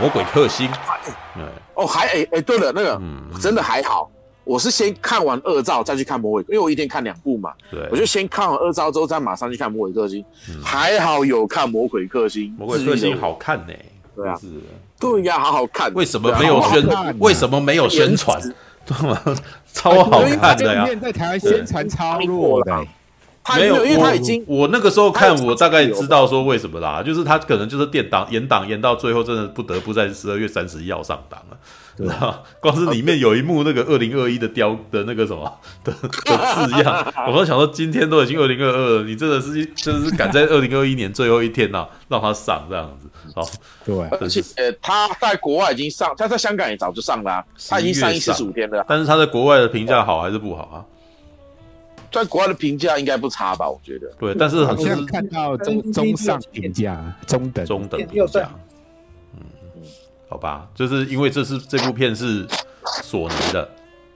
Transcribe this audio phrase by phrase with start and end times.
[0.00, 0.66] 魔鬼克星，
[1.34, 1.44] 对，
[1.74, 4.10] 哦，还哎哎，对了，那个，嗯，真的还好，
[4.44, 10.24] 我是先看完二兆再去看魔鬼，因为我一天看两部嘛，对，我就先看完二兆之后再马上去看魔鬼克星，
[10.64, 13.74] 还好有看魔鬼克星，魔鬼克星好看呢，
[14.16, 14.46] 对啊，是，
[14.98, 17.18] 对呀，好好看，为什么没有宣？
[17.18, 18.40] 为什么没有宣传？
[18.86, 19.20] 对吗？
[19.72, 22.86] 超好看的呀，在台湾宣传超弱的。
[23.56, 31.56] 没有，因为他已经我，我那个时候看，我大概知道说为什么啦，就是他可能就是电档延档延到最后，真的不得不在十二月三十一号上档了。
[31.96, 35.52] 对啊，光是里面有一幕那个二零二一的雕的那个什么
[35.84, 43.08] 的的字样，我都想说今天都已经二零二二了，你真的是真的是赶在二零二一年最后一天呐、啊，让他上这样子。
[43.34, 43.46] 好，
[43.84, 48.84] 对，而且呃他在国外已经上，他在香港也早就上了、啊，他已经上映四十五天了。
[48.88, 50.84] 但是他在国外的评价好还是不好啊？
[52.10, 53.68] 在国外的评价应该不差吧？
[53.68, 54.10] 我觉得。
[54.18, 58.50] 对，但是好像是看到中中上评价，中等中等评价。
[59.34, 59.42] 嗯，
[60.28, 62.46] 好吧，就是因为这是这部片是
[63.02, 63.68] 索尼的，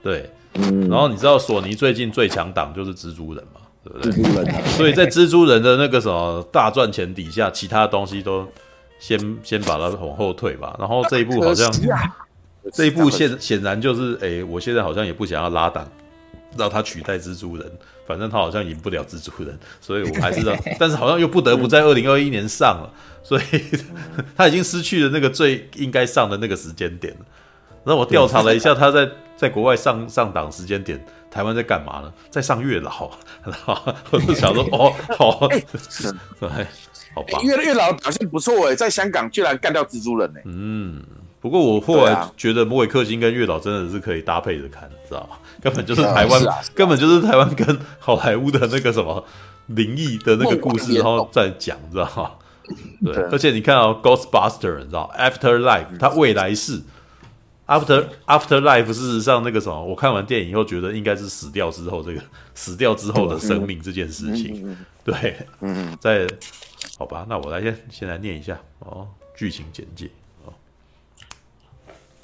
[0.03, 0.89] 对，嗯。
[0.89, 4.11] 然后你知道索尼最近最强档就是蜘蛛人嘛，对不对？
[4.11, 4.67] 蜘蛛人。
[4.69, 8.45] 所以在蜘蛛人的那个什么大赚钱底下，其他东西都
[8.99, 10.75] 先先把它往后退吧。
[10.79, 11.71] 然后这一部好像，
[12.73, 15.87] 这一部显显然就是，哎，我现在好像也不想要拉档。
[16.57, 17.71] 让他取代蜘蛛人，
[18.07, 22.89] 反正他好像赢不了蜘蛛人，所以 我还是让，但是好像又不得不在二零二一年上了，
[23.23, 23.43] 所以
[24.35, 27.19] 他已经失去了那个最应该上的那个时间点了。
[27.83, 32.11] 然后我调查了一下，他在在国外上上档时间点，台湾在干嘛呢？
[32.31, 33.11] 在上月老，
[34.09, 35.63] 我就想说， 哦，好，哎，
[37.13, 41.03] 好吧，月月老表现不错哎，在香港居然干掉蜘蛛人哎，嗯，
[41.39, 45.37] 不过我后来觉得魔鬼克星跟月老真的是可以搭配着看，知道吗？
[45.65, 49.25] 根本就是台湾，啊啊、根本就是台湾跟好莱坞的那个什么
[49.65, 52.31] 灵异的那个故事，然后再讲，知道吗？
[53.03, 56.83] 对，而且你看到、哦、Ghostbuster，你知道 Afterlife，它未来式。
[57.65, 62.21] After Afterlife，事实上那个什么，我看完电影以后觉得应该是死掉之后这个
[62.53, 64.77] 死掉之后的生命这件事情。
[65.03, 66.27] 对，嗯，在
[66.99, 70.11] 好吧，那我来先先来念一下哦，剧情简介
[70.45, 70.53] 哦，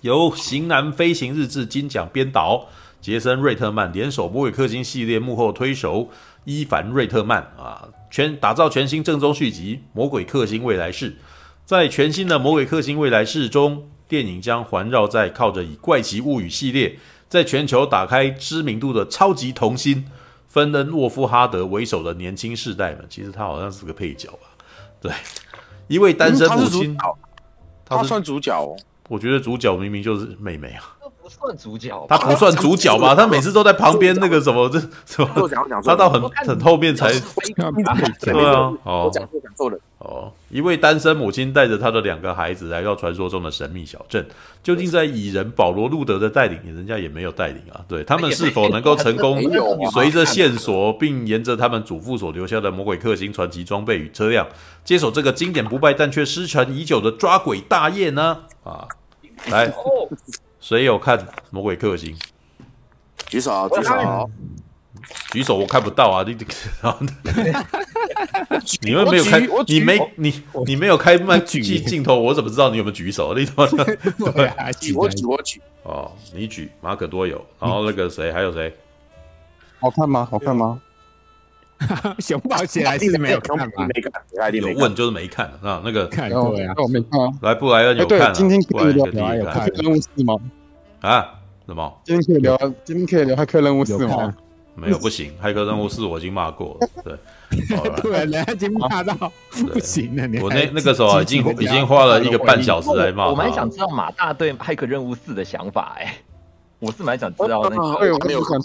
[0.02, 2.68] 由《型男飞行日志》金奖编导。
[3.02, 6.10] 杰森·瑞特曼联手《魔鬼克星》系列幕后推手
[6.46, 11.12] 伊凡·瑞特曼啊，全打造全新正宗续集《魔鬼克星未来式》。
[11.66, 20.06] 在全新的《魔鬼克星未来式》中，电影将环绕在靠着以《怪奇物语》系列在全球打开知名度的超级童星
[20.48, 23.06] 芬恩·沃夫哈德为首的年轻世代们。
[23.10, 24.66] 其实他好像是个配角吧？
[25.02, 25.12] 对，
[25.88, 26.96] 一位单身母亲，
[27.84, 28.78] 他算主角哦。
[29.10, 30.96] 我觉得主角明明就是妹妹啊。
[31.40, 33.16] 算主角，他不算主角吧？
[33.16, 35.50] 他每次都在旁边那个什么，这什么？
[35.84, 37.12] 他到很很后面才
[38.20, 38.72] 对啊。
[38.84, 39.80] 哦，讲错了。
[40.00, 44.26] 哦，一位单身母亲带着她的两个孩子来到传说中的神秘小镇，
[44.64, 47.86] 究竟在蚁人保罗·路德的带领，人家也没有带领啊。
[47.88, 49.40] 对，他们是否能够成功，
[49.92, 54.48] 随着线索，并沿着他们祖父所留下的魔鬼克星传奇装备与车辆，
[54.84, 58.40] 接手这个经典不败但却失传已久的抓鬼大业呢？
[58.64, 58.88] 啊，
[59.52, 59.72] 来。
[60.62, 61.18] 谁有看
[61.50, 62.16] 《魔鬼克星》？
[63.28, 64.30] 举手，举手，
[65.32, 65.58] 举手！
[65.58, 66.24] 我看不到啊！
[66.26, 66.38] 你，
[68.82, 73.34] 你们没有开，你没你你没有开麦镜镜头，我怎么知道你有没有举手？
[73.36, 73.68] 你怎么？
[74.34, 74.52] 对，
[74.96, 75.60] 我举，我举。
[75.84, 77.44] 哦，你举，马可多有。
[77.60, 78.72] 然后那个谁，还有谁？
[79.80, 80.28] 好看吗？
[80.30, 80.80] 好看吗？
[82.20, 83.88] 熊宝起来是没有看吧？
[83.88, 85.82] 没看，有问就是没看啊。
[85.84, 87.20] 那个看过呀，我没看。
[87.42, 88.34] 来，布莱恩有看。
[88.34, 90.36] 今天可以聊有看任务四吗？
[91.02, 91.26] 啊？
[91.66, 92.02] 什么？
[92.04, 94.34] 今天可以聊，今天可以聊骇客任务四吗？
[94.76, 95.32] 没有，不行。
[95.42, 96.88] 骇客任务四我已经骂过了。
[97.04, 97.18] 对，
[98.02, 99.14] 对，人家已经骂到
[99.52, 100.42] 不行了。
[100.42, 103.28] 我那那个时候已经已经花了一个半小时来骂。
[103.30, 106.16] 我蛮想知道马大对骇客任务四的想法哎，
[106.80, 107.82] 我是蛮想知道那个。
[107.82, 108.60] 我没有看，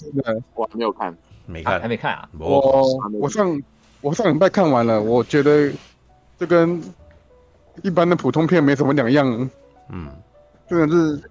[0.55, 1.17] 我还没有看。
[1.47, 2.29] 没看，还没看啊！
[2.39, 3.63] 我我上
[4.01, 5.73] 我上礼拜看完了，我觉得
[6.39, 6.83] 这跟
[7.83, 9.51] 一般的普通片没什么两样。
[9.91, 10.11] 嗯，
[10.69, 11.31] 真的是。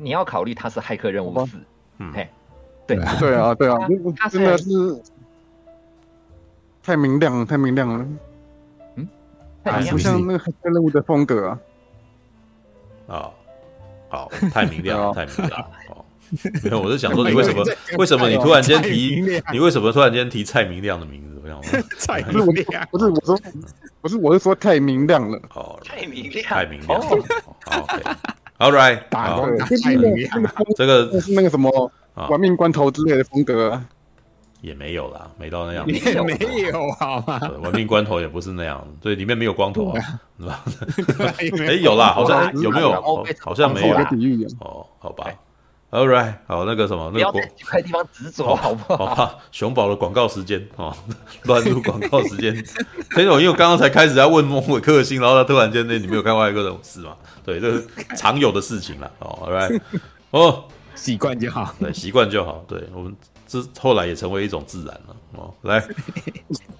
[0.00, 1.58] 你要考虑它是骇客任务四。
[1.98, 2.28] 嗯，嘿，
[2.86, 2.96] 对。
[3.18, 3.76] 对啊对啊，
[4.30, 5.02] 真的是
[6.82, 7.88] 太明亮了，太明亮。
[7.88, 8.06] 了。
[8.94, 9.08] 嗯，
[9.90, 11.58] 不像那个骇客任务的风格啊。
[13.08, 13.30] 啊，
[14.08, 15.70] 好，太明亮，太明亮。
[16.64, 17.64] 没有，我是想说，你为什么？
[17.98, 19.22] 为什么你突然间提？
[19.52, 21.40] 你为什么突然间提蔡明亮的名字？
[21.42, 21.84] 我想问。
[21.98, 23.38] 蔡明亮不是我说，
[24.00, 25.38] 不是我是说太明亮了。
[25.54, 27.00] 哦，蔡明亮，太明亮。
[27.00, 27.86] 好
[28.58, 30.42] ，All right，太明亮。
[30.76, 31.90] 这个是那个什么
[32.28, 33.80] 玩命关头之类的风格。
[34.60, 37.40] 也没有啦，没到那样，也没有好吗？
[37.62, 40.02] 玩命关头也不是那样，对，里面没有光头啊，
[40.36, 40.64] 是吧？
[41.64, 43.24] 哎，有啦，好像有没有？
[43.38, 43.96] 好像没有。
[44.58, 45.26] 哦，好吧。
[45.90, 49.14] All right，好，那个什么，那个不要地方执着，好不好？
[49.14, 50.94] 好，熊宝的广告时间哦，
[51.44, 52.54] 乱入广告时间。
[53.12, 57.16] 裴总，因为我刚刚才开始在问莫伟克星，然后他突然间那你没有看外一个人事嘛？
[57.42, 57.86] 对，这是
[58.18, 59.10] 常有的事情了。
[59.20, 59.80] 哦，All right，
[60.30, 60.64] 哦，
[60.94, 62.62] 习惯就好，对，习惯就好。
[62.68, 65.16] 对我们这后来也成为一种自然了。
[65.36, 65.82] 哦，来，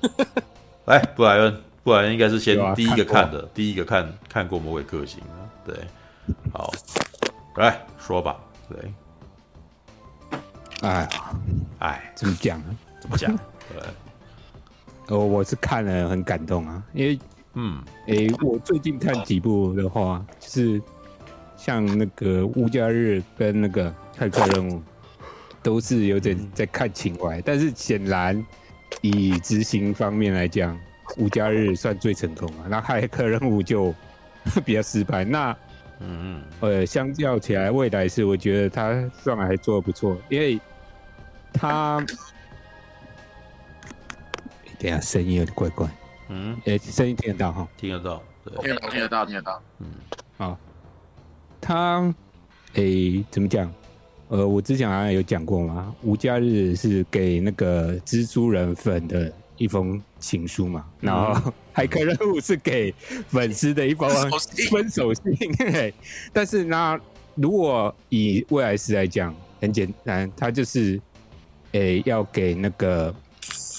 [0.84, 5.49] 来，布莱恩，布莱恩应该是先第一个看的，第一个看看过魔鬼克星啊。
[5.64, 5.75] 对，
[6.52, 6.70] 好，
[7.56, 8.37] 来说吧。
[8.70, 8.93] 对，
[10.82, 11.09] 哎，
[11.79, 12.76] 哎，怎么讲呢？
[13.00, 13.35] 怎么讲？
[15.06, 17.19] 对，我，我是看了很感动啊，因为，
[17.55, 20.82] 嗯，哎、欸，我最近看几部的话，就是
[21.56, 24.79] 像那个《无家日》跟那个《骇客任务》，
[25.62, 28.44] 都是有点在看情怀，但是显然
[29.00, 30.76] 以执行方面来讲，
[31.17, 33.94] 《无家日》算最成功啊，那《骇客任务》就
[34.64, 35.25] 比较失败。
[35.25, 35.56] 那
[36.00, 40.61] 嗯嗯，呃，相较起来，未来是我觉得他算还做的不错，因为
[41.53, 42.05] 他，
[44.79, 45.89] 等下声音有点怪怪，
[46.29, 47.69] 嗯，哎，声音听得到哈？
[47.77, 48.23] 听得到，
[48.61, 49.87] 听得到，听得到，听得到，嗯，
[50.37, 50.59] 好，
[51.61, 52.15] 他，
[52.75, 52.83] 哎，
[53.31, 53.73] 怎么讲？
[54.29, 59.33] 呃，我之前好像有讲过嘛，无家日是给那个蜘蛛人粉的。
[59.58, 62.94] 一封情书嘛，然后海克任务是给
[63.28, 64.08] 粉丝的一封
[64.70, 65.22] 分手信。
[66.32, 66.99] 但是呢，
[67.34, 71.00] 如果以未来式来讲，很简单，他就是
[71.72, 73.12] 诶、欸、要给那个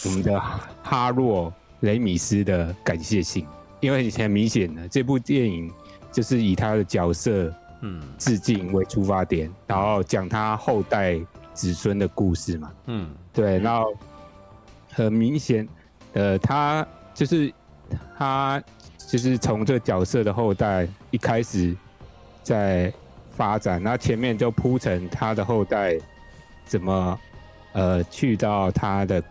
[0.05, 0.39] 我们的
[0.83, 3.45] 哈洛雷米斯的感谢信，
[3.79, 5.71] 因为很明显的这部电影
[6.11, 11.17] 就是以他的角色嗯致敬为出发点，然后讲他后代
[11.53, 13.93] 子孙的故事嘛，嗯，对，然后。
[15.03, 15.67] 很明显，
[16.13, 17.53] 呃，他就是
[18.17, 18.61] 他
[18.97, 21.75] 就是从这个角色的后代一开始
[22.43, 22.91] 在
[23.31, 25.97] 发展，那前面就铺成他的后代
[26.65, 27.19] 怎么
[27.73, 29.23] 呃去到他的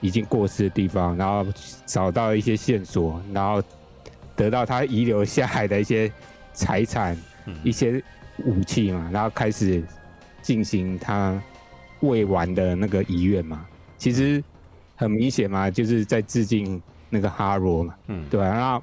[0.00, 1.46] 已经过世的地方，然后
[1.86, 3.62] 找到一些线索，然后
[4.34, 6.10] 得到他遗留下来的一些
[6.52, 7.16] 财产、
[7.62, 8.02] 一些
[8.38, 9.82] 武器嘛，然后开始
[10.42, 11.40] 进行他
[12.00, 13.64] 未完的那个遗愿嘛，
[13.96, 14.42] 其实。
[14.96, 16.80] 很明显嘛，就是在致敬
[17.10, 18.54] 那个哈罗嘛，嗯，对啊。
[18.54, 18.82] 那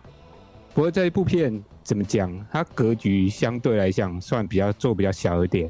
[0.74, 2.32] 不过这一部片怎么讲？
[2.52, 5.70] 它格局相对来讲算比较做比较小一点，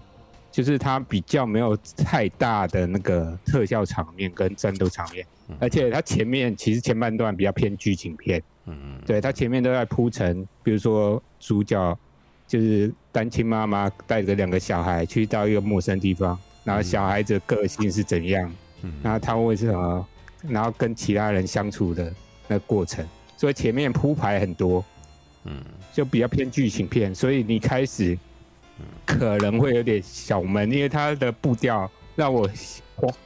[0.52, 5.26] 就是它比较没有太大的那个特效场面跟战斗场面，
[5.60, 11.98] 而且它前面其实前半段比较偏剧情片，嗯嗯，对，它前面都在铺陈，比如说主角
[12.46, 20.08] 就是单亲妈妈带着两个小孩去到一个陌生地方，然后小孩子的个性是怎样，嗯，然后他为什么？
[20.48, 22.14] 然后跟其他人相处的
[22.48, 23.06] 那个过程，
[23.38, 24.84] 所以前面铺排很多，
[25.44, 25.54] 嗯，
[25.94, 28.18] 就比较偏剧情片，所以你开始
[29.06, 32.50] 可能会有点小闷，因为它的步调让我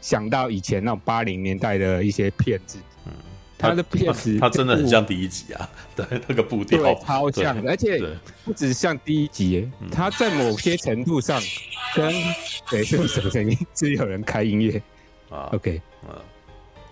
[0.01, 3.11] 想到以前那种八零年代的一些片子，嗯，
[3.57, 6.81] 它的片子它真的很像第一集啊，对，那个步调。
[6.81, 8.01] 对超像，而且
[8.43, 11.41] 不只像第一集，它在某些程度上
[11.95, 12.11] 跟
[12.69, 13.57] 对是什么声音？
[13.75, 14.81] 是有人开音乐？
[15.29, 16.15] 啊？OK，嗯。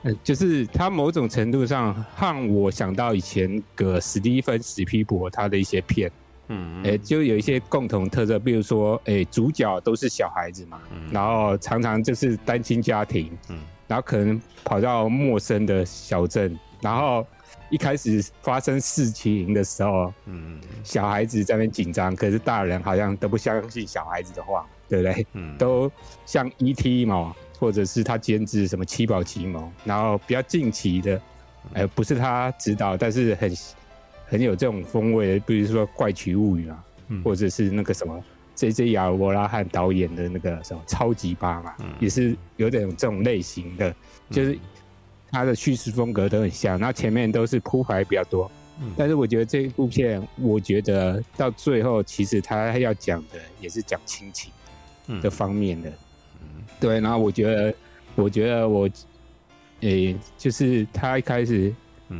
[0.03, 6.11] 嗯，就是他某种程度上让我想到以前个史蒂芬史皮伯他的一些片，
[6.47, 10.81] 嗯，哎，就有一些共同特色，比如说，哎，主角都是小孩子嘛，
[11.11, 17.25] 然后常常就是单亲家庭，嗯，然后可能跑到陌生的小镇，然后
[17.69, 25.27] 一开始发生事情的时候，嗯，小孩子在那边紧张，可是大人好像都不相信小孩子的话，对不对？
[25.33, 25.91] 嗯，都
[26.25, 27.35] 像 ET 嘛。
[27.61, 31.21] 或者是他监制什么七宝奇谋，然后比较近期的，
[31.73, 33.55] 呃，不是他指导，但是很
[34.25, 38.19] 很有这种风味的，比如说《怪奇物语》啊，嗯、或者是那个什么
[38.55, 38.89] J.J.
[38.93, 43.95] 亚伯拉汉导演的那个什么《超级八》嘛，嗯、也是有点这种类型的，
[44.31, 44.57] 就是
[45.29, 48.51] 他的叙事风格都很像，那前面都是铺排比较多，
[48.81, 54.51] 嗯、但是我觉得这一部片，我觉得到最后其实他要讲的也是讲亲情
[55.21, 55.87] 的方面的。
[55.87, 55.93] 嗯
[56.79, 57.73] 对，然后我觉得，
[58.15, 58.89] 我觉得我，
[59.81, 61.73] 诶、就是他一开始，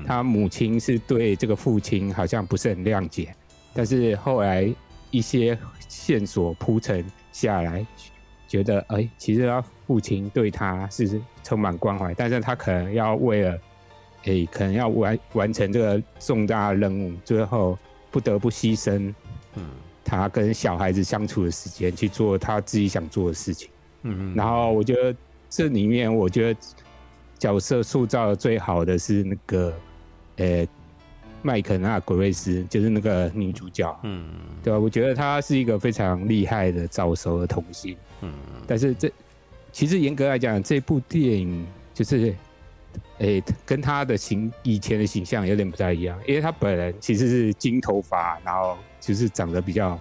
[0.05, 3.33] 他母亲是对这个父亲好像不是很谅解，
[3.73, 4.73] 但是后来
[5.09, 5.57] 一些
[5.87, 7.85] 线索铺陈下来，
[8.47, 13.59] 觉得，哎、其实他父亲对他是充满关怀，但是他可能要为了，
[14.23, 17.77] 诶、可能要完完成这个重大任务，最后
[18.09, 19.13] 不得不牺牲，
[19.55, 19.69] 嗯，
[20.03, 23.69] 他跟小孩子相处的时间，去做他自己想做的事情。
[24.03, 25.15] 嗯，然后我觉得
[25.49, 26.59] 这里面，我觉得
[27.37, 29.73] 角色塑造的最好的是那个，
[30.37, 30.67] 呃，
[31.41, 34.25] 麦肯纳·格瑞斯，就是那个女主角，嗯，
[34.63, 34.79] 对吧？
[34.79, 38.31] 我觉得她是一个非常厉害的早熟的童星，嗯，
[38.67, 39.11] 但是这
[39.71, 42.35] 其实严格来讲，这部电影就是，
[43.19, 49.99] 诶，跟他的形以前的形象有点不太一样，因为他本人其实是金头发，然后就是长得比较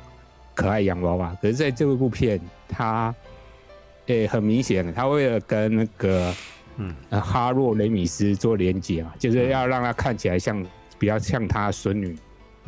[0.54, 3.14] 可爱洋娃娃，可是在这部片，她，
[4.06, 6.34] 诶，很明显，他为了跟那个。
[6.76, 10.64] 嗯，哈洛雷米斯做连接嘛，就是要让他看起来像
[10.98, 12.16] 比较像他孙女，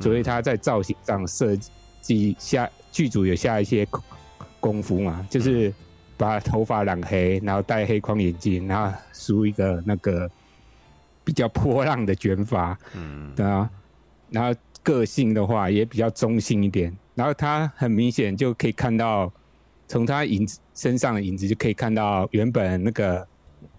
[0.00, 1.56] 所以他在造型上设
[2.02, 3.86] 计下剧组有下一些
[4.60, 5.72] 功夫嘛，就是
[6.18, 10.30] 把头发染黑，然后戴黑框眼镜，然后梳一个那个
[11.24, 13.70] 比较波浪的卷发，嗯，对啊，
[14.28, 19.32] 然后个性的话也比较中性一点，然后他很明显就可以看到
[19.92, 23.28] 从他影子身上的影子就可以看到原本那个。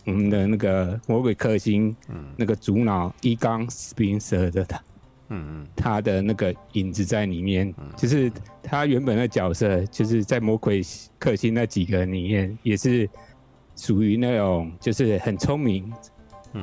[0.05, 4.77] 我们的那个魔鬼克星，嗯，那个主脑伊冈斯宾塞的他，
[5.29, 8.29] 嗯嗯，他的那个影子在里面，就是
[8.61, 10.81] 他原本的角色，就是在魔鬼
[11.17, 13.09] 克星那几个人里面，也是
[13.77, 15.89] 属于那种就是很聪明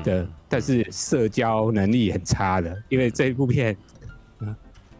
[0.04, 3.74] 的，但是社交能力很差的，因为这一部片。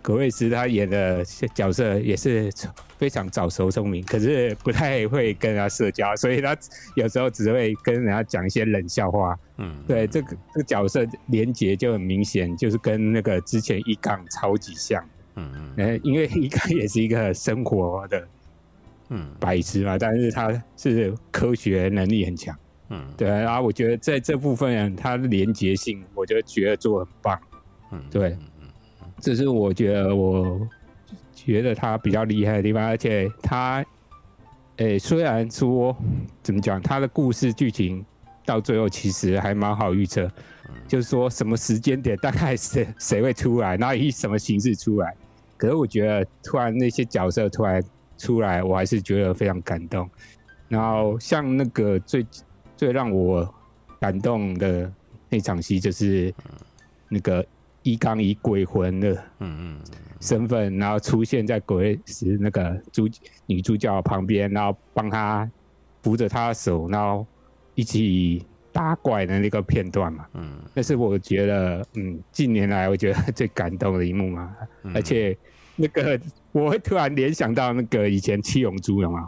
[0.02, 2.50] 葛瑞斯他演的角色也是
[2.99, 6.57] 非常早熟聪明，可是不太会跟人家社交，所以他
[6.95, 9.38] 有时候只会跟人家讲一些冷笑话。
[9.59, 15.04] 嗯，对，这个这个角色连结就很明显，就是跟那个之前一杠超级像。
[15.37, 18.28] 嗯嗯，因为一杠也是一个生活的
[19.11, 22.57] 嗯白痴嘛，但是他是科学能力很强。
[22.88, 27.40] 嗯，对，然后我觉得在这部分他的连结性，我就觉得做得很棒。
[27.92, 28.37] 嗯，对。
[29.20, 30.66] 这是我觉得我
[31.34, 33.84] 觉得他比较厉害的地方，而且他，
[34.76, 35.94] 诶，虽然说
[36.42, 38.04] 怎么讲，他的故事剧情
[38.46, 40.30] 到最后其实还蛮好预测，
[40.88, 45.14] 就是说什么时间点大概谁谁会出来，然后以什么形式出来。
[45.56, 47.82] 可是我觉得突然那些角色突然
[48.16, 50.08] 出来，我还是觉得非常感动。
[50.68, 52.26] 然后像那个最
[52.76, 53.46] 最让我
[54.00, 54.90] 感动的
[55.28, 56.34] 那场戏，就是
[57.08, 57.44] 那个。
[57.82, 59.80] 一刚以鬼魂的嗯嗯
[60.20, 63.08] 身份，然后出现在鬼是那个主
[63.46, 65.50] 女主角旁边，然后帮她
[66.02, 67.26] 扶着她的手，然后
[67.75, 74.54] 一起打怪的那个片段嘛，嗯，那是我觉得嗯近年来我觉得最感动的一幕嘛，
[74.94, 75.37] 而且
[75.76, 76.20] 那个
[76.52, 79.26] 我会突然联想到那个以前七龙珠有吗？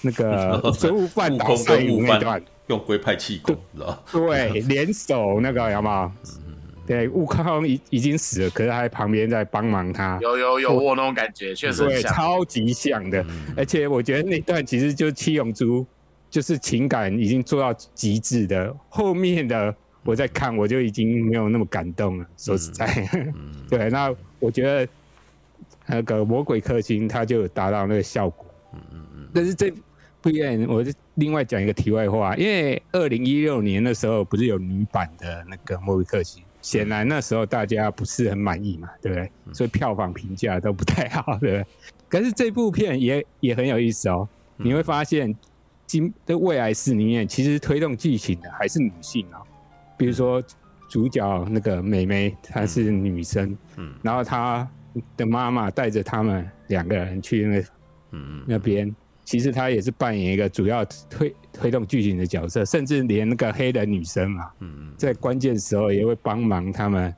[0.00, 3.56] 那个 孙悟饭打孙悟饭用龟派气功，
[4.12, 6.14] 对，联手那个有吗？
[6.90, 10.18] 对，悟空已已经死了，可是他在旁边在帮忙他。
[10.20, 13.22] 有有有，我那种感觉确实对，超级像的。
[13.28, 15.86] 嗯、而且我觉得那段其实就是七龙珠，
[16.28, 18.74] 就是情感已经做到极致的。
[18.88, 22.26] 后面的我在看，我就已经没有那么感动了。
[22.36, 24.88] 说实在， 嗯、对，那我觉得
[25.86, 28.44] 那个魔鬼克星他就达到那个效果。
[28.72, 29.28] 嗯嗯嗯。
[29.32, 29.72] 但是这
[30.20, 36.42] 不一样，我就另外讲一个题外话，因为二零一六年的时候不是有女版的那个魔鬼克星。
[36.62, 39.30] 显然那时候大家不是很满意嘛，对不对？
[39.52, 41.66] 所以票房评价都不太好，对不对？
[42.08, 44.28] 可是这部片也也很有意思哦。
[44.56, 45.34] 你会发现，
[45.86, 49.40] 今的未来式里面其实推动剧情的还是女性哦。
[49.96, 50.42] 比如说
[50.88, 54.68] 主角那个美眉，她是女生，嗯，然后她
[55.16, 57.64] 的妈妈带着他们两个人去那
[58.10, 58.94] 嗯那边。
[59.22, 64.50] 其实她也是扮演一个主要推推动剧情的角色，甚至连那个黑人女生嘛，
[64.96, 67.14] 在关键时候也会帮忙他们，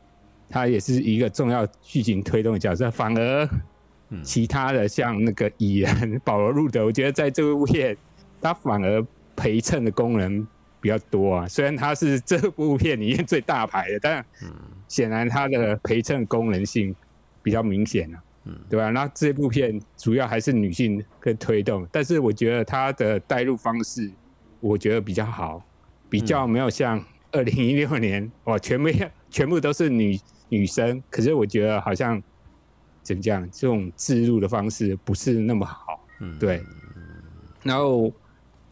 [0.49, 2.91] 她也是一个重要剧情推动的角色。
[2.91, 3.49] 反而，
[4.23, 7.97] 其他的像那个蚁人保罗·路德，我觉得在这部片
[8.41, 10.47] 他反而陪衬的功能
[10.81, 11.49] 比较多啊。
[11.49, 14.25] 虽然他是这部片里面最大牌的，但
[14.89, 16.95] 显然他的陪衬功能性
[17.43, 18.23] 比较明显啊。
[18.45, 18.91] 嗯，对吧？
[18.91, 24.11] 那这部片主要还是女性跟推动，但是我觉得它的带入方式，
[24.63, 25.63] 我觉得比较好，
[26.09, 28.89] 比较没有像二零一六年哇，全部
[29.29, 32.23] 全部都是女女生，可是我觉得好像
[33.03, 36.07] 怎么讲，这种置入的方式不是那么好。
[36.21, 36.63] 嗯，对。
[37.63, 38.13] 然后，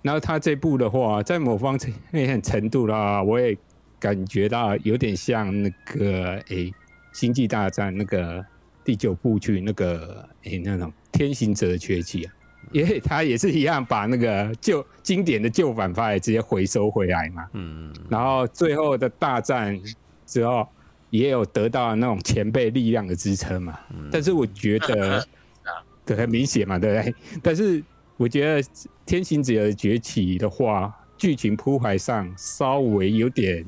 [0.01, 1.79] 然后他这部的话，在某方
[2.11, 3.57] 面程度啦，我也
[3.99, 6.71] 感觉到有点像那个诶，
[7.13, 8.43] 《星际大战》那个。
[8.83, 12.33] 第九部曲那个诶、欸，那种天行者的崛起啊，
[12.73, 17.47] 因为他也是一样把那个旧经典的旧反派直接回收回来嘛。
[17.53, 19.79] 嗯，然后最后的大战
[20.27, 20.67] 之后，
[21.11, 23.79] 也有得到那种前辈力量的支撑嘛。
[24.11, 25.27] 但是我觉得，
[26.07, 27.15] 对，很明显嘛，对不对？
[27.43, 27.83] 但是
[28.17, 28.69] 我觉得
[29.05, 33.65] 天行者的崛起的话，剧情铺排上稍微有点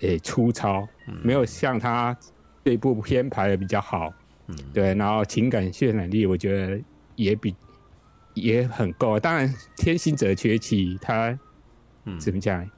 [0.00, 0.86] 诶、欸、粗糙，
[1.22, 2.16] 没有像他
[2.64, 4.12] 这部片排的比较好。
[4.46, 6.80] 嗯，对，然后情感渲染力我觉得
[7.16, 7.54] 也比
[8.38, 9.18] 也很够。
[9.20, 11.38] 当然，《天行者崛起》他
[12.04, 12.68] 嗯怎么讲，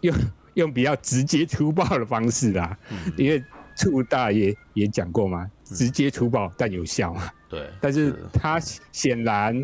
[0.00, 0.16] 用
[0.54, 3.42] 用比较直接粗暴的方式啦，嗯、因为
[3.76, 7.28] 促大也也讲过嘛，直接粗暴但有效嘛。
[7.48, 8.58] 对，但是他
[8.92, 9.62] 显然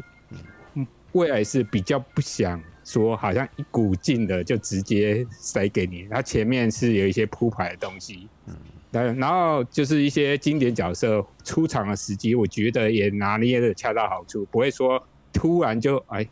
[1.12, 8.28] 未来是比较不想说，好像一股劲的就直接塞给你，他前面是有一些铺排的东西。
[8.46, 8.54] 嗯。
[8.92, 15.00] 然后就是一些经典角色出场的时机，我觉得也拿捏的恰到好处，不会说
[15.32, 16.26] 突然就哎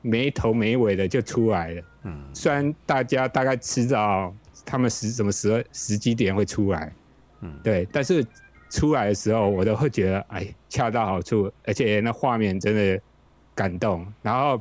[0.00, 1.82] 没头没尾的就出来了。
[2.04, 4.34] 嗯，虽然大家大概知道
[4.64, 6.92] 他们时什么时时机点会出来，
[7.40, 8.26] 嗯，对，但是
[8.70, 13.00] 出来的时候我都会觉得哎恰到好处，而且那画面真的
[13.54, 14.06] 感动。
[14.22, 14.60] 然后，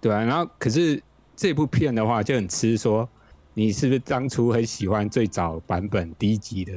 [0.00, 1.02] 对啊，然后可是
[1.34, 3.08] 这部片的话就很吃说。
[3.52, 6.72] 你是不是当初很喜欢最早版本第一集的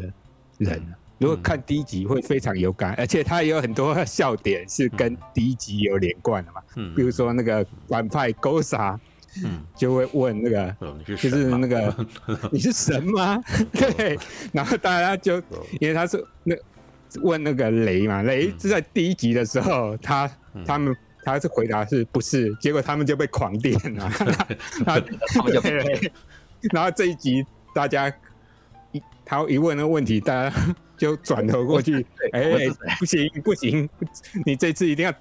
[0.57, 0.95] 人？
[1.19, 6.61] 如果看第一集会非常有感，而且他也有很多笑点是跟第一集有连贯的嘛。
[6.75, 8.97] 嗯，比如说那个反派 Gosa，
[9.43, 12.07] 嗯，就会问那个，就是那个
[12.51, 13.41] 你是神吗？
[13.71, 14.17] 对，
[14.51, 15.37] 然后大家就
[15.79, 16.55] 因为他是那
[17.21, 20.29] 问那个雷嘛，雷是在第一集的时候，他
[20.65, 22.53] 他们他是回答是不是？
[22.55, 24.11] 结果他们就被狂电了，
[24.85, 26.11] 然后他们就被。
[26.71, 28.11] 然后这一集大家
[28.93, 30.55] 一他一问那个问题，大家
[31.03, 33.89] 就转头过去， 哎、欸，不行不行，
[34.45, 35.13] 你这次一定要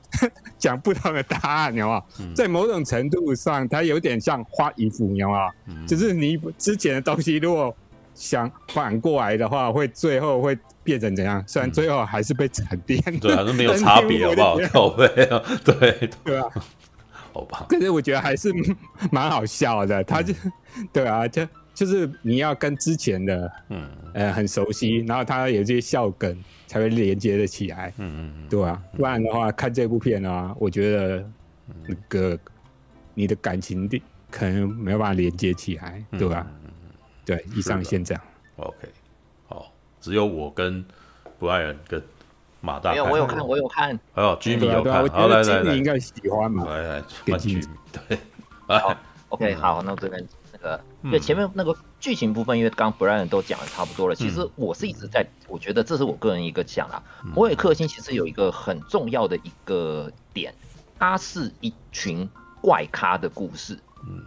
[0.56, 5.50] 讲不同的答案，你知道在某种程度上，它有点像画衣服，你知道吗？
[5.66, 7.76] 嗯、就是你之前的东西，如果
[8.14, 11.42] 想反过来的话，会最后会变成怎样？
[11.48, 14.58] 虽然最后还是被闪电、嗯，对，还是没有差别，好不好？
[14.72, 16.44] 靠背啊， 对对啊。
[17.32, 18.52] 好吧，可是我觉得还是
[19.10, 20.04] 蛮好笑的。
[20.04, 20.32] 他就，
[20.76, 21.42] 嗯、对啊，就
[21.75, 27.93] 就是你要跟之前的，嗯，呃，很熟悉，然后他有这些笑梗才会连接的起来。
[27.99, 31.25] 嗯嗯对啊，不然的话，看这部片啊，我觉得
[31.87, 32.39] 那个
[33.15, 36.47] 你的感情的可能没有办法连接起来，对吧？
[36.65, 36.71] 嗯、
[37.25, 38.23] 对，以上先这样。
[38.56, 38.89] OK，
[39.49, 40.85] 好，只有我跟
[41.39, 42.02] 不爱人跟。
[42.65, 43.99] 马大，没有，我有看，我有看。
[44.15, 46.65] 还有居民有看，好来来来，应该喜欢嘛？
[46.67, 47.69] 来来，换居民。
[48.06, 48.17] 对，
[48.69, 48.97] 好
[49.30, 50.25] ，OK，好，那我这边
[50.62, 54.14] 那个，对前面那个剧情部分，因为刚刚 Brian 都讲的差不多了。
[54.14, 57.02] 其实我是一直在，我觉得这是我个人一个讲啦。
[57.34, 60.54] 摩尔克星其实有一个很重要的一个点，
[60.98, 62.28] 它是一群
[62.60, 63.78] 怪咖的故事。
[64.06, 64.25] 嗯。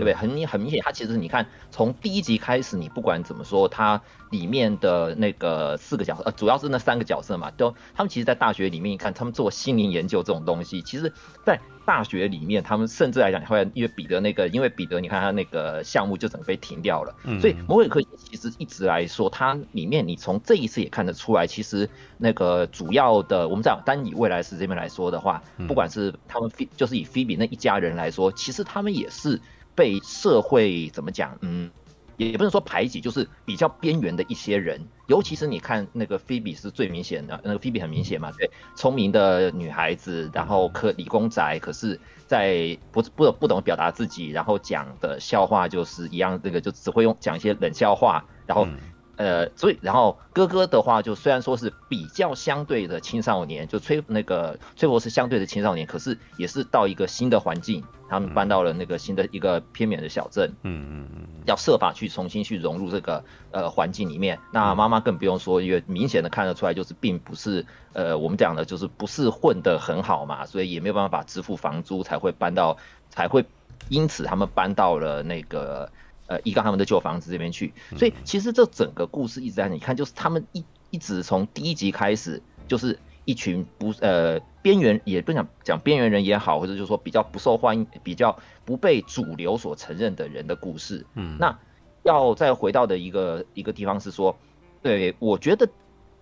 [0.00, 0.14] 对不对？
[0.14, 11.12] 很很明显，他其实你看，从第一集开始，你不管怎么说，他里面的那个四个角色，呃，主要是那三个角色嘛，都他们其实，在大学里面，你看他们做心灵研究这种东西，其实，
[11.44, 11.60] 在。
[11.86, 17.12] 大学里面，他们甚至来讲，后来因为彼得那个，因为彼得，你看他那个项目就整个被停掉了。
[17.24, 29.40] 嗯，所以摩尔克其实一直来说，它里面你从这一次也看得出来，其实那个主要的，我们讲单以未来史这边来说的话，不管是他们菲，就是以菲比那一家人来说，其实他们也是
[29.74, 31.70] 被社会怎么讲，嗯。
[32.16, 48.68] 也不能说排挤，就是比较边缘的一些人，尤其是你看那个菲比是最明显的，那个菲比很明显嘛，对，聪明的女孩子，然后科理工宅，可是在不不不懂表达自己，然后讲的笑话就是一样，这个就只会用讲一些冷笑话，然后。
[49.16, 64.38] 呃，所以然后哥哥的话，就虽然说是比较相对的青少年，就崔那个崔博士相对的青少年，可是也是到一个新的环境，他们搬到了那个新的一个偏远的小镇，嗯嗯嗯，要设法去重新去融入这个呃环境里面。
[64.52, 72.76] 那妈妈更不用说，因为明显的看得出来，就是并不是呃我们讲的，就是不是混得很好嘛，所以也没有办法支付房租，才会搬到，
[73.08, 73.46] 才会
[73.88, 75.90] 因此他们搬到了那个。
[76.26, 91.06] 呃，一刚他们的旧房子这边去，所以其实这整个故事一直在你看，就是他们一一直从第一集开始，就是一群不呃边缘，也不想讲边缘人也好，或者就是说比较不受欢迎、比较不被主流所承认的人的故事。
[91.14, 91.56] 嗯，那
[92.02, 94.36] 要再回到的一个一个地方是说，
[94.82, 95.68] 对，我觉得。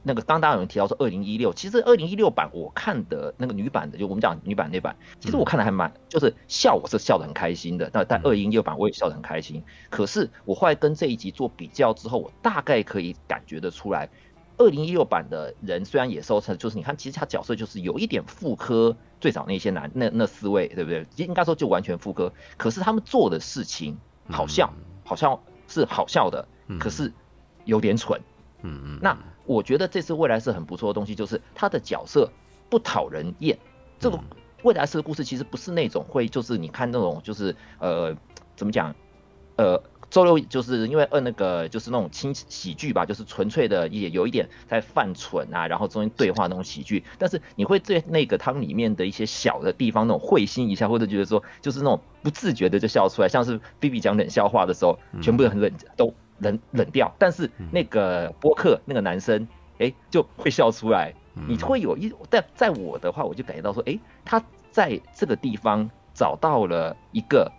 [0.05, 7.91] 那个当大家有人提到说二零一六，其实二零一六版我看的那个女版的，就我们讲女版那版，其实我看的还蛮，就是笑我是笑得很开心的。
[7.93, 9.63] 但但二零一六版我也笑得很开心。
[9.91, 14.09] 可是我后来跟这一集做比较之后，我大概可以感觉得出来，
[14.59, 21.07] 二零一六版的人虽然也收成，就是你看其实他角色就是有一点复刻最早那些男那那四位，对不对？
[21.17, 22.33] 应该说就完全复刻。
[22.57, 23.97] 可是他们做的事情
[24.29, 26.47] 好像好像是好笑的，
[26.79, 27.13] 可是
[27.65, 28.21] 有点蠢。
[28.63, 29.17] 嗯嗯，那。
[29.47, 32.31] 我觉得这次未来是很不错的东西，就是他的角色
[32.69, 33.59] 不讨人厌。
[33.99, 34.21] 这个
[34.63, 38.15] 未来式的故事其实不是那种会就是你看那种就是呃
[38.57, 38.95] 怎么讲
[39.57, 39.83] 呃。
[40.11, 59.47] 周六就是因为呃那个就是那种轻喜剧吧，就是纯粹的也有一点在犯蠢啊，然后中间对话那种喜剧，但是你会对那个汤里面的一些小的地方那种会心一笑，或者觉得说就是那种不自觉的就笑出来，像是 B B 讲冷笑话的时候，全部都很冷，都冷冷掉，但是那个播客那个男生
[59.79, 67.53] 哎就会笑出来，你会有一但在我的话我就感觉到说哎他在这个地方找到了一个。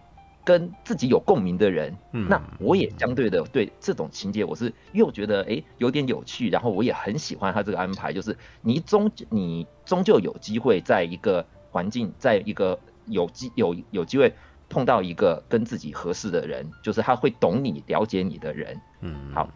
[0.50, 14.34] 跟自己有共鸣的人，嗯，那我也相对的对这种情节，我是又觉得哎有点有趣，然后我也很喜欢他这个安排，就是你终你终究有机会在一个环境，在一个有机有有机会
[14.70, 19.48] 碰到一个跟自己合适的人，就是他会懂你、了解你的人，嗯，好，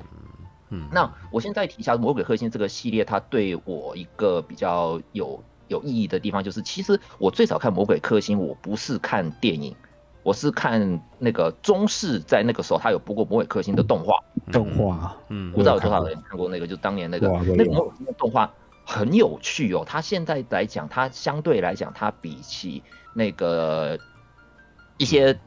[0.69, 9.75] 嗯，那我现在提一下《魔鬼克星》这个系列，它对我一个比较有有意义的地方，就是其实我最早看《魔鬼克星》，我不是看电影。
[10.23, 14.17] 我是看那个中视在那个时候，他有播过《魔鬼克星》的动画。
[14.51, 18.51] 动画，嗯，不知道有多少人看过那个，就当年那个那个魔鬼克星的动画
[18.85, 19.83] 很有趣哦。
[19.85, 22.81] 它现在来讲，它相对来讲，它比起
[23.13, 23.99] 那个
[24.97, 25.37] 一些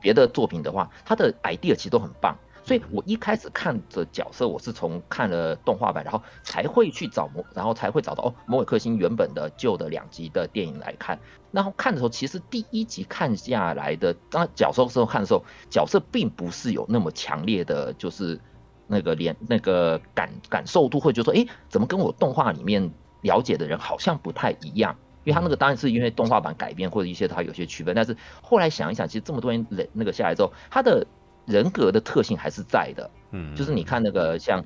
[0.00, 2.36] 别的作品的话，它的 idea 其实都很棒。
[2.64, 11.20] 所以我一开始看的角色，我是从看了动画版，然后才会去找魔，然后才会找到哦，《魔鬼克星》原本的旧的两集的电影来看。
[11.52, 18.40] 然后看的时候，其实第一集看下来的，当角色的时候看的时候，角色并不是有那么强烈的，就是
[18.86, 24.96] 那个连那个感感受度会觉得说，哎，怎么跟我动画里面了解的人好像不太一样？
[25.24, 31.06] 因为他那个当然是因为动画版改编或者一些它有些区分，但是后来想一想，其实这么多年累那个下来之后，他的。
[31.46, 34.64] 人格的特性还是在的，嗯，就是你看那个像，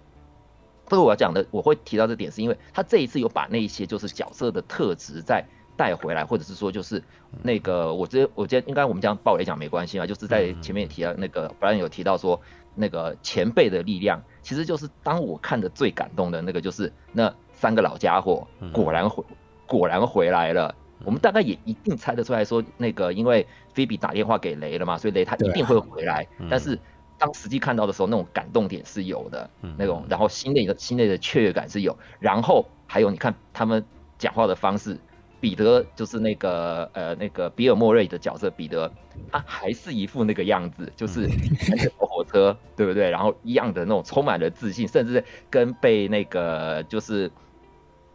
[0.84, 5.44] 不过我要讲的，我会提到这点，是因为他这一次有把那一些就是角色的特质再
[5.76, 7.02] 带回来，或者是说就是
[7.42, 12.40] 那个我这我觉得应该我们这样爆雷讲没关系啊，就是在前面也提到那个，不然有提到说
[12.74, 19.24] 那个前辈的力量，其实就是当我看的最感动的那个就是那三个老家伙果然回
[19.66, 20.74] 果然回来了。
[21.04, 26.26] 我们大概也一定猜得出来说，那个因为菲比打电话给雷了嘛，所以雷他一定会回来。
[26.50, 26.78] 但是
[27.18, 31.96] 当实际看到的时候，那种感动点是有的，那种然后心内的心内的雀跃感是有。
[32.18, 33.84] 然后还有你看他们
[34.18, 34.98] 讲话的方式，
[35.40, 38.90] 彼得就是那个呃那个比尔莫瑞的角色，彼得
[39.30, 41.28] 他还是一副那个样子，就是
[41.60, 43.08] 开着火车，对不对？
[43.08, 47.30] 然后一样的那种充满了自信，甚至跟被那个就是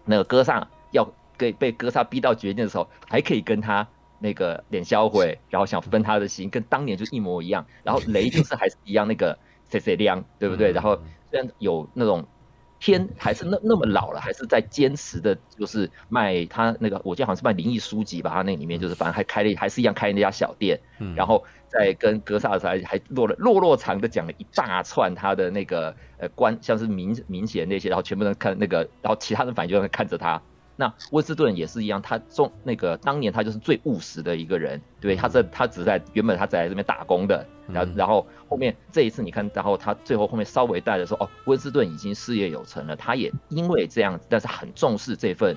[0.04, 1.10] 那个哥上要。
[1.44, 3.86] 被被哥萨逼到绝境的时候，还可以跟他
[4.20, 7.66] 那个脸销毁，然后想分他的心，跟当年就一模一样。
[7.84, 9.38] 然后雷就是还是一样那个
[9.70, 10.72] C C 亮，对不对？
[10.72, 10.98] 然后
[11.30, 12.26] 虽然有那种
[12.80, 18.32] 天还是那那么老了，还是在坚持的，就是卖他那个，我记得好像是卖灵异书籍吧。
[18.32, 20.80] 他那里面就是反正还开了，还是一样开那家小店。
[21.16, 30.42] 然后在跟哥萨的时候，还还落了落落长的讲了一大串他的那个呃官，像是明明显那些，然后全部人看那个，然后其他人反正就在看着他。
[30.76, 45.56] 那温斯顿也是一样，他中那个当年他就是最务实的一个人，对，他在他只在原本他在这边打工的，然后然后后面这一次你看，然后他最后后面稍微带着说，哦，温斯顿已经事业有成了，他也因为这样，但是很重视这份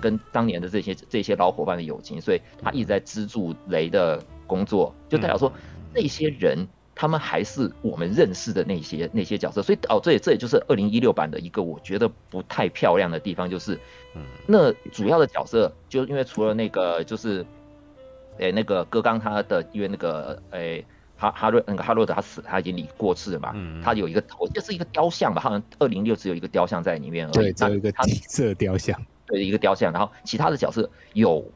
[0.00, 5.52] 跟当年的这些这些老伙伴的友情，所以他一直在资助雷的工作，就代表说
[5.94, 6.68] 那些人。
[7.00, 13.78] 他们还是我们认识的那些那些角色，所以哦，这也这也就是二零一六版的一个我觉得不太漂亮的地方，就是，
[14.16, 17.46] 嗯，那主要的角色就因为除了那个就是，
[18.38, 20.84] 诶那个戈刚他的因为那个诶
[21.16, 31.48] 哈哈瑞那个哈洛德他死他已经离过世了嘛，嗯，他有一个头就是一个雕像吧，好像二零六只有一个雕像在里面而已，对，只有一个金色雕像，对，一个雕像，然后其他的角色有。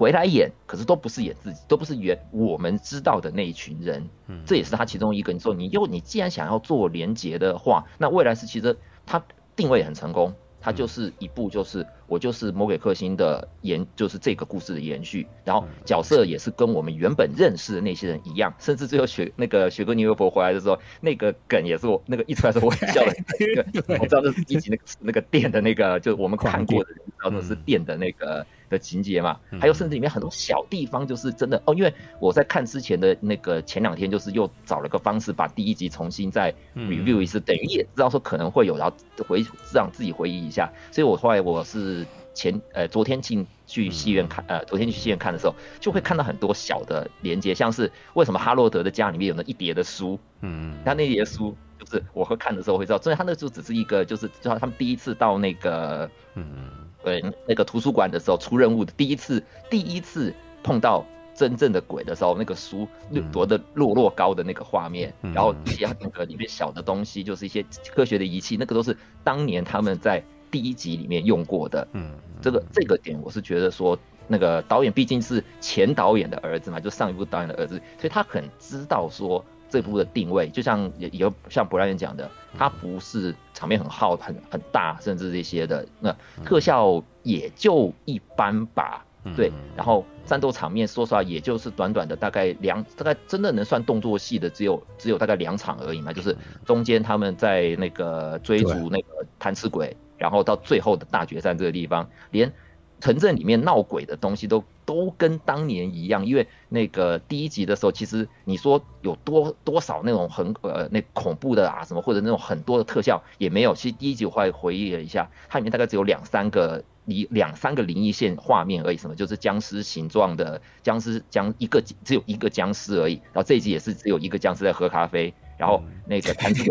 [0.00, 4.08] 回来演，可是都不是演自己，都不是演我们知道的那一群人。
[4.28, 5.30] 嗯，这也是他其中一个。
[5.30, 9.22] 你说你又你既然想要做连结的话，那未来是其实他
[9.54, 15.26] 定位很成功，他就是一部就是我就是魔鬼克星的延，就是这个故事的延续。
[15.44, 23.12] 然后角色也是跟我们原本认识的那些人一样， 甚至最后雪那个雪哥尼尔佛回来的时候，那个梗也是我那个一出来的时候我也笑了
[24.00, 28.46] 我知道那是一集那个那个电的那个，就是我们看过的人知道那是电的那个。
[28.70, 31.74] 的情节嘛，还有甚至里面很多小地方，就是真的哦。
[31.74, 38.96] 因为我在看之前的那个前两天，就是又找了个方式把第一集重新再 review 一次，等于也知道说可能会有，然后
[39.28, 40.72] 回让自己回忆一下。
[40.92, 56.70] 所以我后来我是前呃昨天进去戏院看，呃昨天去戏院看的时候，就会看到很多小的连接，像是为什么哈洛德的家里面有那一叠的书，嗯，他那叠书就是我会看的时候会知道，所以他那时候只是一个就是就他们第一次到那个，嗯。
[57.02, 62.86] 对，那个图书馆的时候出任务的第一次，第一次碰到真正的鬼的时候，那个书
[63.32, 71.88] 夺的落落高的那个画面，然后一些那个里面小的东西，就是一些科学的仪器，那个都是当年他们在第一集里面用过的。
[71.92, 89.06] 嗯，这个这个点我是觉得说，那个导演毕竟是前导演的儿子嘛，就上一部导演的儿子，所以他很知道说这部的定位，就像也有像布莱恩讲的，它不是场面很浩很很大，甚至这些的那特效也就一般吧。
[89.36, 102.50] 对，然后战斗场面说实话，也就是短短的大概两，大概真的能算动作戏的只有只有大概两场而已嘛，就是中间他们在那个追逐那个贪吃鬼，然后到最后的大决战这个地方，连
[102.98, 116.82] 城镇里面闹鬼的东西都都跟当年一样，因为那个第一集的时候，其实你说有多多少那种很呃那恐怖的啊什么，或者那种很多的特效也没有，其实第一集我后来回忆了一下，它里面大概只有两三个。
[117.06, 123.14] 一两三个灵异线画面而已，什么就是僵尸形状的僵尸，僵一个只有一个僵尸而已。
[123.32, 126.62] 然后这一集也是只有一个僵尸在喝咖啡，然后那个摊子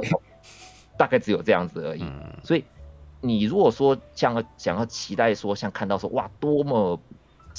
[0.97, 2.05] 大概只有这样子而已。
[2.43, 2.63] 所以
[3.19, 6.97] 你如果说像想要期待说像看到说哇多么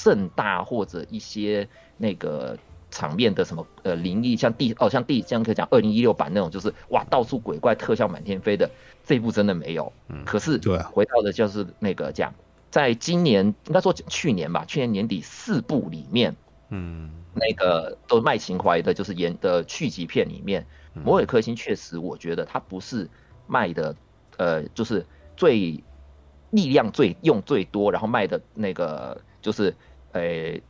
[0.02, 2.58] 盛大或者一些那个
[2.90, 8.70] 场面的什么呃灵异，像第哦像第像可以讲二零一六版那种就是哇到处鬼怪特效满天飞的
[9.04, 9.92] 这一部真的没有。
[10.08, 12.32] 嗯可是对，回到的就是那个讲。
[12.70, 16.36] 在今年应该说去年吧，去年年底四部里面，
[16.68, 23.08] 嗯，那个都卖情怀的，就是演的续集片里面，嗯《魔鬼克星》确实，我觉得它不是
[23.48, 23.96] 卖的，
[24.36, 25.04] 呃，就是
[25.36, 25.82] 最
[26.50, 29.74] 力量最用最多，然后卖的那个就是，
[30.12, 30.60] 呃，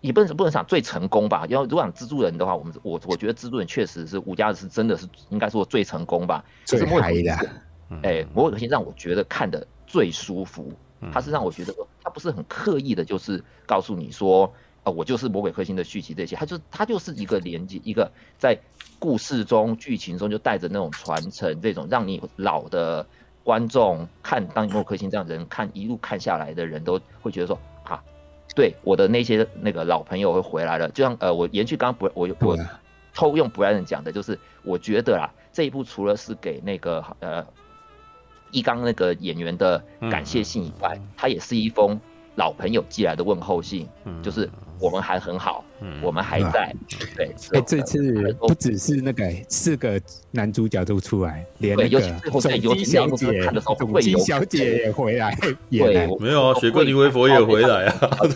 [0.00, 1.46] 也不能不能讲最成功吧。
[1.48, 6.44] 要如果讲蜘蛛人的话，我们我我觉得蜘蛛人确实是吴家是真的是应该说最成功吧。
[6.64, 7.32] 最嗨的，
[8.02, 10.72] 哎，《魔鬼克星》让我觉得看的最舒服。
[11.12, 14.50] 他是让我觉得，他不是很刻意的，就是告诉你说，
[14.82, 18.58] 呃，我就是魔鬼克星的续集这些，他就他就是一个连接，一个在
[18.98, 23.06] 故事中、剧情中就带着那种传承，这种让你老的
[23.44, 27.75] 观众看当魔鬼克星这样人看一路看下来的人都会觉得说，啊，
[28.56, 32.58] 对，我的那些那个老朋友会回来了，就像呃，我延续刚刚不我我
[33.14, 37.46] 偷用布莱恩讲的，就是我觉得啦，这一部除了是给那个呃。
[38.52, 42.00] 一刚那个演员的感谢信以外，它也是一封
[42.36, 43.86] 老朋友寄来的问候信，
[44.22, 45.64] 就是我们还很好，
[46.02, 46.74] 我们还在。
[47.16, 52.00] 对，哎，这次不只是那个四个男主角都出来，连那个
[52.40, 55.36] 总机小姐、总机小姐也回来。
[55.70, 58.18] 对，没有啊，雪桂林微佛也回来啊，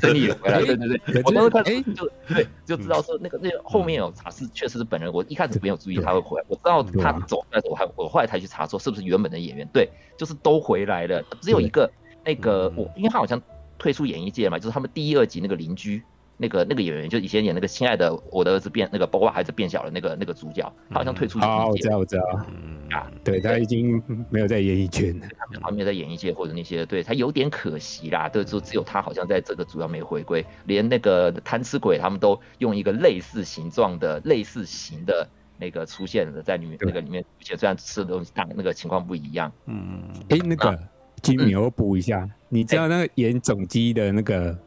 [0.00, 0.60] 真的也回来。
[0.60, 5.12] 对对对，我当时看，哎，就对，就知道说那个那个后面有查是确实是本人。
[5.12, 9.68] 我一开始没有注意他会回来，我知道他走，但是我还我后来才去查说是不是原本的演员。
[9.72, 11.90] 对，就是都回来了，只有一个。
[12.24, 13.36] 那个我，因为他好像
[13.82, 16.04] 退出演艺界嘛，就是他们第一、二集那个邻居，
[16.36, 21.58] 那个那个演员，就以前演那个亲爱的我的儿子变那个包括孩子变小的那个那个主角，他好像退出演艺界。
[21.64, 22.22] 哦，我知道，我知道。
[22.48, 25.26] 嗯啊，对，他已经没有在演艺圈了，
[25.60, 28.28] 他没有在演艺界或者那些，对他有点可惜啦。
[28.28, 39.50] 对，就只有他好像在这个主要没回归，连那个贪吃鬼他们都用一个类似形状的、类似型的那个出现了在里面那个里面，而且虽然吃的东西大那个情况不一样。
[39.66, 40.78] 嗯，哎，那个。
[41.22, 44.58] 金米，我补一下，你知道那个演总机的那个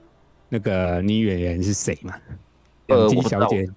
[0.50, 2.15] 那个女演员是谁吗？
[2.88, 3.68] 总机小姐，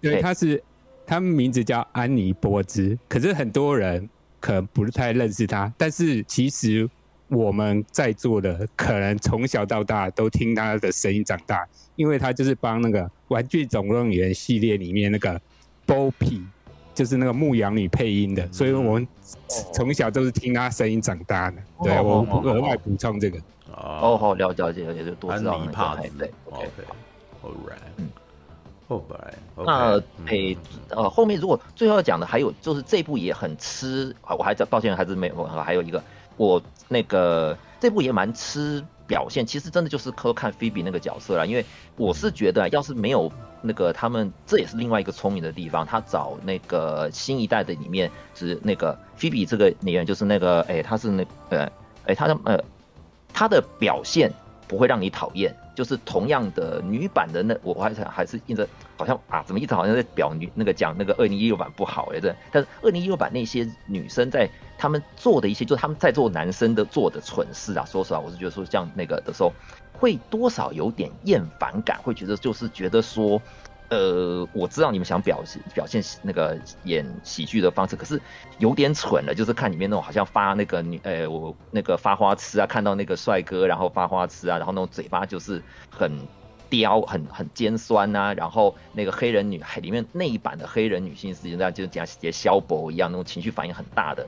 [0.00, 0.62] 对，她是，
[1.04, 6.88] 她名字叫安妮波兹，可是很多人可能不太认识她，但是其实
[7.26, 15.40] 我们在座的可能从小到大都听她的声音长大，因为她就是帮那个《玩具总动员》系列里面那个
[15.86, 16.42] Bo-P。
[16.98, 19.06] 就是那个牧羊女配音的，所以我们
[19.72, 21.56] 从小都是听她声音长大的。
[21.84, 23.38] 对，我额外补充这个。
[23.70, 25.52] 哦，好，了解了解了解，就多知道。
[25.52, 28.08] 安妮帕兹，对，OK，Alright，嗯
[28.88, 29.64] ，Alright。
[29.64, 30.58] 那诶，
[30.88, 36.02] 呃，后面如果最后要讲的还有就是这部也很吃，我还在抱歉还是没有，还有一个
[36.36, 41.64] 我那个这部也蛮吃表现，其实真的就是靠看菲比那个角色了，因为
[41.96, 43.32] 我是觉得要是没有。
[43.60, 51.68] 那个他们这也是另外一个聪明的地方，他找那个新一代的里面是那个菲比这个演员，就是那个哎，他是那呃
[52.06, 52.56] 哎，他的呃
[53.34, 54.32] 他的表现
[54.68, 58.68] 不会让你讨厌，就是同样的女版的那我还想还是印着
[58.98, 69.50] 好像啊，怎么一直好像在表女那个讲那个二零一六版不好哎，这但是二零一六版那些女生在他们做的一些，就是他们在做男生的做的蠢事啊，说实话，我是觉得说像那个的时候。
[70.00, 73.42] 会多少有点厌烦感，会觉得就是觉得说，
[73.88, 78.22] 呃，我知道你们想表现表现那个演喜剧的方式，可是
[78.58, 86.12] 有点蠢了，就是看里面那种好像发那个女，呃，我那个发花痴啊，看到那个帅哥然后发花痴啊，然后那种嘴巴就是很
[86.70, 94.26] 刁，很很尖酸呐、然后那个黑人女孩里面那一版的黑人女性，实际上就是讲像萧伯一样，那种情绪反应很大的。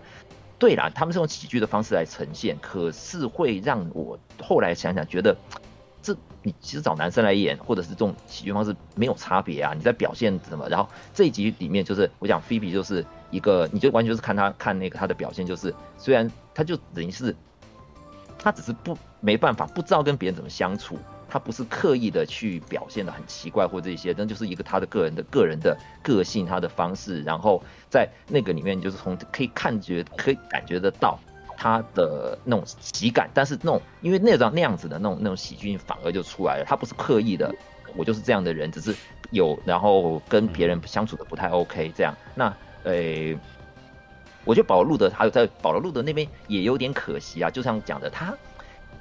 [0.59, 5.35] 对啦，他们是用喜剧的方式来呈现，可是会让我后来想想觉得，
[6.03, 9.73] 这你其实找男生来演，或者是这种喜剧方式没有差别啊。
[9.75, 10.69] 你在表现什么？
[10.69, 17.35] 然后这一集里面就是我讲菲比就是一个，你就完全就是看他看那个他的表现，就是虽然他就等于是
[18.39, 20.99] 他只是不没办法，不知道跟别人怎么相处。
[21.31, 31.19] 他不是刻意的去表现的很奇怪或这些，但就是一个他的个人的个人的个性，他的方式，然后在那个里面就是从可以看觉可以感觉得到
[31.57, 37.55] 他的那种喜感，但是那种因为那张那样子的那种那种喜剧反而就出来了，他不是刻意的，
[37.95, 38.95] 我就是这样的人，只是
[39.31, 42.53] 有然后跟别人相处的不太 OK 这样，那
[42.85, 43.39] 诶，
[44.45, 48.35] 我觉得保罗路德还有在保罗路德那边也有点可惜啊，就像讲的他。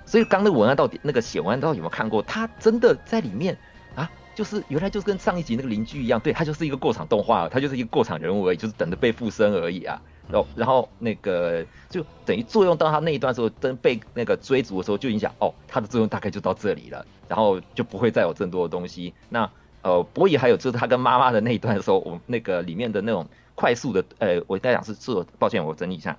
[0.09, 2.19] 所以刚那个文案到底那个写文案到底有没有看过？
[2.23, 3.55] 他真的在里面
[3.93, 10.01] 啊，就是原来就是跟上一集那个邻居一样，对，他就是一个过场动画，他就是一个过场人物而已，就是等着被附身而已啊。
[10.27, 19.13] 然后然后那个就等于作用到他那一段时候，真被那个追逐的时候就影响哦，他的作用大概就到这里了，然后就不会再有更多的东西。
[19.29, 19.47] 那
[19.83, 26.17] 呃，博弈还有就是他跟妈妈的那一段的时候，我那个里面的那种快速的呃，我在讲是是，抱歉，我整理一下，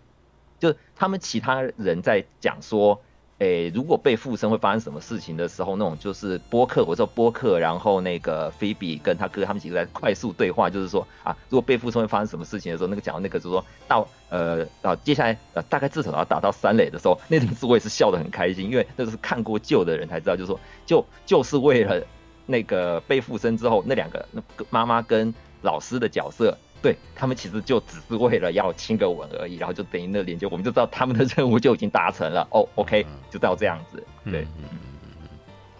[0.60, 3.00] 就他们其他人在讲说。
[3.40, 22.06] 诶，如果被附身会发生什么事情的时候，那种就是波克，我说波克，然后那个菲比跟他哥他们几个在快速对话，就是说啊，如果被附身会发生什么事情的时候，那个讲到那个就是说到呃啊，接下来呃大概至少要打到三垒的时候，那阵子我也是笑得很开心，因为那是看过旧的人才知道，就是说就就是为了
[22.44, 26.54] 那个被附身之后那两个那妈妈跟老师的角色。
[26.82, 32.46] 对他们其实就只是为了要亲个吻而已，然后就等于那连接，我们就知道他们的任务就已经达成了。
[32.50, 34.02] 哦，OK，就到这样子。
[34.24, 34.78] 对，嗯嗯
[35.22, 35.28] 嗯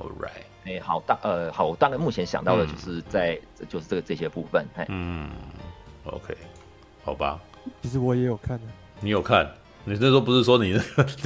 [0.07, 0.31] ，All right。
[0.67, 4.67] 哎，好大呃，好，我大概目前想到的就是在、嗯、就是这个这些部分。
[4.89, 5.31] 嗯
[6.05, 6.37] ，OK，
[7.03, 7.41] 好吧。
[7.83, 8.65] 其实我也有看的。
[9.01, 9.51] 你有看？
[9.85, 10.79] 你那时候不是说你那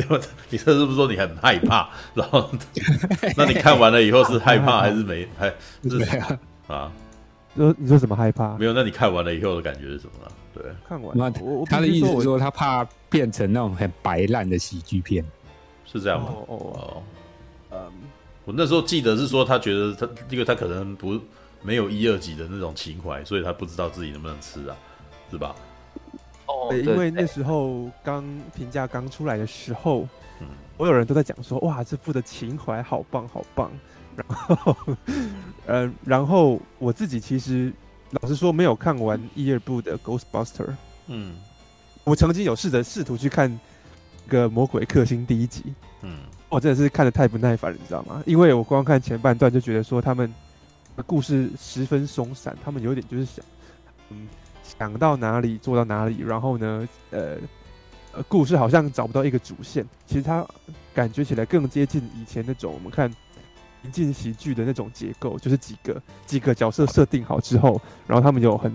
[0.06, 0.18] 个？
[0.48, 1.90] 你那是不是说你很害怕？
[2.14, 2.48] 然后，
[3.36, 5.26] 那你看完了以后是害怕还是没？
[5.36, 5.48] 还
[5.82, 5.98] 是
[6.68, 6.92] 啊？
[7.56, 8.56] 说你说什么害怕？
[8.56, 10.32] 没有，那你看完了以后的感觉是什么呢？
[10.54, 15.24] 对，看完了，我他的意思是说他怕变成那种很白烂的喜剧片，
[15.84, 16.28] 是这样吗？
[16.30, 17.02] 哦哦，
[17.72, 17.92] 嗯，
[18.44, 21.18] 我那时候记得是说他觉得他，因为他可能不
[21.62, 24.76] 没有一二级的那种情怀，所以他不知道自己能不能吃啊，
[25.30, 25.54] 是吧？
[26.46, 30.06] 哦，对，因为那时候刚评价刚出来的时候，
[30.40, 33.70] 嗯，所有人都在讲说，哇，这部的情怀好棒，好棒。
[34.16, 34.76] 然后，
[35.66, 37.72] 呃，然后我自己其实
[38.10, 40.66] 老实说没有看完一二部的《Ghostbuster》。
[41.08, 41.36] 嗯，
[42.04, 43.60] 我曾经有试着试图去看
[44.28, 45.64] 个《魔鬼克星》第一集。
[46.02, 48.22] 嗯，我真的是看的太不耐烦了，你知道吗？
[48.26, 50.32] 因为我光看前半段就觉得说他们
[50.96, 53.44] 的故事十分松散，他们有点就是想，
[54.10, 54.28] 嗯，
[54.62, 57.36] 想到哪里做到哪里，然后呢，呃，
[58.12, 59.84] 呃，故事好像找不到一个主线。
[60.06, 60.46] 其实它
[60.94, 63.12] 感觉起来更接近以前那种我们看。
[63.84, 68.72] 情境喜剧的那种结构，就是几个几个角色设定好之后，然后他们有很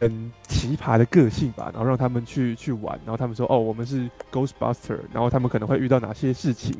[0.00, 6.76] 很奇葩的个性吧，然后让他们去去玩，然后他们说：“哦，我们是 Ghostbuster。”然后他们可能会遇到哪些事情？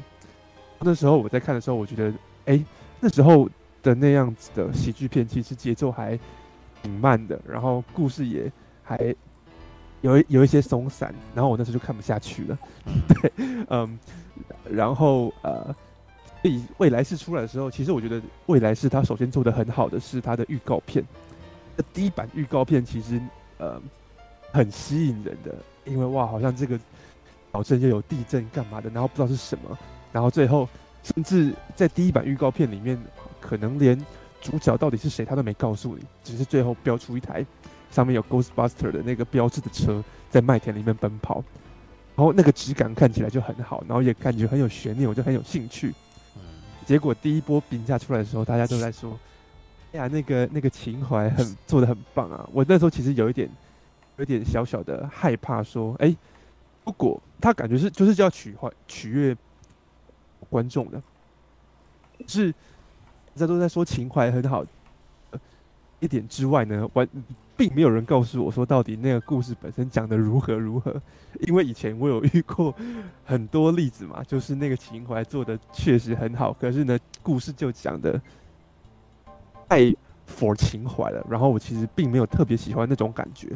[0.80, 2.12] 那时候我在看的时候，我觉得，
[2.46, 2.64] 哎，
[3.00, 3.48] 那时候
[3.82, 6.18] 的那样子的喜剧片，其实节奏还
[6.82, 8.50] 挺慢的，然后故事也
[8.82, 9.14] 还
[10.00, 12.58] 有一 有一些松散，然后我那时候就看不下去了。
[13.08, 13.32] 对，
[13.68, 13.98] 嗯，
[14.68, 15.74] 然后呃。
[16.46, 21.04] 以未来式出来的时候，其实我觉得未来式它首先做的很好的是它的预告片。
[21.92, 23.20] 第一版预告片其实
[23.58, 23.80] 呃
[24.52, 25.54] 很吸引人的，
[25.84, 26.78] 因为哇，好像这个
[27.52, 29.78] 小镇又有地震干嘛的，然后不知道是什么，
[30.12, 30.68] 然后最后
[31.02, 32.98] 甚至在第一版预告片里面，
[33.40, 33.98] 可能连
[34.40, 37.44] 主角到底是谁他都没告诉你，只是最后标出一台
[37.90, 41.44] 上面有 Ghostbuster 的那个标志的车在麦田里面奔跑，
[42.14, 45.94] 然后那个质感看起来就很好，然后也感觉很有悬念，我就很有兴趣。
[46.86, 49.18] 结果第一波评价出来的时候，大家都在说
[49.92, 53.50] ：“哎呀，那个那个情怀很做的很棒啊！”我那时候其实有一点，
[54.16, 56.16] 有一点小小的害怕，说：“哎、欸，
[56.84, 59.36] 如果他感觉是就是叫取欢取悦
[60.48, 61.02] 观众的，
[62.28, 62.52] 是
[63.34, 64.64] 大家都在说情怀很好
[65.98, 67.06] 一点之外呢，完。”
[67.56, 70.94] 并没有人告诉我说到底那个故事本身讲的如何如何，
[71.46, 72.74] 因为以前我有遇过
[73.24, 78.20] 很多例子嘛，就是那个情怀做的确实很好，可是呢，故事就讲的
[79.68, 79.80] 太
[80.28, 83.48] for 情怀了，然后我其实并没有特别喜欢那种感觉，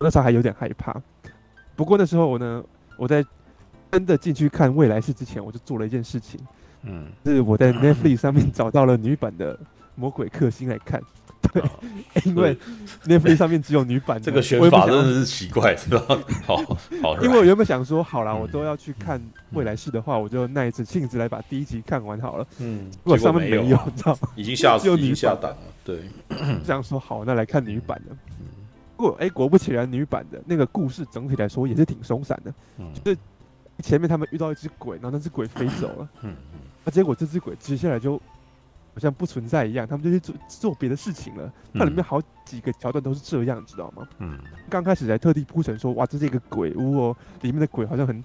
[0.00, 0.96] 那时候还有点害怕。
[1.74, 2.64] 不过那时候我呢，
[2.96, 3.22] 我在
[3.92, 6.40] 真的进去看未来式之前，我就做了一件事情，
[6.82, 9.54] 嗯，是我在 Netflix 上面找到了女版的
[9.94, 11.02] 《魔鬼克星》来看。
[12.14, 12.56] 对，因为
[13.04, 16.02] Netflix 上面只有女版，这个选法真的是奇怪，是吧？
[16.46, 16.56] 好
[17.02, 19.20] 好，因为我原本想说，好啦，我都要去看
[19.52, 22.46] 未来式的话，我就耐着性子来把第一集看完好了。
[22.58, 25.58] 嗯，如果上面没有，你知道已经下只有女下档了。
[25.84, 26.00] 对，
[26.64, 28.16] 这样说好，那来看女版的。
[28.96, 32.54] 不过，哎，果不其然，女版的那个故事整体来说也是挺松散的。
[32.78, 33.18] 嗯，就是
[33.82, 36.08] 前面他们遇到一只鬼，然后那只鬼飞走了。
[36.22, 38.20] 嗯嗯，那结果这只鬼接下来就。
[38.96, 41.52] 好像不存在一样，他们就去做做别的事情了。
[41.72, 44.08] 那里面好几个桥段都是这样，知道吗？
[44.20, 44.38] 嗯。
[44.70, 48.24] 刚开始还特地铺陈说，哇，这是一个鬼屋哦，里面的鬼好像很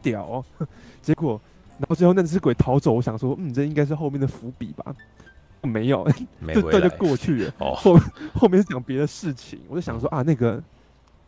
[0.00, 0.44] 屌哦。
[1.02, 1.38] 结果，
[1.78, 4.96] 然后最后那只鬼逃走，我想说，嗯，这应该是后面的伏笔吧？
[5.60, 6.08] 没有，
[6.54, 7.54] 这段就过去了。
[7.60, 7.74] 哦。
[7.74, 7.98] 后
[8.32, 10.62] 后面是讲别的事情，我就想说啊，那个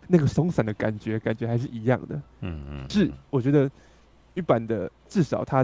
[0.08, 2.16] 那个松散的感觉，感觉还是一样的。
[2.40, 2.86] 嗯嗯。
[2.88, 3.70] 是，我觉得
[4.32, 5.62] 一版的至少他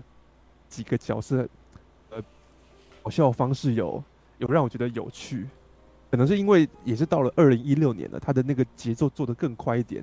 [0.68, 1.48] 几个角色。
[3.02, 4.02] 搞笑方式有
[4.38, 5.48] 有让我觉得有趣，
[6.10, 10.02] 可能是因为也是到了二零一六年了，他的那个节奏做得更快一点，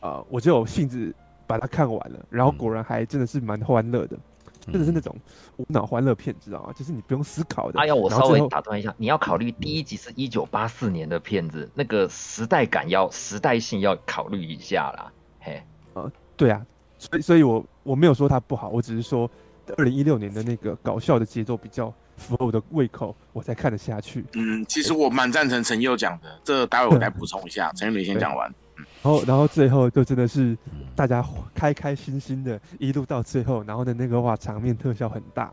[0.00, 1.14] 啊、呃，我就有兴致
[1.46, 4.18] 把它看完了，然后果然还真的是蛮欢乐的，
[4.60, 5.14] 真的是那种
[5.56, 6.72] 无脑欢乐片，知道吗？
[6.74, 7.80] 就是你不用思考的。
[7.80, 15.12] 哎呀，我稍微打断一下，你要考虑第一集是一九八四年的片子，那个时代感要时代性要考虑一下啦。
[15.40, 15.62] 嘿，
[15.94, 16.64] 呃，对啊，
[16.98, 19.30] 所以所以我我没有说它不好，我只是说
[19.76, 21.92] 二零一六年的那个搞笑的节奏比较。
[22.20, 24.22] 符合我的胃口，我才看得下去。
[24.34, 27.72] 嗯，其实我蛮赞成陈佑讲的，这待会我再补充一下。
[27.74, 28.54] 陈佑你先讲完。
[28.76, 30.54] 然后，然后最后就真的是
[30.94, 35.50] 大家开开心心的，一路到最后，然后的那个哇场面特效很大，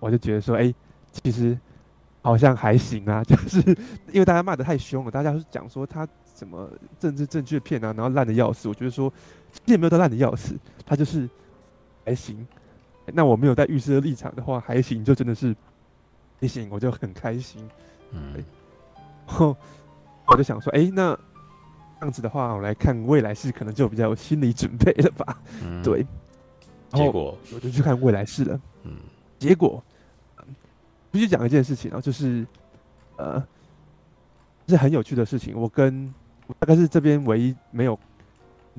[0.00, 0.74] 我就觉得说，哎，
[1.12, 1.56] 其实
[2.22, 3.22] 好像还行啊。
[3.22, 3.60] 就是
[4.10, 6.04] 因为大家骂的太凶了，大家是讲说他
[6.34, 6.68] 什么
[6.98, 8.66] 政治正确片啊，然后烂的要死。
[8.66, 9.12] 我觉得说
[9.64, 11.30] 也没有到烂的要死，他就是
[12.04, 12.44] 还行。
[13.14, 15.54] 那我没有在预设立场的话，还行，就真的是
[16.40, 17.68] 还行，我就很开心。
[18.12, 18.32] 嗯，
[19.26, 19.56] 然后
[20.26, 21.14] 我就想说，哎、欸，那
[22.00, 25.40] 这样子的话，我来看未来式，可能就比较有心理准备了吧？
[25.62, 26.06] 嗯、对。
[26.92, 28.60] 结果我就去看未来式了。
[28.84, 28.96] 嗯。
[29.38, 29.82] 结果
[31.10, 32.46] 必须讲一件事情啊，就是
[33.16, 33.46] 呃，
[34.66, 35.54] 是很有趣的事情。
[35.54, 36.12] 我跟
[36.46, 37.98] 我大概是这边唯一没有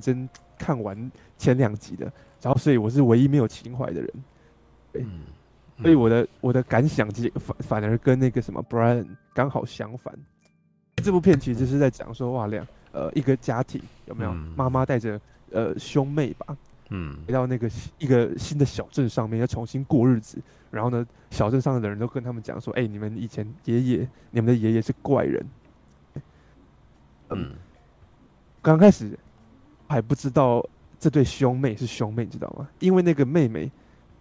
[0.02, 0.28] 真
[0.60, 2.06] 看完前两集的。
[2.42, 4.14] 然后，所以我是唯一没有情怀的人，
[4.94, 5.22] 对，嗯
[5.78, 10.14] 嗯、所以我的我的感想反反而跟那个什么 Brian 刚好相反。
[11.04, 15.20] 这部片其实是在讲说，哇，两呃一个家庭有没有妈妈带着
[15.52, 16.58] 呃兄妹吧，
[16.92, 20.42] 嗯，回到那个一个新的小镇上面要重新过日子。
[20.72, 25.46] 然后呢，小镇上的人都跟他们讲说，哎，你们以前爷爷，你们的爷爷是怪人。
[27.32, 27.52] 嗯，
[28.62, 29.18] 刚开始
[29.90, 30.66] 还不知道。
[31.02, 32.68] 这对兄妹是兄妹，你知道吗？
[32.80, 33.72] 因为那个妹妹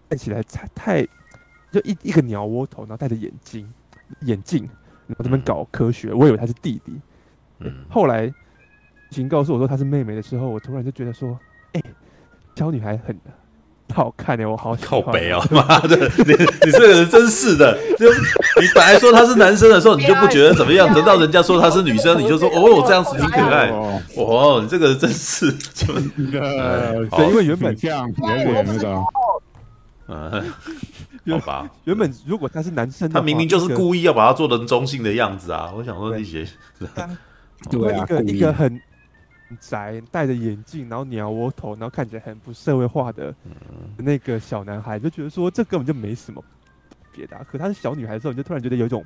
[0.08, 1.02] 看起来太太
[1.72, 3.68] 就一一个鸟窝头，然后戴着眼镜，
[4.20, 4.62] 眼镜，
[5.08, 6.92] 然后这边搞科学，我以为她是弟弟。
[7.58, 8.32] 嗯，后来
[9.10, 11.36] 请告诉我说她是妹妹的时候，我突然就觉得说，
[11.72, 11.82] 哎，
[12.54, 13.18] 小女孩很。
[13.94, 15.42] 好看的，我好靠北哦！
[15.50, 16.32] 妈的，你
[16.66, 18.08] 你这个人真是的，就
[18.60, 23.70] 你本来说他是男生的时候，你就不觉得怎么样，等到人家说他是女生，你就说哦，这样子挺可爱。
[24.16, 25.94] 哦，你这个人真是 真
[26.30, 27.08] 的。
[27.10, 29.04] 对，因为原本这样有点那个，
[30.08, 30.52] 嗯，
[31.40, 31.68] 好吧。
[31.84, 35.72] 原本如果他是男生，他明明就是故意要把他做成中性的样子啊！
[35.76, 36.46] 我想说那些，
[37.70, 38.80] 对啊，一个一个很。
[39.60, 43.34] 宅戴着眼镜，然后鸟窝头，然后看起来很不社会化的
[43.96, 46.42] 那个小男孩，就觉得说这根本就没什么
[47.12, 47.36] 别的。
[47.50, 49.04] 可他是小女孩的时候，你就突然觉得有一种。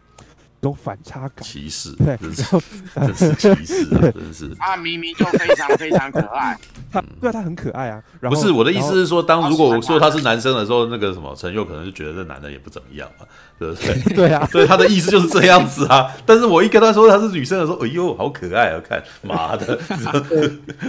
[0.62, 4.48] 这种反差感，歧视，对，真是歧视啊，真是。
[4.56, 6.56] 他明明就非常非常可爱，
[6.88, 8.00] 他对啊，他很可爱啊。
[8.20, 13.26] 不是我的意思是说，当如果我说他是男生的时候，那个什么陈佑可能就觉得这男的也不怎么样嘛，
[13.58, 14.00] 对不对？
[14.14, 16.08] 对啊， 所以他的意思就是这样子啊。
[16.24, 18.80] 但是我一跟他说他是女生的时候，哎呦，好可爱啊！
[18.88, 19.76] 看，妈的，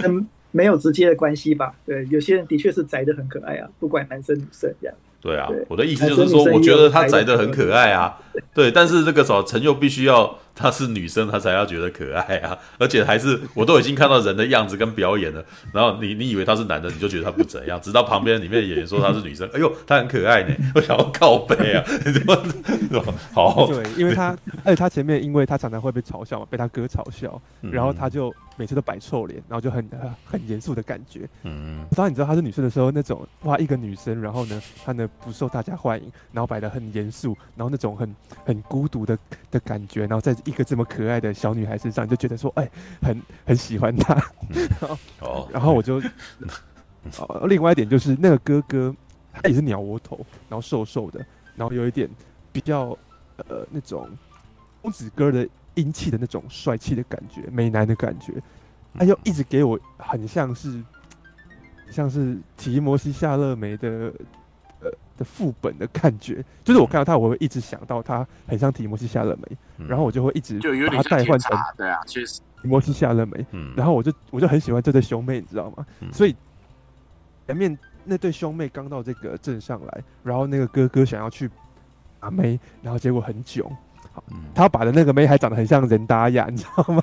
[0.04, 1.74] 嗯，没有直接的关系吧？
[1.84, 4.94] 对，有些人的确是宅的很可爱啊，不管男生女生这样。
[5.24, 8.14] 对啊，我的意思就是说，我觉得他宅的很可爱啊。
[8.52, 12.56] 对，但是这个时候陈佑必须要她是女生，她才要觉得可爱啊。
[12.78, 17.80] 而且还是我都已经看到人的样子跟表演了，然后你你以为她是男的，你就觉得她不怎样。
[17.80, 20.54] 直到旁边里面的演员说她是女生， 哎呦，她很可爱呢。
[20.74, 23.66] 我想要靠背啊，怎么好。
[23.66, 29.88] 对，因为她而且她前面因为她常常会被嘲笑嘛，被她哥嘲笑，然后她就每次都摆臭脸，然后就很
[30.24, 31.28] 很严肃的感觉。
[31.42, 39.18] 嗯，当你知道她是女生的时候，那种哇，一个女生，然后呢，她呢不受大家欢迎，然后摆的很严肃，然后那种很很孤独的
[39.50, 42.70] 的感觉，然后在一个这么可爱的小女孩身上，就觉得说，哎，
[43.02, 44.14] 很很喜欢她。
[45.20, 46.00] 哦，然后我就，
[47.18, 48.94] 哦，另外一点就是那个哥哥，
[49.32, 50.16] 他也是鸟窝头，
[50.48, 51.24] 然后瘦瘦的，
[51.56, 52.08] 然后有一点
[52.52, 52.96] 比较
[53.48, 54.08] 呃那种
[54.82, 58.32] 公子哥的英气的那种帅气的感觉，美男的感觉，
[58.98, 60.82] 他又一直给我很像是
[61.90, 64.12] 像是提摩西夏勒梅的。
[65.16, 70.58] 的副本的感觉，就是我看到他，我会一直想到他很像提摩西夏勒梅，嗯、然后我就会一直
[70.88, 75.86] 把他代换成对啊，确实提摩西夏勒梅，嗯、然后我就我就很喜欢这对兄妹，你知道吗？
[76.00, 76.34] 嗯、所以
[77.46, 81.50] 前面那对兄妹刚到这个镇上来，然后那个哥哥想要去
[82.20, 83.70] 阿妹，然后结果很囧。
[84.54, 87.02] 他把的那个妹还长得很像任达雅，你知道吗？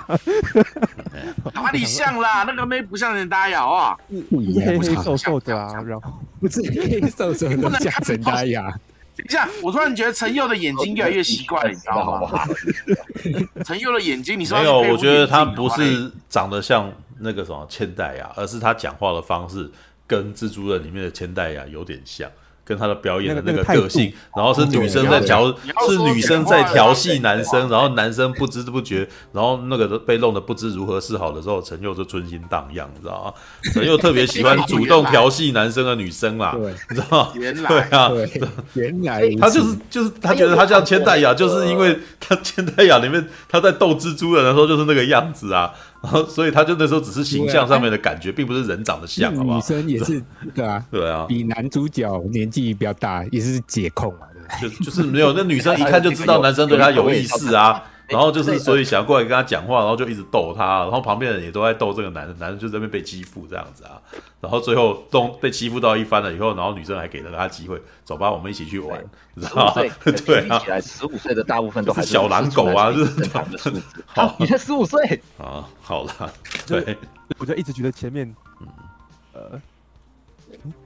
[1.53, 2.43] 哪里像啦？
[2.43, 3.97] 那个妹不像任达雅啊，
[4.31, 8.73] 黑黑瘦瘦的啊，然后不是黑黑瘦瘦的像任达雅。
[9.17, 12.47] 等一下，我突然觉得陈佑的眼睛越来越奇怪了，你知道吗？
[13.65, 14.77] 陈佑的眼睛，你说没有？
[14.79, 19.69] 我觉得他不是长得像那个什么千代雅，而是他讲话的方式
[20.07, 22.29] 跟蜘蛛人里面的千代雅有点像。
[22.71, 25.53] 跟他的表演的那个个性，然后是女生在调，
[25.89, 33.33] 是女生在调戏男生，然后男生不知不觉，然后那个都被弄得不知如何是好的时候，陈佑就春心荡漾，你知道吗？
[33.73, 36.55] 陈佑特别喜欢 主动调戏男生的女生嘛，
[36.89, 37.29] 你知道吗？
[37.35, 38.09] 原来对啊，
[38.75, 45.73] 原来他就是就是他觉得他像千代雅，就是因为他千代雅里面他在斗蜘蛛人的时候就是那个样子啊。
[46.03, 49.57] 然后，所以他就那时候只是形象上面的感觉，并不是人长得像，好不好？
[49.57, 50.23] 女生也是，
[50.55, 54.21] 对啊， 对啊，比男主角年纪比较大，也是解控嘛，
[54.59, 54.79] 对不对？
[54.79, 57.83] 就就是没有，那女生一看就知道男生对她有意思啊。
[58.11, 64.01] 然后就是，所以想要过来跟他讲话，然后就一直逗他，然后旁边的人也都在逗这个男的，男的就在那边被欺负这样子啊。
[64.39, 69.03] 然后最后都被欺负到一番了以后，然后女生还给了他机会，走吧，我们一起去玩，
[69.35, 69.73] 你知道吗？
[70.25, 73.81] 对啊，十五岁的大部分都还是小狼狗啊，就是正常的数字。
[74.07, 75.67] 好， 你才十五岁啊？
[75.81, 76.33] 好了，
[76.67, 76.97] 对，
[77.37, 78.35] 我就一直觉得前面，
[79.33, 79.61] 呃，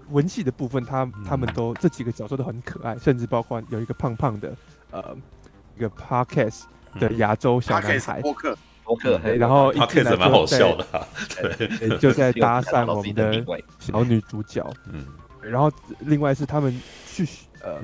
[0.09, 4.53] 文戏的部分，他他们都这几个角色都很可爱，甚至包括有一个胖胖的，
[4.91, 5.15] 呃，
[5.77, 6.63] 一个 podcast。
[6.99, 11.07] 的亚洲小男孩，波克，波克，然后一进来蛮好笑的，
[11.57, 13.43] 对，就在 搭讪我们的
[13.79, 15.05] 小女主角，嗯，
[15.41, 17.27] 然后另外是他们去
[17.61, 17.79] 呃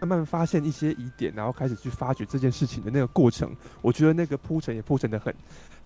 [0.00, 5.34] 慢慢发现一些疑点，然后开始去发掘这件事情的那个过程，我觉得那个铺陈也铺陈的很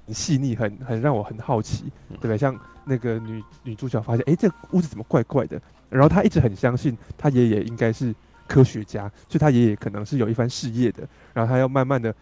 [0.06, 2.36] 很细腻，很很让我很好奇，对不对？
[2.36, 5.60] 像那个女女主角发现，哎，这个屋子怎么怪怪的？
[5.88, 8.14] 然后她一直很相信她爷爷应该是
[8.46, 12.14] 科学家，所以她爷爷可能是有一番事业的，然后她要慢慢的。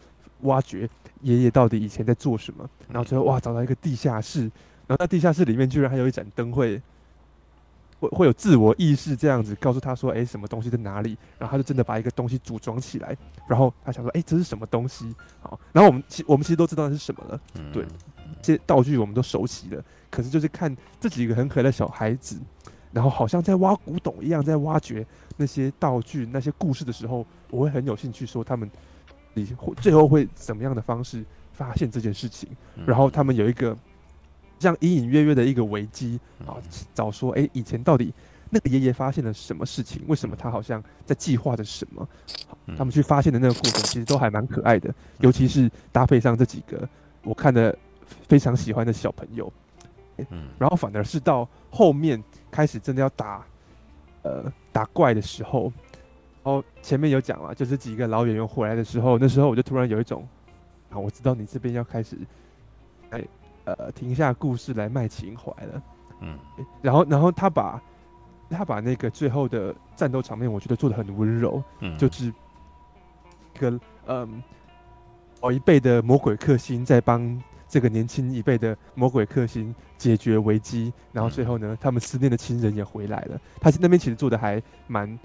[0.42, 0.88] 挖掘
[1.22, 4.42] 爷爷到底以前在做什么，然后最后哇找到一个地下室，
[4.86, 6.80] 然后在地下室里面居然还有一盏灯会，
[8.00, 11.16] 会会有自我意识这样子告诉他说，哎，什么东西在哪里？
[11.38, 13.16] 然后他就真的把一个东西组装起来，
[13.46, 15.14] 然后他想说，哎，这是什么东西？
[15.40, 17.40] 好，然后我们其我们其实都知道那是什么了，
[17.72, 17.84] 对，
[18.40, 22.38] 这些道具我们都熟悉了，可是就是看这几个很可爱的小孩子，
[22.92, 28.70] 然后好像在挖古董一样，在挖掘那些道具、那些故事的时候，我会很有兴趣说他们。
[29.34, 32.48] 你会最后会怎么样的方式发现这件事情？
[32.86, 33.76] 然后他们有一个
[34.58, 36.56] 这样隐隐约约的一个危机啊，
[36.94, 38.12] 找说哎，以前到底
[38.50, 40.02] 那个爷爷发现了什么事情？
[40.08, 42.08] 为什么他好像在计划着什么？
[42.76, 46.88] 他们去发现的那个过程其实都还蛮可爱的，尤其是搭配上这几个
[47.22, 47.76] 我看的
[48.28, 49.52] 非常喜欢的小朋友。
[50.30, 53.46] 嗯，然后反而是到后面开始真的要打
[54.22, 55.72] 呃打怪的时候。
[56.42, 60.26] 然后前面有讲了，就是几个老演员回来的时候，那时候我就突然有一种，
[60.88, 62.16] 啊，我知道你这边要开始，
[63.10, 63.22] 哎，
[63.64, 65.82] 呃，停下故事来卖情怀了，
[66.20, 66.38] 嗯，
[66.80, 67.78] 然后，然后他把，
[68.48, 72.32] 他把那个最后的战斗场面，我觉得做的很温柔，嗯，就是
[73.54, 74.42] 一个嗯，
[75.42, 77.38] 老一辈的魔鬼克星在帮
[77.68, 85.18] 这个年轻一辈的魔鬼克星解决危机，然后最后呢，他们思念的亲人也回来了，他那边其实做的还蛮。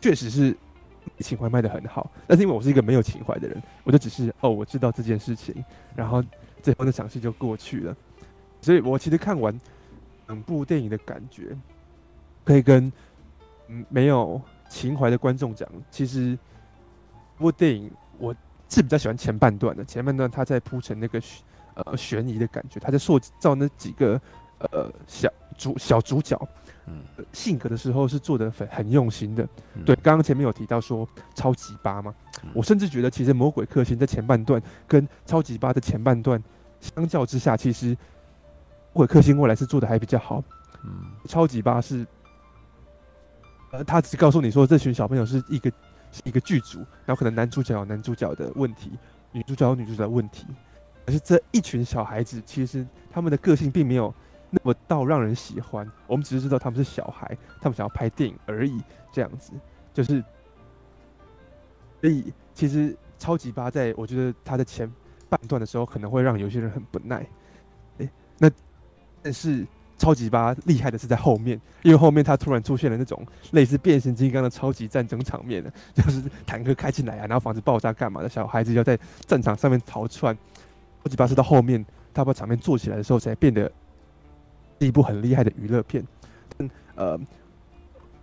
[0.00, 0.56] 确实是
[1.18, 6.22] 情怀卖得很好，但是因为我是一个没有情怀的人，我就只是哦，我知道这件事情，然后
[6.62, 7.96] 最后那场戏就过去了。
[8.60, 9.58] 所以我其实看完
[10.26, 11.56] 整部电影的感觉，
[12.44, 12.92] 可以跟
[13.68, 16.38] 嗯没有情怀的观众讲，其实
[17.36, 18.34] 这部电影我
[18.68, 21.20] 是比较喜欢前半段的，前半段他在铺陈那个
[21.74, 24.20] 呃悬疑的感觉，他在塑造那几个
[24.72, 26.40] 呃小主小主角。
[26.86, 29.46] 嗯，性格的时候是做的很很用心的。
[29.84, 32.12] 对，刚刚前面有提到说超级八嘛，
[32.52, 36.42] 我甚至觉得其实魔鬼克星在前半段跟超级八的前半段
[36.80, 37.88] 相较之下，其实
[38.92, 40.42] 魔鬼克星未来是做的还比较好。
[40.82, 42.04] 嗯，超级八是，
[43.70, 45.70] 呃，他只告诉你说这群小朋友是一个
[46.10, 48.90] 是一个剧组，然后可能男主角有男主角的问题，
[49.30, 50.44] 女主角有女主角的问题，
[51.06, 54.12] 可是这一群小孩子其实他们的个性并没有
[54.50, 55.90] 那么到让人喜欢。
[56.06, 58.80] 我们只是知道他们是小孩，他们想要拍电影而已，
[59.12, 59.52] 这样子
[59.94, 60.22] 就是。
[62.00, 64.90] 所以其实超级八在我觉得他的前
[65.28, 67.26] 半段的时候可能会让有些人很不耐，
[67.98, 68.50] 诶，那
[69.22, 69.66] 但是。
[70.00, 75.62] 超级八厉害的是在后面，因为后面他突然出现了那种类似变形金刚的超级战争场面，
[75.94, 80.34] 就是坦克开进来啊，然后房子爆炸干嘛的，小孩子要在战场上面逃窜。
[81.04, 81.84] 超级八是到后面
[82.14, 83.70] 他把场面做起来的时候，才变得
[84.80, 86.04] 是一部很厉害的娱乐片。
[86.58, 87.20] 嗯，呃，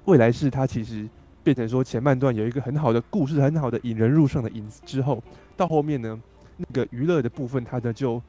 [0.06, 1.08] 未来是它其实
[1.44, 5.24] 变成说前半段有一个很好的故事，很好的引人入胜的影子之后，
[5.56, 6.20] 到后面呢，
[6.58, 8.22] 那个娱乐的部分，它的就。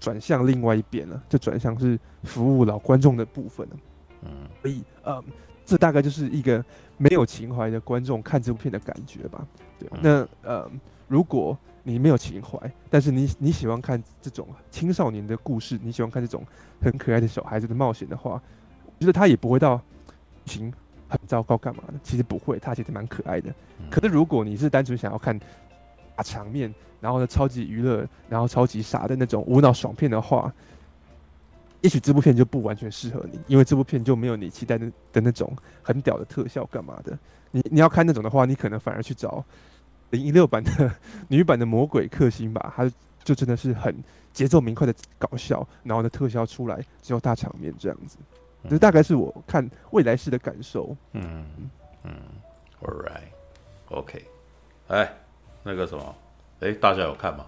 [0.00, 3.76] 转向另外一边了，就转向是服务老观众的部分了。
[4.24, 5.24] 嗯，所以呃，
[5.64, 6.62] 这大概就是一个
[6.98, 9.46] 没有情怀的观众看这部片的感觉吧。
[9.78, 10.70] 对，那呃，
[11.08, 11.56] 如果
[11.86, 12.58] 你没有情怀，
[12.90, 16.42] 但是你你喜欢看这种青少年的故事，你喜欢看这种
[16.80, 18.42] 很可爱的小孩子的冒险的话，
[18.86, 19.80] 我觉得他也不会到
[20.46, 20.72] 情
[21.08, 21.94] 很糟糕干嘛的。
[22.02, 23.54] 其实不会，他其实蛮可爱的。
[23.90, 25.38] 可是如果你是单纯想要看
[26.16, 30.50] 大场面，然后呢，超级娱乐，然后超级傻的那种无脑爽片的话，
[31.82, 37.18] 也许这部片就不完全适合你，因为这部片就没有你期待的的那种很屌的特效干嘛的。
[37.50, 39.44] 你你要看那种的话，你可能反而去找
[40.14, 40.94] 零一六版的
[41.26, 42.88] 女版的魔鬼克星吧，她
[43.24, 43.92] 就真的是很
[44.32, 48.16] 节奏明快的搞笑，然后呢特效出来只有大场面这样子。
[48.70, 50.96] 这大概是我看未来式的感受。
[51.12, 51.44] 嗯
[52.04, 52.12] 嗯
[52.80, 54.24] ，All right，OK，
[54.88, 55.12] 哎，
[55.62, 56.14] 那个什么。
[56.60, 57.44] 哎，大家有看吗？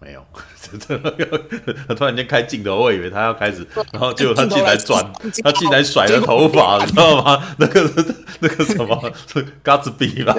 [0.00, 0.24] 没有，
[1.88, 5.04] 他 突然间开镜头，我以为他要开始，然后结果他竟然转，
[5.42, 7.42] 他竟然甩了头发，你知道吗？
[7.58, 7.90] 那个
[8.38, 10.32] 那个什么，是嘎子比吧？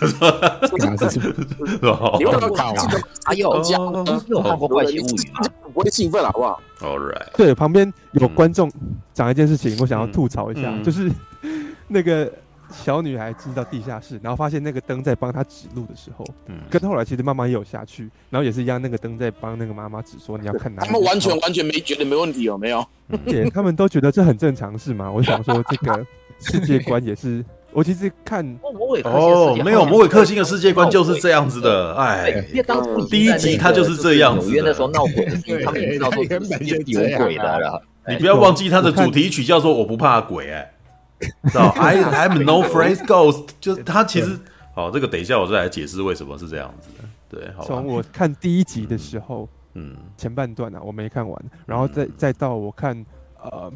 [0.00, 0.58] 是吧？
[2.18, 2.56] 你有看过？
[3.24, 3.54] 还有，
[4.28, 5.50] 有看过《怪奇物语》吗？
[5.72, 7.28] 我的兴奋了，好不好？All right。
[7.34, 8.70] 对，旁边有观众
[9.14, 11.10] 讲一件事情，我想要吐槽一下，就是
[11.86, 12.30] 那个。
[12.84, 20.86] 小女孩进到地下室，然后发现那个灯在帮她指路的时候，嗯，跟后来其实妈妈也有下去，然后也是一样，那个灯在帮那个妈妈指说你要看哪里。
[20.86, 22.84] 他们完全完全没觉得没问题，有没有？
[23.24, 25.10] 对，他们都觉得这很正常，是吗？
[25.10, 26.06] 我想说这个
[26.40, 27.42] 世界观也是，
[27.72, 28.44] 我其实看
[29.02, 35.24] 哦，没有魔鬼克星的世界观就是这样子的，哎，因为当初第一集他就是这样子，纽约那时候闹鬼
[35.64, 40.70] 他们也知道说根本就有鬼的了，你不要忘记他的主题曲叫做我不怕鬼，哎。
[41.18, 44.38] 知道， I I'm no afraid ghost，就是他其实，
[44.74, 47.08] 好，这个等一下我再来解释为什么是这样子的。
[47.28, 47.64] 对，好。
[47.64, 53.04] 从我看第一集的时候，嗯，前半段啊，我没看完，然后再再到我看
[53.42, 53.72] 呃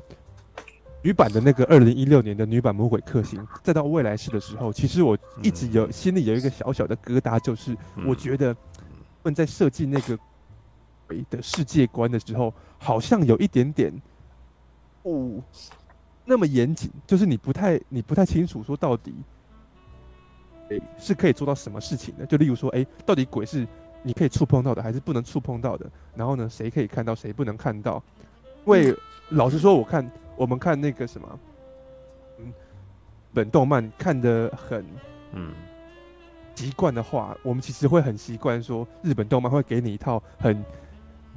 [1.03, 7.76] 女版的那个二零一六年的女版魔鬼克星，再到未来式的时候，其实我一直有心里有一个小小的疙瘩，就是
[8.07, 8.61] 我觉得他
[9.24, 10.16] 们在设计那个
[11.09, 13.93] 鬼的世界观的时候，好像有一点点，
[15.03, 15.43] 哦。
[16.25, 19.12] 那么严谨，就是你不太你不太清楚说到底，
[20.68, 22.25] 诶是可以做到什么事情的？
[22.25, 23.66] 就例如说，诶，到底鬼是
[24.03, 25.91] 你可以触碰到的，还是不能触碰到的？
[26.14, 28.03] 然后呢，谁可以看到，谁不能看到？
[28.64, 28.97] 因为
[29.31, 31.39] 老实说，我看我们看那个什么，
[32.39, 32.53] 嗯，
[33.35, 34.85] 本动漫看得很
[35.33, 35.53] 嗯
[36.55, 40.64] 习惯的话，我们其实会很习惯说，日本动漫会给你一套很。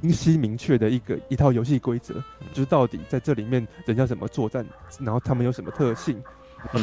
[0.00, 2.14] 清晰明确的一个一套游戏规则，
[2.52, 4.64] 就是到底在这里面人要怎么作战，
[5.00, 6.22] 然后他们有什么特性，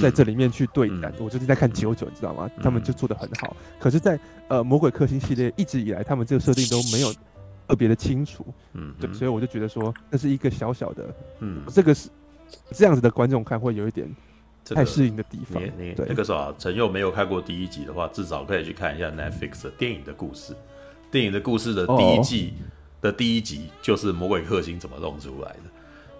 [0.02, 1.14] 在这里面去对战。
[1.18, 2.50] 嗯、我最近在看九九，你知道吗？
[2.62, 3.56] 他们就做的很好。
[3.80, 7.14] 可是在，在呃魔鬼克星系列一直以来，他们这个设定都没有
[7.68, 8.46] 特别的清楚。
[8.74, 12.10] 嗯，对，所以我就觉得说，那是一个小小的，嗯，这个是
[12.72, 14.10] 这样子的观众看会有一点
[14.66, 15.62] 太适应的地方。
[15.78, 20.56] 你对，那个时候陈佑没有看过第一集的话，至少可以去看一下 Netflix 的电影的故事。
[21.12, 22.54] 电影的故事的第一季。
[23.04, 25.70] 哦的第一集就是魔鬼克星怎么弄出来的，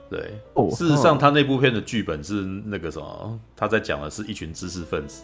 [0.10, 5.24] 对，事实上他那部片的剧本是那个什么，他在讲的是一群知识分子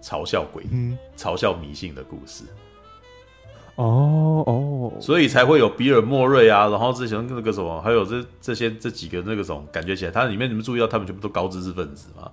[0.00, 2.44] 嘲笑鬼、嗯、嘲笑迷信的故事。
[3.74, 12.30] 哦哦，所以才会有比尔莫瑞啊，然后之前那个什么，还有这这些这几个那个什么，感觉起来，他里面你们注意到他们全部都高知识分子嘛？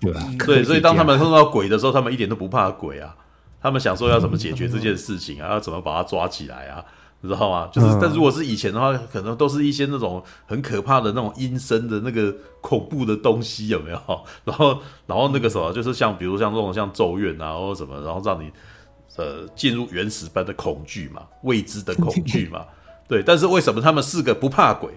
[0.00, 0.22] 对吧？
[0.46, 3.16] 对，所以当他们碰到鬼的时候，他们一点都不怕鬼啊，
[3.60, 6.84] 他们想说要怎么解决这件事情啊，要怎么把他抓起来啊？
[7.26, 7.68] 你知道吗？
[7.72, 14.00] 就是，但如果是以前的话，可能都是一些那种很可怕的那种阴森的那个恐怖的东西，有没有？
[14.44, 18.50] 然后，然后那个什么，就是像比如像这种像咒怨啊，或者什么，然后让你
[19.16, 22.64] 呃进入原始般的恐惧嘛，未知的恐惧嘛。
[23.08, 24.90] 对，但是为什么他们四个不怕鬼？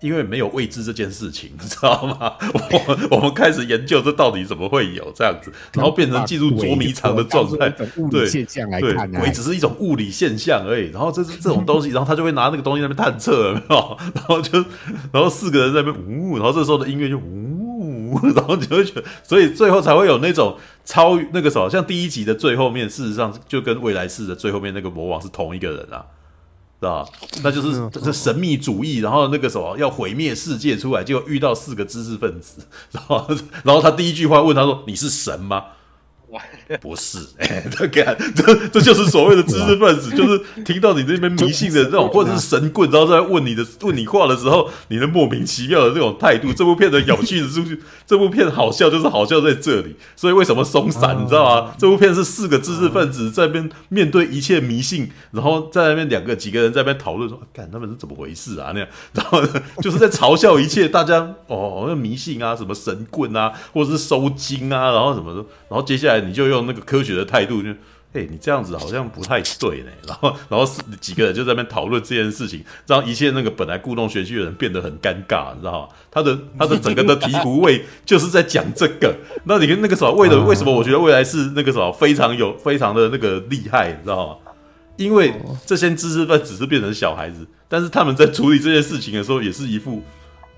[0.00, 2.34] 因为没有未知这件事情， 你知道吗？
[2.52, 7.70] 我我们开始研究这到底怎么会有这样子，然后变成进入捉迷藏的状态。
[8.10, 10.90] 对，现象来看，鬼只是一种物理现象而已。
[10.90, 13.96] 然后这是这种东西，然后他就会拿那个东西在那边探测，有没有？
[14.14, 14.58] 然后就
[15.12, 26.04] 然后四个人在那边呜，然后这时候的音乐就呜， 然后你就会觉得，所以最后才会有那种超那个什么，像第一集的最后面，事实上就跟未来世的最后面那个魔王是同一个人啊。
[26.80, 27.08] 知道，
[27.42, 33.26] 那就是这神秘主义，然后那个什么要毁灭世界出来，结果遇到四个知识分子，然后
[33.62, 35.64] 然后他第一句话问他说：“你是神吗？”
[36.80, 46.52] 不是， 哎，这看，这这就是所谓的知识分子，就是听到你这边迷信的这种，或者是神棍，然后在问你的问你话的时候，你的莫名其妙的这种态度。
[46.52, 49.96] 这部片的有趣的出去，这部片好笑就是好笑在这里。
[50.14, 51.74] 所以为什么松散，你知道吗？
[51.78, 58.72] 这部片是四个知识分子在那边面对一切迷信，然后在那边两个几个人在那边讨论说，干他们是怎么回事啊？
[58.74, 59.40] 那样，然后
[59.80, 66.25] 就是在嘲笑一切大家哦，那迷信啊，什么神棍啊，或者是收金啊，然后什么的，然后接下来。
[66.26, 67.70] 你就用那个科学的态度，就，
[68.12, 69.90] 哎，你这样子好像不太对呢。
[70.06, 75.88] 然后，然后是几个人就在那边讨论这件事情，让一切那个本来故弄玄虚的人变得很尴尬，你知道吗？
[76.10, 79.14] 他的他的整个的醍醐味就是在讲这个。
[79.44, 84.36] 那你跟那个什么，为了为什么我觉得未来是那个什么非常有非常的那个厉害，你知道吗？
[84.96, 85.32] 因为
[85.66, 90.02] 这些知识分子是变成小孩子，但是他们在处理这件事情的时候，也是一副。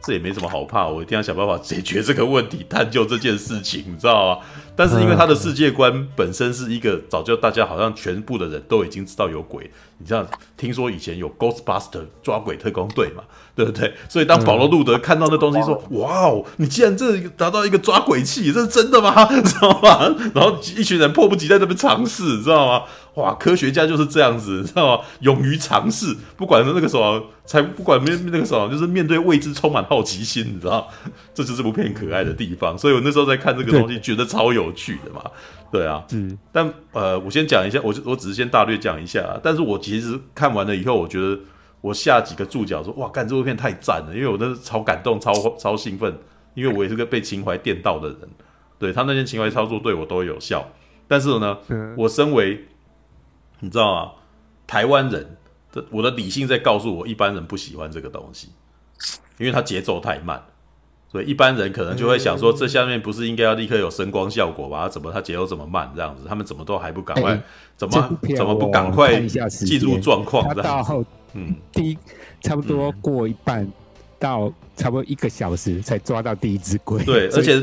[0.02, 4.40] 这也没什么好怕，我一定要想办法解决这个问题，探究这件事情，你知道吗？
[4.74, 9.68] 但是因为他的世界观本身是一个早就大家好像全部的人都已经知道有鬼，
[9.98, 10.24] 你知道，
[10.56, 13.24] 听说以前有 Ghostbuster 抓鬼特工队嘛，
[13.56, 13.92] 对不对？
[14.08, 20.14] 所以当保罗·路德看到那东西说：“哇哦，你竟然这达到一个抓鬼器，这是真的吗？” 知道吗？
[20.32, 22.84] 然后一群人迫不及待在那边尝试，知道吗？
[23.18, 25.04] 哇，科学家就是这样子，你知道吗？
[25.20, 30.88] 勇于尝试，不管是那个什么，才不管面那个什么，就是面对未知充满好奇心，你知道，
[31.34, 32.78] 这就是这部片可爱的地方。
[32.78, 35.20] 所以我那时候在看这个东西，觉得超有趣的嘛。
[35.72, 36.38] 对啊，嗯。
[36.52, 39.38] 但呃，我先讲一下，我就我只是先大略讲一下。
[39.42, 41.36] 但是我其实看完了以后，我觉得
[41.80, 46.16] 我下几个注脚说，哇，干这部片太赞了，因为我那是超感动、超超兴奋，
[46.54, 48.18] 因为我也是个被情怀电到的人。
[48.78, 50.64] 对，他那些情怀操作对我都有效。
[51.10, 51.56] 但是呢，
[51.96, 52.66] 我身为
[53.60, 54.12] 你知道吗？
[54.66, 55.36] 台湾人
[55.72, 58.48] 的我的理性在告诉我，一般人不喜欢这个东西，
[59.38, 60.42] 因为它节奏太慢，
[61.10, 64.88] 所以一般人可能就会想说，这下面不是应该要立刻有声光效果吧？
[64.88, 65.90] 怎么它节奏这么慢？
[65.96, 67.40] 这样子，他们怎么都还不赶快？
[67.76, 70.54] 怎么怎么不赶快进入状况？
[70.54, 71.98] 这样子，嗯，第一
[72.42, 73.66] 差不多过一半。
[74.18, 77.02] 到差不多一个小时才抓到第一只龟。
[77.04, 77.54] 对， 而且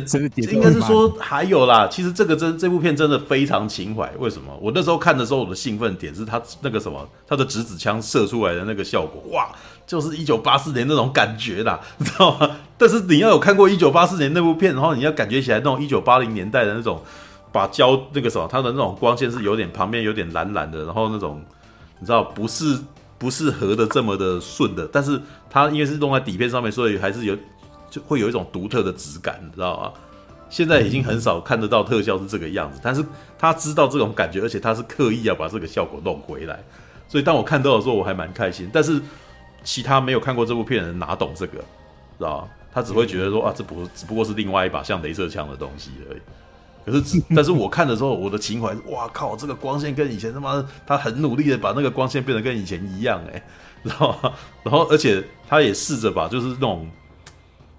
[0.51, 1.87] 应该是说还有啦。
[1.87, 4.11] 其实这个真这部片真的非常情怀。
[4.19, 4.57] 为什么？
[4.61, 9.49] 我那时候看的时候，我的兴奋点是他那个什么，他的直子枪射出来的那个效果，哇，
[9.85, 12.57] 就是一九八四年那种感觉啦， 你知道吗？
[12.77, 17.01] 但是你要有看过一九八四年那部片，然后你要感觉起来那种一九八零年代的那种
[17.51, 21.41] 把胶那个什么，它的那种光线是有点旁边有点蓝蓝的，然后那种
[21.99, 22.79] 你知道不是。
[23.17, 25.19] 不是合的这么的顺的，但是
[25.55, 27.37] 它因为是弄在底片上面，所以还是有
[27.89, 29.93] 就会有一种独特的质感，你知道吗？
[30.49, 33.01] 现在已经很少看得到特效是这个样子，但是
[33.39, 36.61] 他知道这种感觉，而且他是刻意要把这个效果弄回来，
[37.07, 38.69] 所以当我看到的时候，我还蛮开心。
[38.73, 39.01] 但是
[39.63, 41.59] 其他没有看过这部片的人哪懂这个，
[42.17, 42.49] 知道吗？
[42.73, 46.19] 他只会觉得说啊，这不只不过是另外一把像镭射枪的东西而已。
[46.85, 53.41] 可是，但是我看的时候，我的情怀，哇靠，这个光线跟以前他妈，他很努力的把那个光线变得跟以前一样，哎，
[53.87, 54.33] 然后，
[54.63, 56.89] 然后，而且他也试着把，就是那种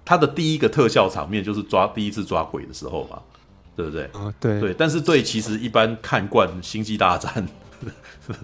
[0.05, 3.21] 他的第一个特效场面，就是抓第一次抓鬼的时候嘛，
[3.75, 4.03] 对不对？
[4.13, 4.73] 啊，对对。
[4.73, 7.47] 但是对，其实一般看惯《星际大战》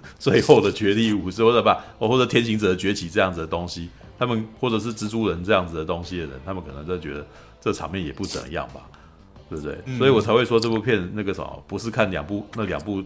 [0.20, 3.90] 最后的绝地武士，或者吧，或者天行者的崛起这样子的东西，
[4.20, 7.26] 他们或者是蜘蛛人这样子的东西的人，他们可能都觉得
[7.62, 8.82] 这场面也不怎么样吧。
[9.50, 9.78] 对不对？
[9.86, 13.04] 嗯、所以我才会说这部片那个什么，不是看两部那两部，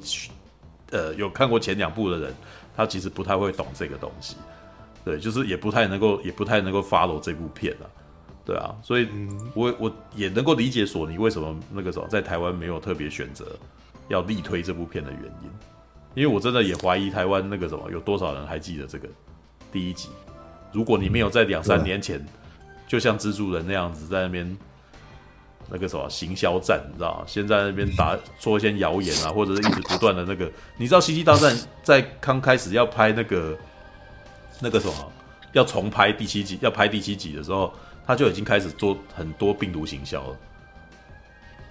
[0.92, 2.34] 呃，有看过前两部的人，
[2.74, 4.38] 他其实不太会懂这个东西。
[5.08, 7.88] 对，就是也不太能够，也不太能够 follow 这部片啊。
[8.44, 9.08] 对啊，所以
[9.54, 13.46] 我我也能够理解索尼为什么那个时候在台湾没有特别选择
[14.10, 15.50] 要力推这部片的原因，
[16.14, 19.08] 因为我真的也怀疑台湾那个什么有多少人还记得这个
[19.72, 20.10] 第一集。
[20.74, 22.28] 如果你没有在两三年前，嗯、
[22.88, 24.58] 就像蜘蛛人那样子在那边。
[25.70, 27.26] 那个什么行销战，你知道吗？
[27.28, 31.54] 先在那边打说一些谣言啊，或者是一直不断的那个，你知道《星际大战》
[31.84, 33.54] 在刚开始要拍那个
[34.60, 34.94] 那个什么
[35.54, 37.74] 要重拍第七集，要拍第七集的时候，
[38.06, 40.36] 他就已经开始做很多病毒行销了。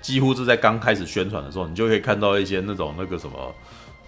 [0.01, 3.55] 几乎是在刚开始宣传的时候，你就可以看到一些那种那个什么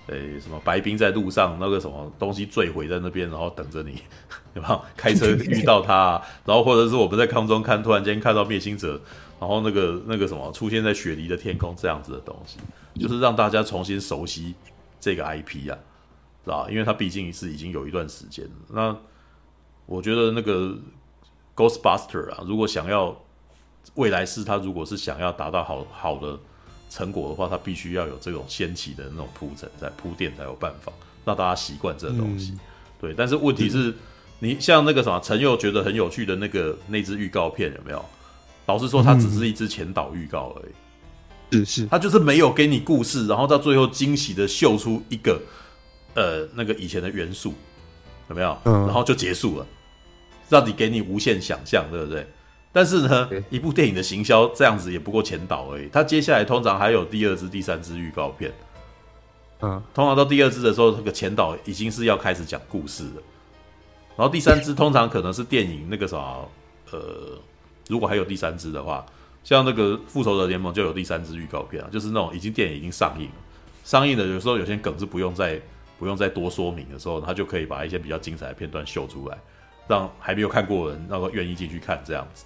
[0.06, 4.00] 诶什么白冰在路上那个什么东西坠毁在那边，然后等着你，
[4.54, 4.80] 有没有？
[4.96, 9.00] 开车遇到他，然后或者是我们在空中看，突然间看到灭星者，
[9.40, 12.58] 然后那个那个什么出现在雪梨的天空这样子的东西，
[13.00, 14.54] 就是让大家重新熟悉
[15.00, 15.76] 这个 IP 啊，
[16.48, 16.66] 是吧？
[16.70, 18.52] 因为它毕竟是已经有一段时间了。
[18.70, 18.96] 那
[19.86, 20.76] 我觉得那个
[21.54, 23.16] Ghostbuster 啊，如果想要
[23.94, 26.38] 未来是他如果是想要达到好好的。
[26.90, 30.90] 成果的话，他必须要有这种先期的那种铺陈，在铺垫才有办法
[31.22, 32.52] 让大家习惯这个东西。
[32.52, 32.60] 嗯、
[32.98, 33.94] 对，但是问题是，
[34.38, 38.02] 你像那个什么陈佑觉得很有趣的那个那支预告片有没有？
[38.64, 41.58] 老实说，它只是一支前导预告而已。
[41.58, 45.38] 是是，它就是没有给你故事，然后到最后惊喜的秀出一个
[46.18, 47.54] 呃那个以前的元素，
[48.28, 48.58] 有没有？
[48.64, 49.66] 嗯然后就结束了，
[50.48, 52.26] 让你给你无限想象，对不对？
[52.72, 55.88] 但是呢，一部电影的行销这样子也不过前导而已。
[55.92, 58.52] 它接下来通常还有第二支、第三支预告片。
[59.60, 63.22] 嗯，通常到第二支的时候，这个前导已经是要开始讲故事了。
[64.16, 66.16] 然后第三支通常可能是电影那个啥，
[66.92, 67.38] 呃，
[67.88, 69.04] 如果还有第三支的话，
[69.42, 73.34] 像那个《复仇者联盟》就有第三支预告片啊，就是那种已经电影已经上映了，
[73.82, 75.60] 上映的有时候有些梗是不用再
[75.98, 79.36] 不用再多说明的时候，他就可以把一些比较精彩的片段秀出来，
[79.88, 82.44] 让还没有看过的人那个愿意进去看这样子。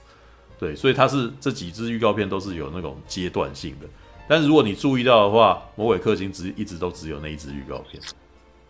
[0.59, 3.87] 对，所以它是这几支预告片都是有那种阶段性的，
[4.29, 8.01] 但是如果你注意到的话，魔鬼克星只一直都只有那一支预告片，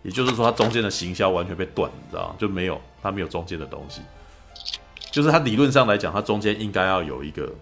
[0.02, 2.36] 也就是说它中间的行销完全被断，你知道吗？
[2.38, 4.00] 就没有它没有中间的东西，
[5.10, 7.52] 就是它理论上来讲，它中间应该要有一个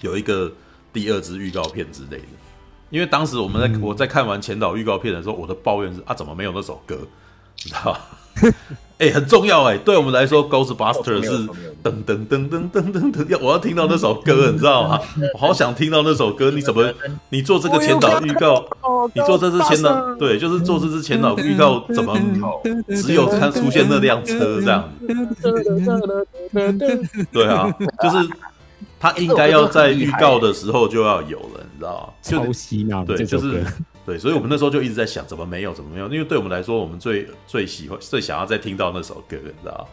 [0.00, 0.52] 有一个
[0.92, 2.26] 第二支预告片之类的，
[2.94, 6.96] 因为当时我们在、嗯、我在看完前导预告片的时候，我的抱怨是啊，怎么没有那首歌，
[7.64, 7.98] 你知道吗？
[8.98, 11.30] 哎、欸，很重要哎、欸，对我们来说，Ghostbuster 是
[11.82, 15.00] 噔噔噔噔噔噔噔，要我要听到那首歌，你知道吗？
[15.34, 16.52] 我好想听到那首歌。
[16.52, 16.88] 你怎么，
[17.30, 18.64] 你做这个前导预告，
[19.12, 22.16] 你做这支前导，对，就是做这支前导预告，怎么
[23.02, 24.88] 只有看出现那辆车这样
[25.42, 26.26] 子？
[27.32, 27.68] 对啊，
[28.00, 28.28] 就是
[29.00, 32.14] 他应该要在预告的时候就要有了，你知道吗？
[32.22, 33.64] 抄袭嘛，对，就是。
[34.06, 36.06] 对，所以我们那时候就一直在想，怎么没有，怎么没有？
[36.08, 39.88] 因为对我们来说，我们最最喜欢、最想要再听到那首歌，你知道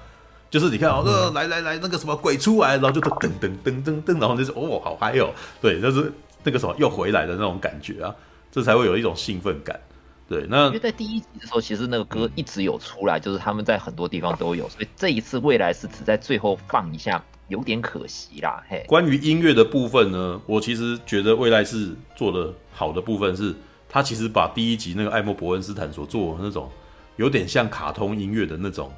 [0.49, 5.29] 就是你看哦，那、呃、来来来，那个什么鬼出来，然后就噔噔噔噔噔，然后就是哦，好嗨哦，
[5.61, 6.11] 对，就是
[6.43, 8.13] 那个什么又回来的那种感觉啊，
[8.51, 9.79] 这才会有一种兴奋感。
[10.27, 18.63] 对，那因为在第一集的时候，其实那个歌一直有出来，就是他们在很多地方都有，所以这一次未来是只在最后放一下，有点可惜啦。
[18.67, 23.53] 嘿，关于音乐的部分呢，我其实觉得未来是做的好的部分是。
[23.93, 26.71] 他其实把第一集那个艾默伯恩斯坦所做的那种
[27.17, 28.89] 有点像卡通音乐的那种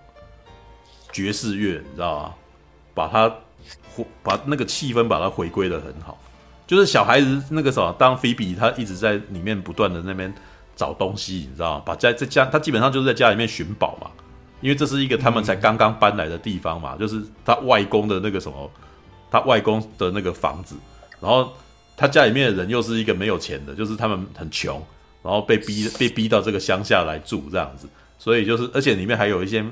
[1.11, 2.33] 爵士乐，你知道吗？
[2.93, 3.27] 把它
[3.95, 6.15] 回把那个气氛把它回归的很好，
[6.67, 10.31] 就是小孩子那个什么，当菲比他一直在里面不断的那边
[10.75, 11.83] 找东西，你知道吗？
[11.83, 14.11] 把在在家他基本上就是在家里面寻宝嘛，
[14.63, 18.71] 因为这是一个他们才刚刚搬来的地方嘛，就是他外公的那个什么，
[19.29, 20.75] 他外公的那个房子，
[21.21, 21.53] 然后。
[21.95, 24.83] 他家里面的人又是一个没有钱的，就是他们很穷，
[25.21, 27.87] 然后被逼被逼到这个乡下来住这样子，
[28.17, 29.63] 所以就是而且里面还有一些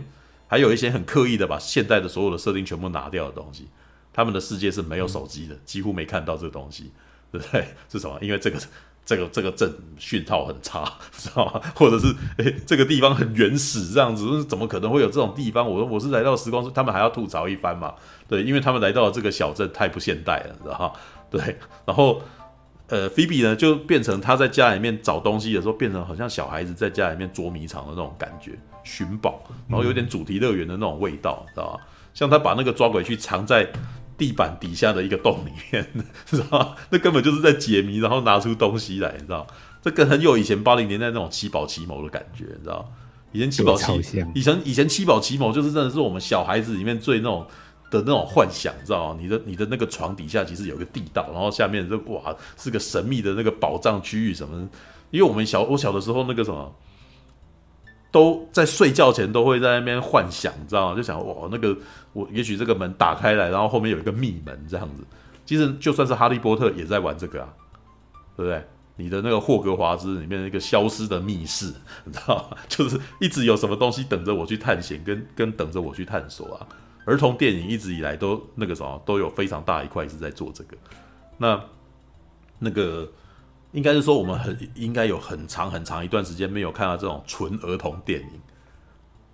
[0.46, 3.68] 还有一些很刻意的把现代的所有的设定全部拿掉的东西，
[4.14, 6.92] 他们的世界是没有手机的，几乎没看到这个东西，
[7.32, 7.66] 对不对？
[7.92, 8.16] 是什么？
[8.22, 8.60] 因为这个
[9.06, 10.84] 这个这个镇讯号很差，
[11.18, 11.62] 知道吗？
[11.76, 15.70] 或者是诶这个地方很原始这样子，怎么可能会有这种地方？
[15.70, 17.94] 我说我是来到时光，他们还要吐槽一番嘛？
[18.28, 20.92] 对，因为他们来到了这个小镇太不现代了，知道吗？
[21.30, 22.22] 对，然后，
[22.88, 28.52] 呃，菲比呢就变成他在家里面找东西的时候，变成好像小孩子在家里面捉迷藏的那种感觉，
[28.84, 31.80] 寻宝，然后有点主题乐园的那种味道，知道吧？
[32.14, 33.66] 像他把那个抓鬼去藏在
[34.22, 35.88] 地板底下的一个洞里面，
[36.28, 36.76] 知道吧？
[36.92, 39.48] 那根本就是在解谜，然后拿出东西来，你知道？
[39.82, 42.88] 这跟很有以前八零年代那种七宝奇谋的感觉，你知道？
[43.32, 47.48] 以前七宝奇，以前以前七宝奇谋就是真的是我们小孩子里面最那种。
[47.92, 49.20] 的那种幻想，知道吗？
[49.22, 54.70] 你的你的那个床底下其实有个地道，然后下面这哇是个神秘的那个宝藏区域什么？
[55.10, 56.74] 因为我们小我小的时候那个什么，
[58.10, 60.96] 都在睡觉前都会在那边幻想，你知道吗？
[60.96, 61.76] 就想哇那个
[62.14, 65.04] 我也许这个门打开来，然后后面有一个密门这样子。
[65.46, 67.54] 其实就算是哈利波特也在玩这个啊，
[68.38, 68.64] 对不对？
[68.98, 71.74] 你的那个霍格华兹里面那个消失的密室，
[72.06, 72.58] 你知道吗？
[72.68, 76.68] 就是一直有什么东西等着我去探险，跟跟等着我去探索啊。
[77.06, 80.78] 儿童电影一直以来都那个什么都有非常大一块是在做这个，
[81.40, 81.60] 那
[82.60, 83.10] 那个
[83.72, 88.42] 应该是说我们很应该有很长很长一段时间没有看到这种纯儿童电影，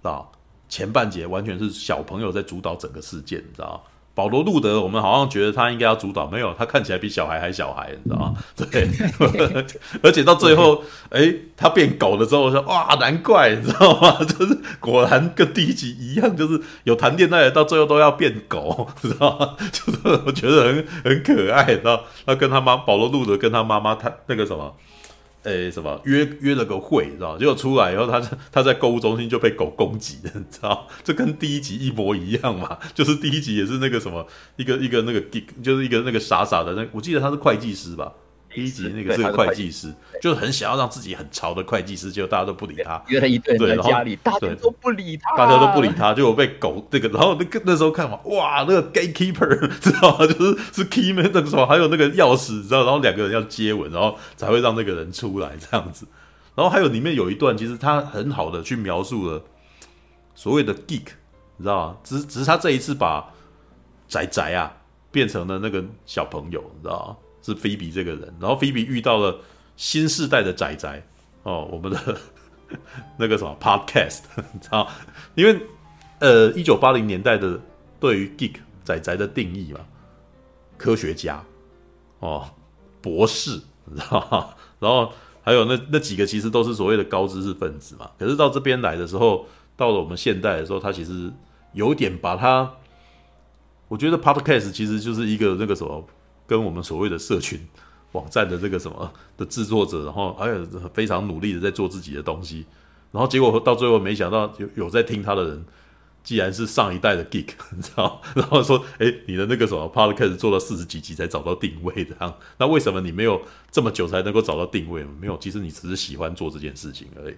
[0.10, 0.26] 啊，
[0.70, 8.34] 前半节完全是小朋友在主导整个事件，你知道保罗·路德，我们好像觉得他应该要主导，没有，他看起来比小孩还小孩，你知道吗？
[8.58, 8.90] 对，
[10.02, 14.18] 而且到最后，哎、欸，他变狗了之后，我说哇，难怪，你知道吗？
[14.26, 19.56] 就是果然跟第一集一样，就是有谈恋爱的，到最后都要变狗，知道吗？
[19.72, 22.04] 就是我觉得很很可爱，知道？
[22.26, 24.76] 他跟他妈保罗·路德跟他妈妈谈那个什么。
[25.48, 27.38] 诶、什么约约了个会，知道？
[27.38, 28.20] 结果出来以后，他
[28.52, 30.88] 他在购物中心就被狗攻击了，你知道？
[31.06, 34.28] 这跟第一集一模一样嘛， 就是第一集也是那个什么，
[34.58, 38.12] 一个一个那个 geek，就是一个那个傻傻的那，我记得他是会计师吧。
[38.54, 43.02] 第一集那个是个会计师，就是很想要让自己很潮的会计师，结果大家都不理他。
[43.08, 49.48] 约了一堆人在家里，大家都不理他，大家都不理他，结果被狗这个，然后那个那时候看嘛，哇，那个 gatekeeper
[49.80, 50.26] 知道吗？
[50.26, 52.84] 就是是 keyman 那个什么，还有那个钥匙，知道？
[52.84, 56.08] 然后两个人要接吻，然后才会让那个人出来这样子。
[56.56, 59.44] 然后还有里面有一段，其实他很好的去描述了
[60.34, 61.06] 所谓的 geek，
[61.58, 61.98] 你知道吗？
[62.04, 63.32] 只只是他这一次把
[64.08, 64.74] 仔仔啊
[65.12, 67.27] 变成了那个小朋友，你知道吗？
[67.54, 69.40] 是菲比这个人，然后菲比遇到了
[69.78, 71.08] 新世代的仔仔
[71.44, 72.18] 哦，我们的
[73.18, 74.20] 那个什么 podcast，
[74.54, 74.86] 你知道？
[75.36, 75.58] 因为
[76.20, 77.58] 呃，一九八零年代的
[78.02, 79.80] 对于 geek 仔仔的定义嘛，
[80.78, 81.42] 科学家
[82.20, 82.50] 哦，
[83.02, 84.50] 博士，你知道吗？
[84.80, 88.12] 然后还有那那几个其实都是所谓的高知识分子嘛。
[88.20, 89.46] 可是到这边来的时候，
[89.78, 91.32] 到了我们现代的时候，他其实
[91.72, 92.70] 有点把他，
[93.88, 96.06] 我觉得 podcast 其实就是一个那个什么。
[96.48, 97.60] 跟我们所谓的社群
[98.14, 102.66] 网站的这个什么的制作者，然后还有非常努力的在做自己的东西，
[103.12, 105.66] 然后结果到最后没想到有有在听他的人，
[106.24, 115.04] 既然是上一代的 geek， 你知道，然后说，哎，你的那个什么 podcast 做了四十几集才找到定位这样，那为什么你没有这么久才能够找到定位？
[115.20, 117.36] 没有，其实你只是喜欢做这件事情而已。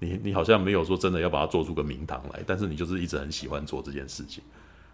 [0.00, 4.42] 你你好像没有说真的要把它做出个名堂来，但是你就是一直很喜欢做这件事情。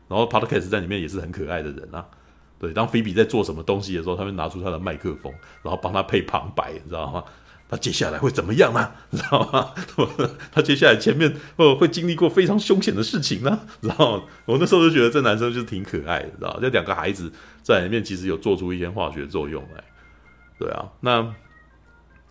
[0.08, 2.06] 然后 podcast 在里面也是很可爱的人啊。
[2.64, 5.30] 对，当菲比在做什么东西的时候，他会拿出他的麦克风，
[5.62, 7.22] 然后帮他配旁白，你知道吗？
[7.68, 8.90] 他接下来会怎么样呢？
[9.10, 9.70] 你知道吗？
[10.50, 13.60] 他接下来前面哦会经历过非常凶险的事情呢。
[13.82, 16.58] 然后我那时候就觉得这男生就是挺可爱的，知道？
[16.60, 17.30] 这两个孩子
[17.62, 19.84] 在里面其实有做出一些化学作用来。
[20.58, 21.34] 对啊，那。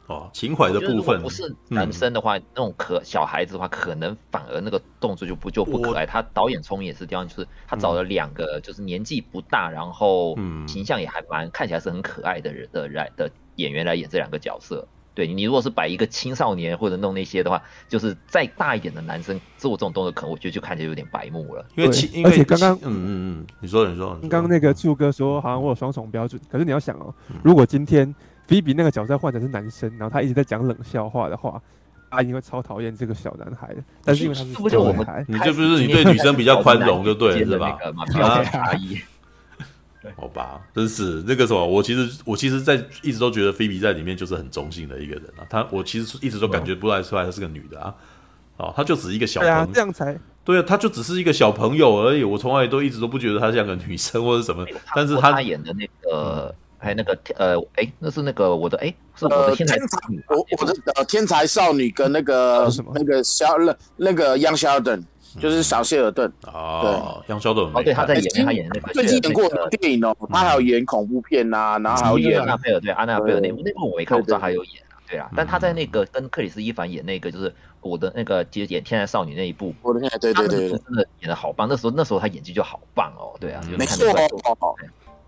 [0.08, 6.06] 哦，情怀的部分不是男生的话，嗯、那种可小孩子的话，可能反而那个动作就不就不可爱。
[6.06, 10.38] 他导演聪明也是这样，就是他找了两个就是年纪不大，然后
[10.68, 14.86] 形象也还蛮、嗯、看起来是很可爱的人的来的演员来演这两个角色。
[15.16, 21.66] 对，你如果是摆一个青少年或者弄那些的话，就是再大一点的男生做这种动作，可能我觉得就看起来有点白目了。
[21.76, 21.90] 因为
[22.26, 28.14] 而且刚刚嗯嗯嗯，你说你说，刚刚那个柱哥说好像我有双重标准，可是你要想哦，如果今天。
[28.48, 31.62] 菲比那个角色换成是男生，然后他一直在讲冷笑话的话，
[32.10, 33.84] 阿英会超讨厌这个小男孩的。
[34.04, 37.78] 但是因为他是小男孩，你这不是你对女生比较宽容就对了，是吧？
[38.22, 39.00] 啊，阿姨，
[40.18, 45.48] 好吧，真是那个什么，我其实我其实，在一直都觉得菲比在里面就是很中性的一个人啊。
[45.50, 47.96] 他我其实一直都感觉不来出来，她是个女的啊。
[48.58, 52.24] 哦，她就只是一个小朋友，这样才对啊，她就只是一个小朋友而已。
[52.24, 56.54] 我从来都一直都不觉得她像个女生或者什么，但是她演的那个。
[56.54, 65.04] 还有那个呃，哎，那是那个我的哎，是我的天才少女，我我的呃天才少女跟那个那个小那那个杨肖顿，
[65.40, 66.32] 就是小谢尔顿。
[66.48, 84.06] 哦，杨肖顿哦，对，他在演他演那个最近演过的电影哦，他还有演恐怖片呐，然后还有演安娜贝尔，对安娜贝尔那部那部我没看，我不知道还有演啊，对啊，但他在那个跟克里斯伊凡演那个就是我的那个接演天才少女那一部，我的天才对对对，真的演的好棒，那时候那时候他演技就好棒哦，对啊，没错
[84.60, 84.76] 哦。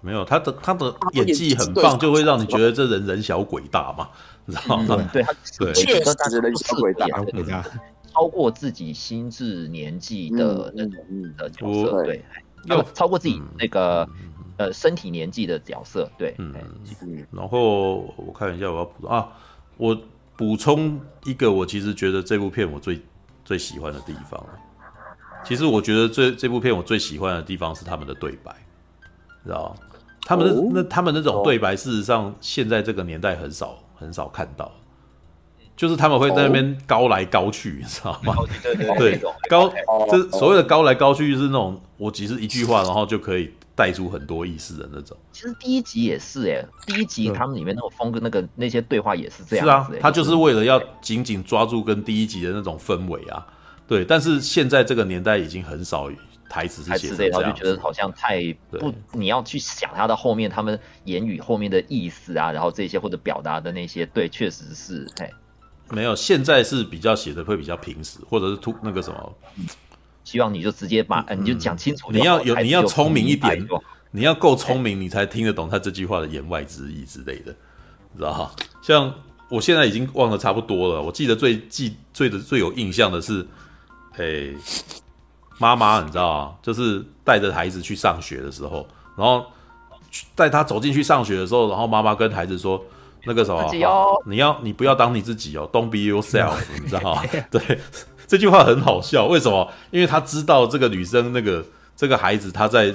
[0.05, 4.07] 没有他的他的演技很棒，就会让你觉得这人人小鬼大嘛，
[4.45, 5.09] 你知道吗？
[5.11, 7.07] 对，他确实是人小鬼大，
[8.13, 11.03] 超过自己心智年纪的那种
[11.35, 12.23] 的角色，对，
[12.65, 14.07] 要超过自己那个
[14.57, 16.53] 呃身体年纪的角色，对，嗯，
[17.31, 19.27] 然后我看一下，我要补充啊，
[19.77, 19.97] 我
[20.37, 23.01] 补充一个，我其实觉得这部片我最
[23.43, 24.45] 最喜欢的地方，
[25.43, 28.55] 其实我觉得这这部片我最喜欢的地方是他们的对白，
[29.43, 29.81] 知道吗？
[30.25, 34.71] 他们的那他们那种对白，事实上现在这个年代很少很少看到，
[35.77, 38.33] 就是他们会在那边高来高去，你知道吗？
[38.97, 39.71] 对，高
[40.09, 45.15] 这所谓的高来高去，就是那种我只是一句话，然后就可以带出很多意思的那种。
[45.31, 49.85] 其实第一集也是哎，第一集他们里面那种风格，那个那些对话也是这样。
[49.85, 53.45] 是啊，他就是为了要紧紧抓住跟第一集的那种氛围啊。
[53.87, 56.09] 对，但是现在这个年代已经很少。
[56.49, 65.29] 台词是写这一套，就觉得好像太不，你要去想他的后面，他们言语后面的意思啊，然后这些或者表达的那些，对，确实是，嘿，
[65.89, 69.33] 没有，现在是比较写的会比较平实，或者是突那个什么，
[70.23, 72.11] 希望你就直接把，嗯、你就讲清楚。
[72.11, 73.67] 你要有，你要聪明一点，
[74.11, 77.53] 你要够聪明，你才听得懂他这句话的言外之意之类的，
[78.13, 78.51] 你知道哈？
[78.81, 79.13] 像
[79.49, 83.45] 我现在已经忘得差不多了，我记得最记最的最有印象的是，
[84.13, 84.55] 哎、欸，
[85.57, 88.87] 妈妈，你知道啊，就是带着孩子去上学的时候，
[89.17, 89.45] 然后
[90.35, 92.83] 带他走进去上学的时候，然后妈妈跟孩子说。
[93.27, 93.67] 那个什么，
[94.27, 97.23] 你要你不要当你自己哦，Don't be yourself， 你知道吗？
[97.49, 97.81] 对，
[98.27, 99.25] 这句话很好笑。
[99.25, 99.67] 为什么？
[99.89, 102.93] 因为他知道这个女生，那个这个孩子，他在，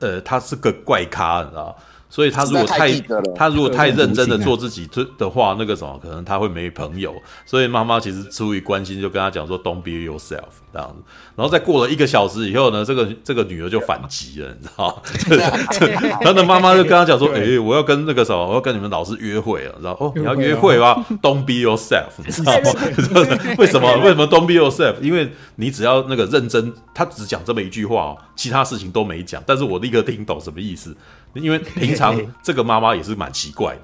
[0.00, 1.74] 呃，他是个怪咖，你知道。
[2.08, 2.92] 所以他如果太
[3.34, 4.88] 他如果太认真的做自己
[5.18, 7.14] 的话，那个什么可能他会没朋友。
[7.44, 11.02] 所以妈妈其实出于关心，就跟他讲说 “Don't be yourself” 这样子。
[11.34, 16.16] 然后再过了一个小时以后呢，这个这个女儿就反击了，你知道吗？
[16.22, 22.70] 他的妈妈就跟他讲说：“诶，我要跟那个什么，我要跟你们老师约会了，知道哦，你要约会吗？Don't be yourself，你知道吗？
[23.58, 23.92] 为什么？
[23.98, 24.94] 为什么 Don't be yourself？
[25.00, 29.42] 因为你只要那个认真，他只讲这么一句话哦，其他事情都没讲。
[29.44, 30.96] 但是我立刻听懂什么意思。”
[31.42, 33.80] 因为平常这个妈妈也是蛮奇怪的，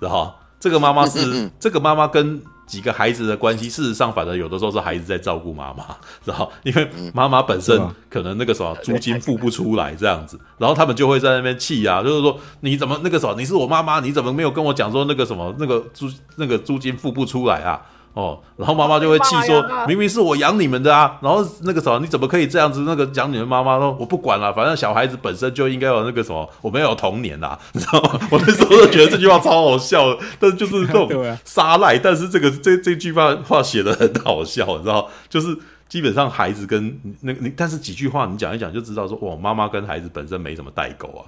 [0.00, 5.84] 知道这个妈妈是这个妈妈跟几个孩子的关系，事实上，反正有的时候是孩子在照顾妈妈，
[6.24, 7.80] 知道因为妈妈本身
[8.10, 17.80] 可能那个什么租金付不出来这样子，然后他们就会在那边气啊，就是说你怎么那个什么，你是我妈妈，你怎么没有跟我讲说那个什么那个租那个租金付不出来啊？
[18.16, 22.80] 哦，然后妈妈就会气说，明明是我养你们的啊，然后那个什么，你怎么可以这样子？
[22.86, 28.18] 那个讲你们妈妈说，我不管了，反正小孩子本身就应该有那个什么，我们要有童年啦， 你知道吗？
[28.30, 31.10] 我那时候都觉得这句话超好笑的，但是就是这种
[31.44, 35.54] 撒赖，但是这个这这句话话写的很好笑，你知道，就是
[35.86, 41.20] 基本上孩子跟那个你，但是几句话你讲一讲就知道说，哇，妈妈跟孩子本身没什么代沟啊，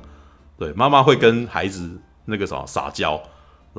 [0.58, 3.20] 对，妈妈会跟孩子那个什么撒娇。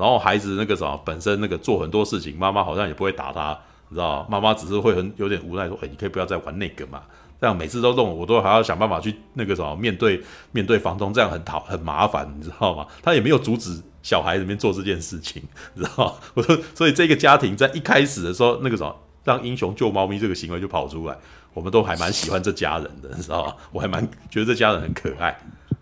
[0.00, 3.56] 然后孩子那个什么，本身那个做很多事情，妈妈好像也不会打他，
[3.90, 4.26] 你知道吗？
[4.30, 7.02] 妈妈只是会很有点无奈说：“哎，你可以不要再玩那个嘛。”
[7.38, 10.22] 这样每次都弄，我都还要想办法去那个什么面对
[10.52, 12.86] 面对房东，这样很讨很麻烦，你知道吗？
[13.02, 15.42] 他也没有阻止小孩里面做这件事情，
[15.74, 16.14] 你知道吗？
[16.32, 18.94] 我说，所以这个家庭在一开始的时候，那个什么
[19.24, 21.16] 让英雄救猫咪这个行为就跑出来，
[21.52, 23.54] 我们都还蛮喜欢这家人的，你知道吗？
[23.70, 25.38] 我还蛮觉得这家人很可爱，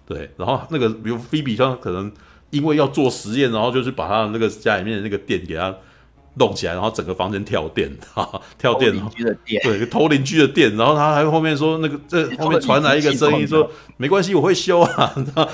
[0.06, 0.30] 对。
[0.36, 2.12] 然后那个比如菲比，他可能。
[2.51, 5.74] 因为要做实验，然后就是把他的那个家里面的那个电给他
[6.34, 8.94] 弄起来，然后整个房间跳电， 哈哈，跳电，
[9.62, 15.14] 对，偷邻居的电，然后他还后面说那个这后面传来一个声音说没关系，我会修啊，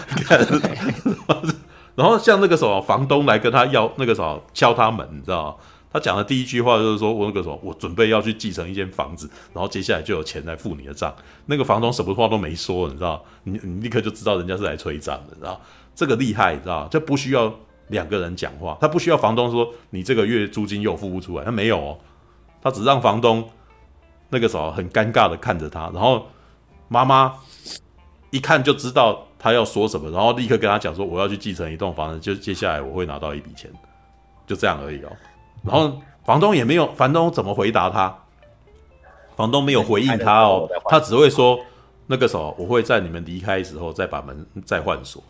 [1.96, 5.58] 然后像那个什么房东来跟他要那个什么敲他门，你知道
[5.92, 11.14] 他讲的第一句话就是说我那个什么我准备要去继承一间房子，然后接下来就有钱来付你的账。
[11.46, 15.60] 那个房东什么话都没说，你知道，你你立刻就知道人家是来催账的，你知道。
[15.94, 16.88] 这个厉害，你知道？
[16.90, 17.52] 这不需要
[17.88, 21.98] 两个人讲话，他不需要房东说你这个月租金又付不出来，他没有哦，
[22.62, 23.48] 他只让房东
[24.30, 26.26] 那个时候很尴尬的看着他，然后
[26.88, 27.34] 妈妈
[28.30, 33.70] 一看就知道他要说什么，然后立刻跟他讲说我要去继承一栋房子，就接下来我会拿到一笔钱，
[34.46, 35.12] 就这样而已哦。
[35.62, 38.16] 然后房东也没有，房东怎么回答他？
[39.36, 41.58] 房东没有回应他哦，他只会说
[42.06, 45.22] 那个时候我会在你们离开的时候再把门再换锁。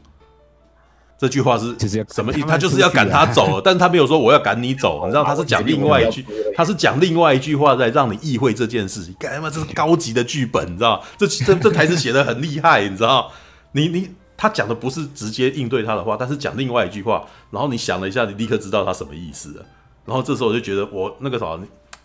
[1.25, 1.75] 这句话是
[2.13, 2.47] 什么意思？
[2.47, 6.23] 他就是要赶他走了， 但是他没有说我要赶你走，你知道他是讲另外一句，
[6.55, 9.15] 他是讲另外一句话在让你意会这件事情。
[9.19, 9.49] 干嘛？
[9.49, 11.03] 这是高级的剧本，你知道？
[11.17, 13.33] 这这这台词写的很厉害，你知道？
[13.73, 19.65] 你你他讲的不是直接应对他的话，但是讲另外一句话，然后你想了一下，你立刻知道他什么意思了。
[20.05, 21.59] 然后这时候我就觉得我那个啥，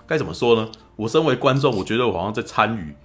[0.07, 0.69] 该怎么说呢？
[0.95, 2.95] 我身为观众，我觉得我好像在参与。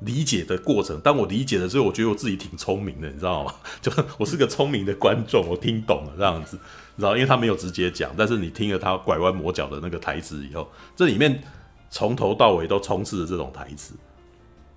[0.00, 3.54] 理解的过程，当我理解的时候，我觉得我自己挺聪明的，你知道吗？
[3.80, 6.58] 就我是个聪明的观众，我听懂了这样子，
[6.96, 11.42] 你知道，因为他没有直接讲，但是你听了他拐弯抹角的那个台词以后，这里面
[11.88, 13.94] 从头到尾都充斥着这种台词，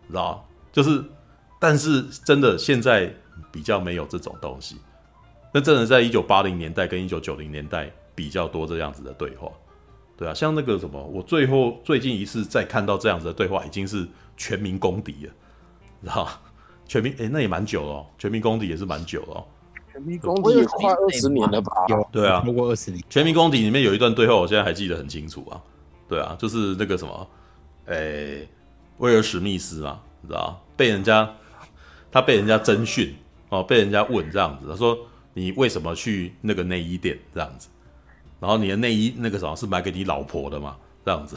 [0.08, 0.48] 知道？
[0.72, 1.04] 就是，
[1.60, 3.14] 但是真的现在
[3.52, 4.78] 比较没有这种东西，
[5.54, 9.52] 那真的在一九八零年代跟一九九零年代比较多这样子的对话，
[10.16, 14.08] 对啊，像那个什么，我最后最近一次再看到这样子的对话，已经是。
[14.40, 15.34] 全民公敌了，
[16.02, 16.28] 知道
[16.88, 18.08] 全民哎、欸，那也蛮久了、喔。
[18.18, 19.48] 全民公敌也是蛮久了、喔。
[19.92, 21.72] 全民公敌也快二十年了吧？
[22.10, 23.04] 对啊，超过二十年。
[23.10, 25.62] 全民公敌里面有一段对话，我现在还记得很清楚啊。
[26.08, 27.28] 对啊，就是那个什么，
[27.86, 28.50] 哎、欸，
[29.00, 31.30] 威尔史密斯嘛，你知道被人家
[32.10, 33.14] 他被人家征讯
[33.50, 34.98] 哦，被人家问这样子，他说
[35.34, 37.68] 你为什么去那个内衣店这样子？
[38.40, 40.78] 然后你的内衣那个什么是买给你老婆的嘛？
[41.06, 41.36] 这样子，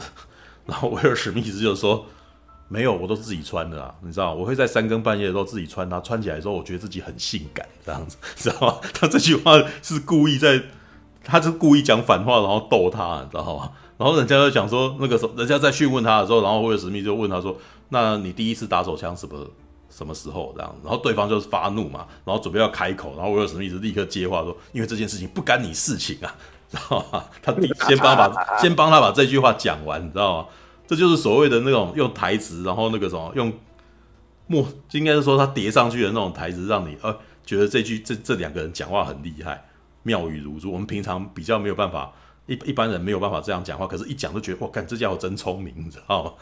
[0.65, 2.05] 然后威尔史密斯就说。
[2.73, 8.77] 没有，我都自己穿的啊，你知道，我会在三更半夜的时候自己穿它，穿起来的时候，我觉得自己很性感，这样子， 知道吗？
[8.95, 10.59] 他这句话是故意在，
[11.23, 13.69] 他是故意讲反话，然后逗他，你知道吗？
[13.99, 17.55] 然后人家就讲说，那个时候人家在讯问他的时候，然后威尔史密就问他说
[17.89, 19.47] ：“那你第一次打手枪什么
[19.95, 20.75] 什么时候这样？
[20.83, 26.35] 然后对方就是发怒嘛，然后准备要开口，然后威尔史密就立刻接话说：“因为这件事情不干你事情啊，
[26.71, 27.53] 知道吗？”他
[27.87, 30.47] 先帮把先帮他把这句话讲完，你知道吗？
[30.87, 33.51] 这就是所谓的那种用台词，然后那个什么用
[34.47, 39.65] 默，应该是说他叠上去的那种台词，让你呃觉得这句这这两个人讲话很厉害，
[40.03, 40.71] 妙语如珠。
[40.71, 42.13] 我们平常比较没有办法，
[42.47, 46.33] 一一般人没有办法这样讲话，可是一讲就觉得哇，看这家伙真聪明，你知道吗？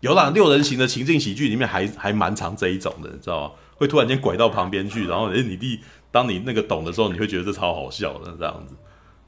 [0.00, 3.52] 有啦， 六人行的情境喜剧里面还还蛮常这一种的，你知道吗？
[3.76, 5.80] 会突然间拐到旁边去，然后诶，你弟
[6.10, 8.74] 当你那个懂的时候，你会觉得这超好笑的这样子。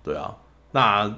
[0.02, 0.34] 对啊，
[0.72, 1.14] 那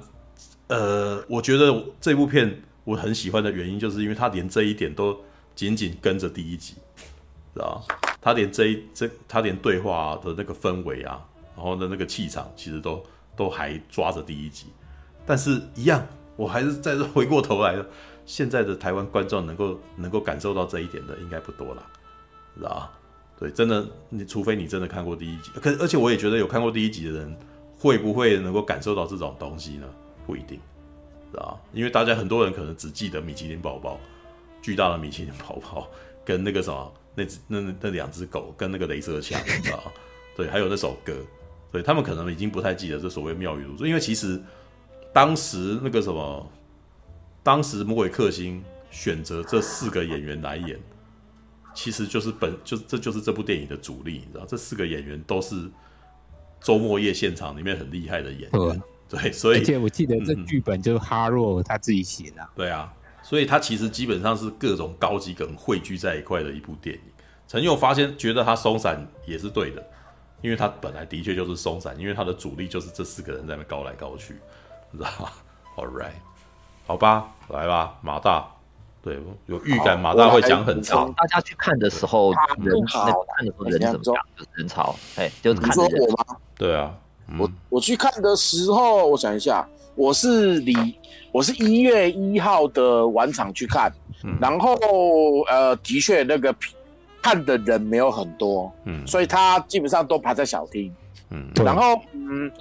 [0.67, 5.19] 呃，我觉得这部片我很喜欢的原因，就是因为他连这一点都
[5.53, 6.75] 紧紧跟着第一集，
[7.53, 7.85] 知道？
[8.21, 11.21] 他连这一这他连对话的那个氛围啊，
[11.55, 13.03] 然后的那个气场，其实都
[13.35, 14.67] 都还抓着第一集，
[15.25, 16.07] 但是一样，
[16.37, 17.85] 我还是再回过头来了。
[18.25, 21.85] 现在的台湾观众能够能够感受到这一点的应该不多了，
[22.57, 22.91] 知道吧？
[23.39, 27.37] 对，真的，你除非你真的看过第一集，可而且我也觉得有看过第一集的人
[27.77, 29.87] 会不会能够感受到这种东西呢？
[30.25, 30.59] 不一定，
[31.37, 31.57] 啊？
[31.73, 33.99] 因为大家很多人可能只记得米其林宝宝，
[34.61, 35.89] 巨大的米其林宝宝
[36.25, 39.91] 跟那个什么那只那那两只狗跟那个镭射枪，知道？
[40.35, 41.15] 对，还有那首歌，
[41.71, 44.41] 对，他们可能已经不太记得这所谓妙语如珠，因为其实
[45.13, 46.51] 当时那个什么。
[47.43, 48.59] 当时魔鬼克星
[48.89, 50.79] 选择这四个演员来演，
[51.75, 55.69] 其实就是本就这就是这部电影的主力，你知道，这四个演员都是
[56.59, 62.91] 周末夜现场里面很厉害的演员，对，所以而且我记得这剧本就是哈洛他自己写的，对啊，
[63.21, 67.01] 所以他其实基本上是各种高级梗汇聚在一块的一部电影。
[67.47, 69.85] 陈佑发现觉得他松散也是对的，
[70.41, 74.35] 因为他本来的确就是松散，因为他的主力就是这四个人在那高来高去，
[74.91, 75.29] 你知道吗
[75.75, 76.13] ？All right。
[76.87, 78.47] 好吧，来吧，马大，
[79.01, 81.11] 对，有预感马大会讲很长。
[81.13, 84.15] 大家去看的时候，人潮看的时候人怎么讲？
[84.37, 85.85] 就人潮，哎，就是看人。
[85.85, 86.37] 你说我吗？
[86.55, 86.95] 对啊，
[87.39, 90.73] 我我去看的时候，我想一下，我是离
[91.31, 93.91] 我是一月一号的晚场去看，
[94.39, 94.75] 然后
[95.49, 96.53] 呃，的确那个
[97.21, 100.93] 看的人没有很多，嗯，所以他基本上都排在小厅，
[101.29, 102.51] 嗯，然后嗯。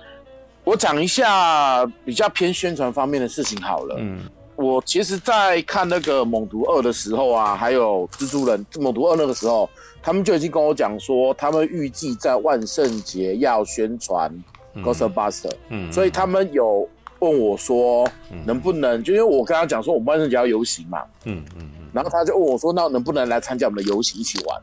[0.66, 3.96] 我讲一下比较偏宣传方面的事情好了。
[3.98, 4.20] 嗯，
[4.56, 9.68] 我其实，在看那个《猛毒二》的时候啊，还有《蜘蛛人》《猛毒二》那个时候，
[10.02, 14.30] 他们就已经跟我讲说，他们预计在万圣节要宣传
[14.76, 15.42] 《Ghostbusters》。
[15.68, 16.88] 嗯，所以他们有
[17.18, 18.08] 问我说，
[18.44, 19.02] 能不能？
[19.02, 21.02] 就因为我跟他讲说，我们万圣节要游行嘛。
[21.24, 21.86] 嗯嗯嗯。
[21.92, 24.60] 然后他就问我说，那能不能来参加我们的游行一起玩？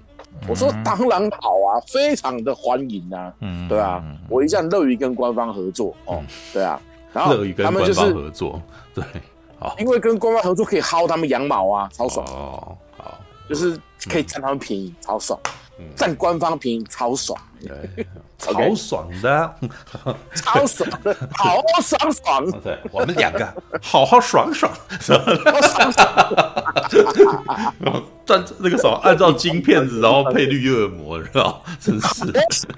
[0.48, 6.82] 我说当然好啊，非常的欢迎啊，嗯，对啊，我一向乐于跟官方合作哦，对啊，
[7.14, 8.60] 然后他们就是合作，
[8.94, 9.04] 对，
[9.60, 12.26] 好，因为跟官方合作可以薅他们羊毛啊，超爽。
[12.28, 13.80] 哦，好，就是
[14.10, 15.40] 可以占他们便宜，超爽，
[15.96, 17.40] 占官方便宜，超爽。
[17.60, 18.06] 对，
[18.52, 19.56] 超爽的，
[20.36, 22.62] 超爽的，好爽爽。
[22.62, 23.48] 对，我们两个
[23.82, 25.24] 好好爽爽，是吧？
[28.26, 31.64] 赚那个什么，按照金片子，然后配绿恶魔，知道？
[31.80, 32.26] 真是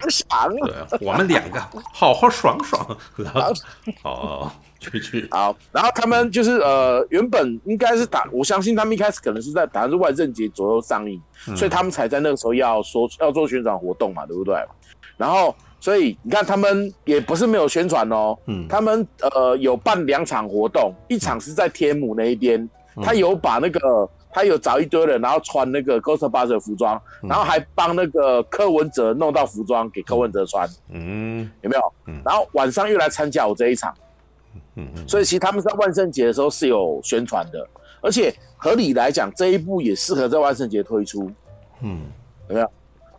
[0.09, 0.53] 爽。
[0.65, 1.61] 对，我们两个
[1.93, 3.53] 好好爽爽，然后
[4.01, 11.21] 好去去好，然后他们就是呃，原本应该是打，我相信他们一开始可能是在打是万圣节左右上映。
[11.55, 14.55] 所以他们才在那个时候要说要做宣传活动嘛，对不对？
[15.17, 22.67] 然后，所以你看他们也不是没有宣传哦，嗯，他们呃有办两场活动，一场是在天母那一边，
[23.01, 31.81] 他有把那个他有找一堆人，然后穿那个 Ghostbusters 的服装，然后还帮那个柯文哲弄到服装给柯文哲穿，嗯，有没有？
[32.25, 33.93] 然后晚上又来参加我这一场，
[34.75, 37.67] 嗯，所以其实他们在万圣节的时候是有宣传的。
[38.01, 41.31] 而且合理来讲，这一部也适合在万圣节推出，
[41.79, 42.01] 嗯，
[42.49, 42.69] 有没有？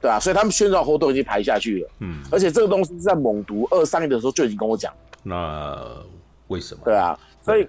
[0.05, 2.23] 对啊，所以他们宣传活动已经排下去了，嗯。
[2.31, 4.93] 而且这个东西是在《猛毒二》上映的时候就已经跟我讲。
[5.23, 5.79] 那
[6.49, 6.83] 为什么？
[6.85, 7.67] 对啊，所以，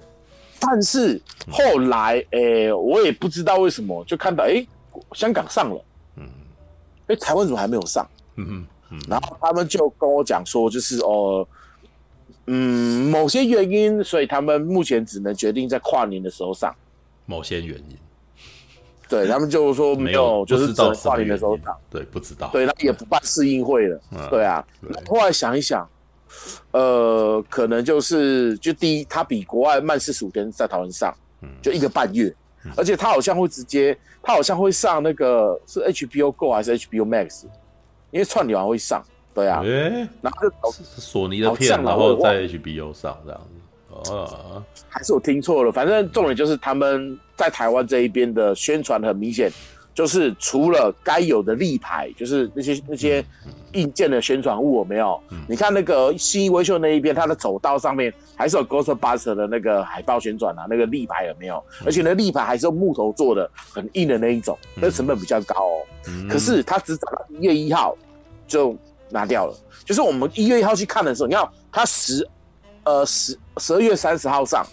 [0.60, 4.68] 但是后来，诶、欸，我也不知道为什么，就看到，诶、欸，
[5.14, 5.82] 香港上了，
[6.18, 6.28] 嗯，
[7.07, 8.06] 哎，台湾怎么还没有上？
[8.36, 8.99] 嗯嗯嗯。
[9.07, 11.48] 然后他们就跟我讲说，就是哦。
[12.48, 16.72] 嗯，某些原因，所以他们目前只能决定在跨年的时候上。
[17.26, 17.98] 某些原因，
[19.07, 21.76] 对他们就是说没有，就是在跨年的时候上。
[21.90, 22.49] 对，不知道。
[22.52, 23.99] 对，他也不办试映会了。
[24.11, 24.65] 嗯、对啊。
[24.82, 25.88] 对后来想一想，
[26.72, 31.14] 呃，可能就是就第一，他比国外慢四十五天在台湾上，
[31.61, 32.34] 就一个半月，
[32.65, 37.44] 嗯、而且他好像会直接，他好像会上那个是 HBO Go 还是 HBO Max，
[38.11, 39.03] 因为串流会上。
[39.34, 39.61] 对啊。
[40.22, 43.61] 然后就索尼的片，然后在 HBO 上这样子。
[44.10, 45.72] 哦，还是我听错了？
[45.72, 49.50] 反正重点就是他们在台湾这一边的宣传很明显，
[49.94, 53.26] 就是除了该有的立牌，就是那些那些
[53.74, 55.20] 硬件的宣传物有没有？
[55.32, 61.64] 嗯、你看那个信义威秀那一边，它的走道上面还是有 Ghostbusters 的那个海报旋转啊，那个立牌有没有？
[61.86, 65.82] 而且那立牌还是用木头做的，很硬的那一种，那成本比较高哦。
[66.08, 67.98] 嗯、可是它只找到一月一号
[68.48, 68.76] 就
[69.10, 69.56] 拿掉了，
[69.86, 72.28] 就是我们一月一号去看的时候，你看它十。
[72.86, 74.66] 呃，十十二月三十号上，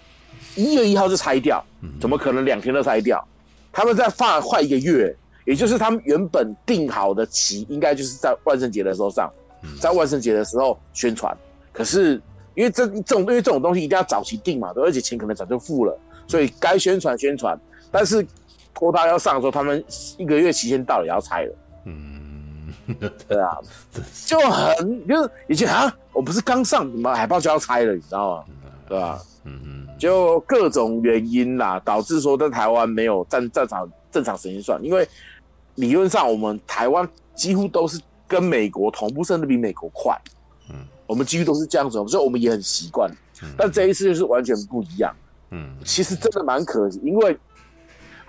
[0.54, 1.64] 一月一号就拆掉，
[2.00, 3.26] 怎么可能两天都拆掉？
[3.72, 5.14] 他们在放快一个月，
[5.46, 9.32] 也就是他们原本定好的期，应该就是在万圣节的时候上，
[9.80, 11.36] 在万圣节的时候宣传。
[11.72, 12.20] 可是
[12.54, 17.58] 因为这这种因为这种东西一定要早期定嘛，对，而且钱可能早就付了，所以该宣传宣传，
[17.90, 18.26] 但是
[18.74, 19.82] 拖到要上的时候，他们
[20.18, 21.54] 一个月期限到了也要拆了。
[23.28, 23.56] 对啊，
[24.26, 28.44] 就很就是以前啊，我不是刚上什么海报就要拆了，你知道吗？
[28.88, 29.20] 对吧？
[29.44, 35.08] 嗯嗯，就各种原因啦，导致说在台湾没有正正常正常时间算，因为
[35.76, 40.16] 理论上我们台湾几乎都是跟美国同步，甚至比美国快。
[40.68, 40.76] 嗯，
[41.06, 43.10] 我们几乎都是这样子，所以我们也很习惯。
[43.56, 45.14] 但这一次就是完全不一样。
[45.50, 47.38] 嗯，其实真的蛮可惜，因为。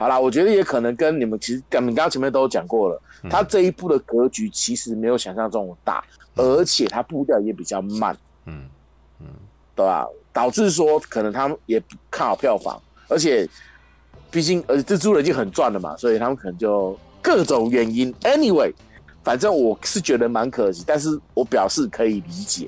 [0.04, 6.04] 好啦，我觉得也可能跟你们其实，你们刚刚前面都讲过了，他这一部的格局其实没有想象中大，
[6.36, 8.14] 而且他步调也比较慢，
[8.46, 8.68] 嗯
[9.22, 9.28] 嗯，
[9.74, 10.06] 对吧？
[10.34, 12.78] 导致说可能他们也不看好票房，
[13.08, 13.48] 而且
[14.30, 18.14] 毕竟呃蜘蛛人已经很赚了嘛，所以他们可能就各种原因。
[18.24, 18.74] Anyway，
[19.24, 22.66] 反正我是觉得蛮可惜，但是我表示可以理解，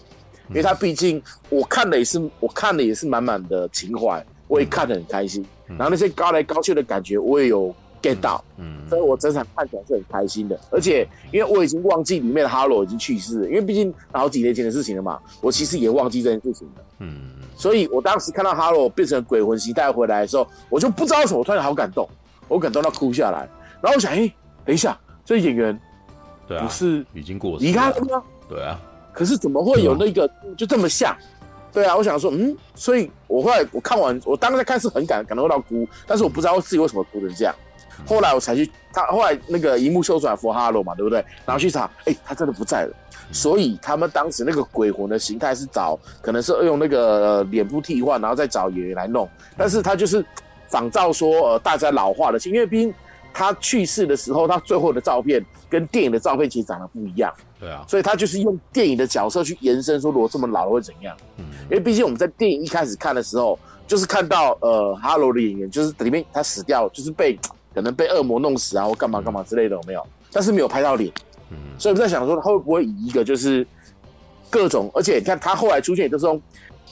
[0.48, 5.46] 因为他毕竟我看的也是我看的也是满满的情怀，我也看得很开心。
[5.68, 10.60] 然后那些高来高去的感觉，我也有 get 到，嗯，所以我整场看起来是很开心的。
[10.70, 22.08] 而且因为我已经忘记里面的哈罗已经去世了，因为毕竟好几年前的事情了嘛，我其实也忘记这件事情了，嗯，所以我当时看到哈罗变成鬼魂形态回来的时候，我就不知道为什么，我突然好感动，
[22.48, 23.50] 我感动到哭下来。
[23.82, 24.32] 然后我想，哎，
[24.64, 24.96] 等一下，
[25.26, 25.80] 这演员，
[26.48, 28.24] 对啊，不是已经过世离开了吗？
[28.48, 28.80] 对啊，
[29.12, 31.16] 可是怎么会有那个就这么像？
[31.76, 37.54] 对啊，我想说，嗯，所以我后来我看完，我当时在看是很感感动到哭，但是我不知道自己为什么哭成这样。
[38.06, 41.20] 后来我才去，他后来那个荧幕秀出来佛哈罗嘛，对不对？
[41.46, 42.96] 然后去查，哎，他真的不在了。
[43.32, 49.28] 所以他们当时那个鬼魂的形态是找，可能是用那个脸部替换，然后再找演员来弄。
[49.58, 50.24] 但是他就是
[50.70, 52.94] 仿照说，呃，大家老化的，因为毕竟
[53.38, 57.34] 他去世的时候，他最后的照片跟电影的照片其实长得不一样。
[57.60, 61.14] 对啊，所以他就是用电影的角色去延伸，说如果这么老了会怎样？
[61.38, 67.38] 嗯，因为毕竟我们在电影一开始看的时候，就是看到呃哈罗的演员，就是里面他死掉，就是被
[67.74, 70.08] 可能被恶魔弄死啊，或干嘛干嘛之类的，有没有？
[70.32, 71.12] 但是没有拍到脸，
[71.50, 73.68] 嗯，所以我们在想说他会不会以一个就是
[74.50, 76.42] 各种，而且你看他后来出现也都是用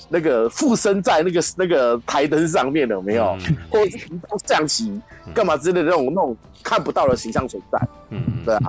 [0.10, 3.38] 那个附身在那个那个台灯上面的，有没有？
[3.48, 4.08] 嗯、或者是
[4.46, 5.02] 象棋
[5.34, 7.80] 干嘛之类的那种那种看不到的形象存在，
[8.10, 8.62] 嗯，对啊。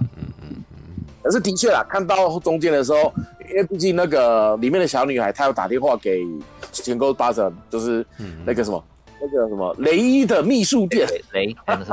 [1.23, 3.13] 可是的确啦，看到中间的时候，
[3.49, 6.23] 因为毕竟那个里面的小女孩，她有打电话给
[6.71, 8.05] 前 Ghostbusters，就是
[8.45, 8.85] 那个什么，
[9.21, 11.93] 那个什么雷伊的秘书店，雷真的是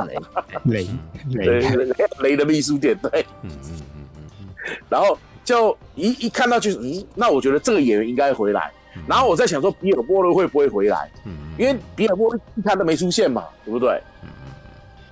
[0.64, 0.86] 雷，
[1.30, 1.60] 雷雷。
[1.60, 4.48] 雷雷的秘书店，对，嗯嗯嗯嗯，
[4.90, 8.70] 然后就一一看到就是，嗯，那我觉得这个演员应该回来。
[9.06, 11.10] 然后我在想说，比尔波罗会不会回来？
[11.24, 14.00] 嗯，因为比尔波瑞一看都没出现嘛，对不对？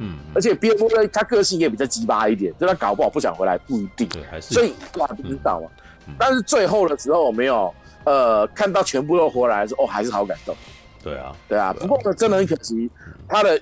[0.03, 5.69] 嗯，而且比尔·波罗他个性也比较鸡巴一点，就他搞不好不想回来不一定，对，还是所以哇不知道啊。
[6.07, 7.71] 嗯、但是最后的时候，我没有
[8.05, 10.57] 呃看到全部都回来的时候，哦，还是好感动。
[11.03, 11.75] 对啊，对啊。
[11.79, 12.91] 不过呢，真的很可惜，
[13.29, 13.61] 他的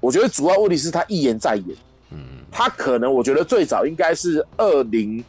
[0.00, 1.76] 我觉得主要问题是他一言再言。
[2.10, 2.18] 嗯，
[2.50, 5.24] 他可能我觉得最早应该是二零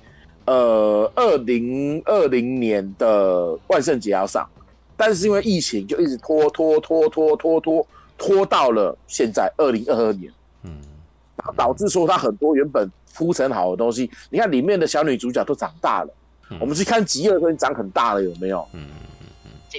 [0.47, 4.49] 呃二零二零年的万圣节要上，
[4.97, 7.87] 但是因为疫情就一直拖拖拖拖拖拖
[8.17, 10.31] 拖到了现在二零二二年。
[10.63, 10.71] 嗯
[11.55, 16.13] 导致说它很多原本铺陈好的东西，你看里面的小女主角都长大了。
[16.49, 18.67] 嗯、我们去看吉尔，都长很大了，有没有？
[18.73, 18.81] 嗯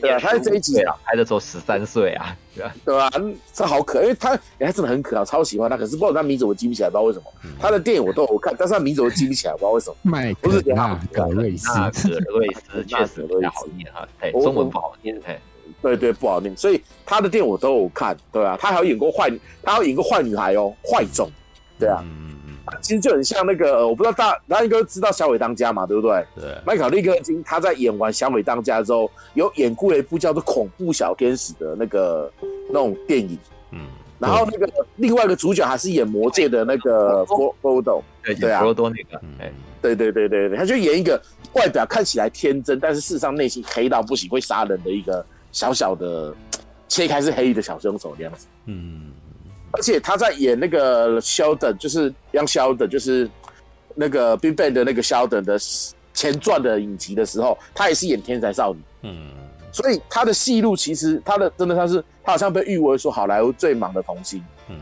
[0.01, 2.75] 对啊，他在这一集啊，拍的时候十三岁啊，对吧？
[2.85, 3.11] 对啊？
[3.53, 5.77] 这好可爱，因为他，他真的很可爱，超喜欢他。
[5.77, 7.25] 可是不知道他名字我记不起来，不知道为什么。
[7.45, 9.97] 嗯、他的电影我都有看，但是他名字我记不起来，不知道为什么。
[10.03, 11.69] 麦不是纳格瑞斯，
[12.21, 15.41] 格瑞斯 确实比较好念哈，哎，中文不好念，哎，
[15.83, 16.57] 对对不好念。
[16.57, 19.31] 所以他的电影我都有看，对啊，他还有演过坏，
[19.63, 21.31] 他还有演过坏女孩哦，坏种。
[21.79, 22.05] 对啊，
[22.81, 26.25] 其实就很像那个，我不知道大大家应该知道小伟当家嘛，对不对？
[26.37, 26.57] 对。
[26.67, 32.31] 麦考利克金他在演完小伟当家之后，有演过一部叫做《恐怖小天使》的那个
[32.69, 33.39] 那种电影。
[33.73, 33.81] 嗯。
[34.19, 38.03] 然后那个另外一个主角还是演魔界的那个佛罗多。
[38.25, 38.59] 对对啊。
[38.59, 39.21] 佛罗多那个。
[39.39, 41.21] 哎，对对对对对，他就演一个
[41.53, 46.35] 外表看起来天真，但是事实上内心黑到不行，会杀人的一个小小的
[46.89, 48.47] 切开是黑的小凶手这样子。
[48.67, 49.13] 嗯，
[49.73, 53.29] 而且他在演那个 Sheldon，就是 Young Sheldon，就是
[53.95, 55.59] 那个 Big Bang 的那个 Sheldon 的
[56.15, 58.81] 前传的影集的时候，他也是演天才少女。
[59.03, 59.31] 嗯，
[59.73, 64.43] 所以他的戏路其实他的真的他是他好像被誉为说好莱坞最忙的童星。
[64.69, 64.77] 嗯。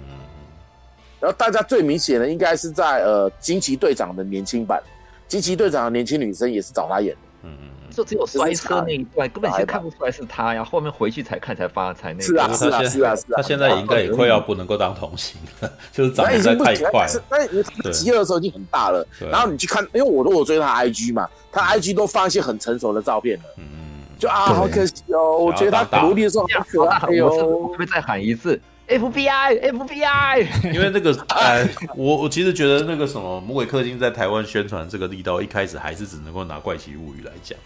[1.19, 4.83] 然后大家最明显的应该是在呃惊奇队长的年轻版，
[5.27, 12.25] 惊奇队长的年轻女生也是找他演的，嗯嗯，就只有摔车那一段根本先看不出来是他呀，后面回去才看才发才那个。
[12.25, 17.07] 是啊是啊是啊是啊，他现在应该也快要不能够当童星了，就是长得太快。
[17.31, 37.59] 但是他极恶的时候已经很大了，然后你去看，因为我如果追他 IG 嘛，他 IG 都放一些很成熟的照片了，嗯嗯，就啊好可惜哦，我觉得他努力的时候好可爱哟，会不会再喊一次？FBI，FBI，因为那个，哎，我我其实觉得那个什么《魔鬼克星》在台湾宣传这个力道，一开始还是只能够拿《怪奇物语》来讲，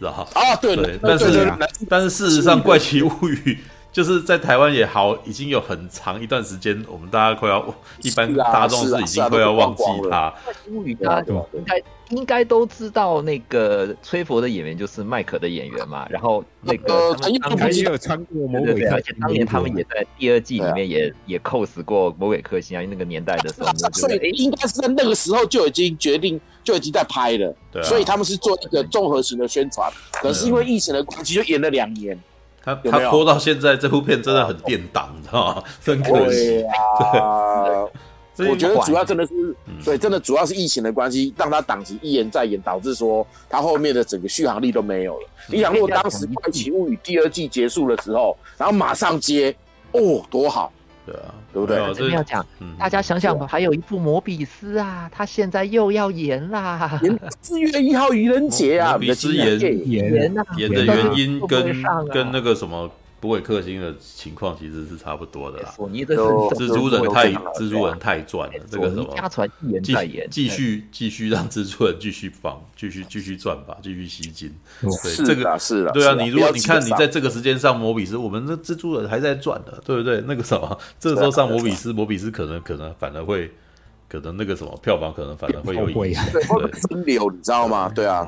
[0.00, 0.26] 知道哈？
[0.34, 1.52] 啊，对对，但是
[1.88, 3.36] 但是事实上，《怪奇物语》
[3.92, 10.32] 就是在台湾也好，已经有很长一段时间，我们大家快要一般大众是已经快要忘记它。
[10.44, 16.06] 怪奇物语，大家应该应该都知道，那个崔佛的演员就是麦克的演员嘛。
[16.08, 27.52] 然后那个他们当年也有参过魔鬼，而且当年他们也在第二季里面也也 cos 过魔鬼克星啊，那个年代的时候，所以应该是在那个时候就已经决定就已经在拍了。
[27.82, 32.16] 所以他们是做一个综合型的宣传，可是因为疫情的关系，就演了两年。
[32.62, 35.62] 他他拖到现在，这部片真的很垫档，你知道吗？
[35.82, 36.64] 真可惜。
[38.36, 39.32] 对， 我觉得主要真的是，
[39.84, 45.28] 对，真的主要是疫情的关系，让他档期一延再延，导致说他后面的整个续航力都没有了。
[45.48, 49.54] 你想，如果当时《怪奇物语》第二季结束的时候，然后马上接，
[49.92, 50.72] 哦，多好。
[51.10, 51.76] 对啊，对不对？
[51.94, 52.46] 这边要讲，
[52.78, 60.34] 大家想想吧，还有一部《摩比斯》啊，他现在又要演啦，延 四月一号愚人节啊，摩比斯延延延
[60.72, 61.82] 的原因跟
[62.12, 62.90] 跟那个什么。
[63.20, 65.70] 不会克星的情况其实是差不多的啦。
[65.76, 74.50] 索尼的蜘蛛人太蜘蛛人太赚了，这个什么家传一言再言，继续继续让蜘蛛人继续放，继续继续赚吧，继续吸金。
[74.80, 76.14] 对，这个是的，对啊。
[76.18, 80.22] 你如果你看你在这个时间上摩比斯，我们的蜘蛛人还在赚的，对不对？
[80.26, 83.52] 那个什么，这个时候上摩比斯，摩比斯可能可能反而会，
[84.08, 87.90] 可能那个什么票房可能反而会有影响，对，分流，你知道吗？
[87.94, 88.26] 对啊。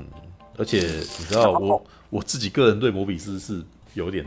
[0.58, 0.80] 而且
[1.18, 3.62] 你知道我我自己个人对摩比斯是
[3.94, 4.22] 有点。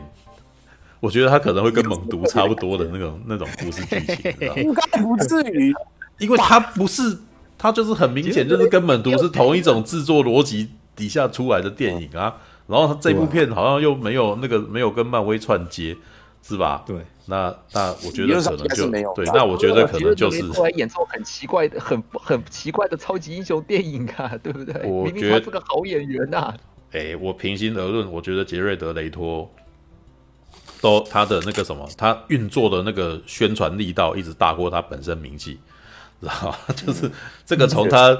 [1.00, 4.32] 我觉得他可能会跟猛毒差不多的那种那种故事剧情，
[4.64, 5.72] 应该不至于，
[6.18, 7.18] 因为他不是，
[7.58, 12.36] 他就是很明显就是跟猛毒是同一种制作逻辑底下出来的电影啊。
[12.66, 15.96] 然后他这部片好像又没有那个没有跟漫威串接，
[16.42, 16.82] 是吧？
[16.84, 16.96] 对，
[17.26, 24.74] 那那我觉得可能就对，那我觉得可能就是后来演出很奇怪的、很很奇怪的超级英雄电影啊， 对不对？
[24.84, 26.52] 我觉得明明他是个好演员呐。
[26.90, 29.48] 哎，我平心而论，我觉得杰瑞德雷托。
[30.86, 35.58] 都他的那个什么，他运作的那个宣传力道一直大过他本身名气，
[36.20, 36.56] 知道吗？
[36.76, 37.10] 就是
[37.44, 38.16] 这个从他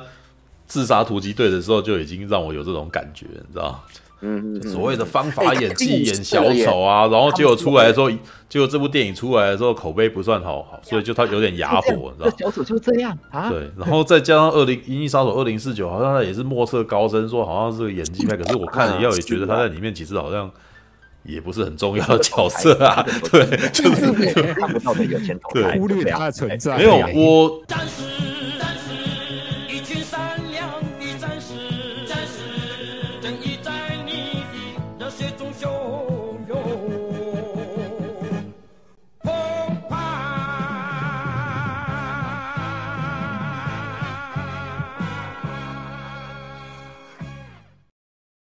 [0.67, 3.81] 自杀突击队的时候就已经让我有这种感觉，你知道吗？
[4.23, 8.11] 嗯，所谓的方法演技演小丑啊，然后结果出来的时候，
[8.49, 12.33] 结果这部电影出来的时候口碑不算好，好，所以就他有点哑火，你知道吗？
[12.37, 13.49] 小丑就这样啊？
[13.51, 20.51] 对，然后再加上二零《银翼杀手二零四九》，好像他也是莫测高深，说好像是个演技派， 可是我看了以后也觉得他在里面其实好像。
[21.27, 26.77] 也不是很重要的角色啊， 对，就是看不到的一个前头，忽略他的存在。
[26.77, 27.63] 没有我。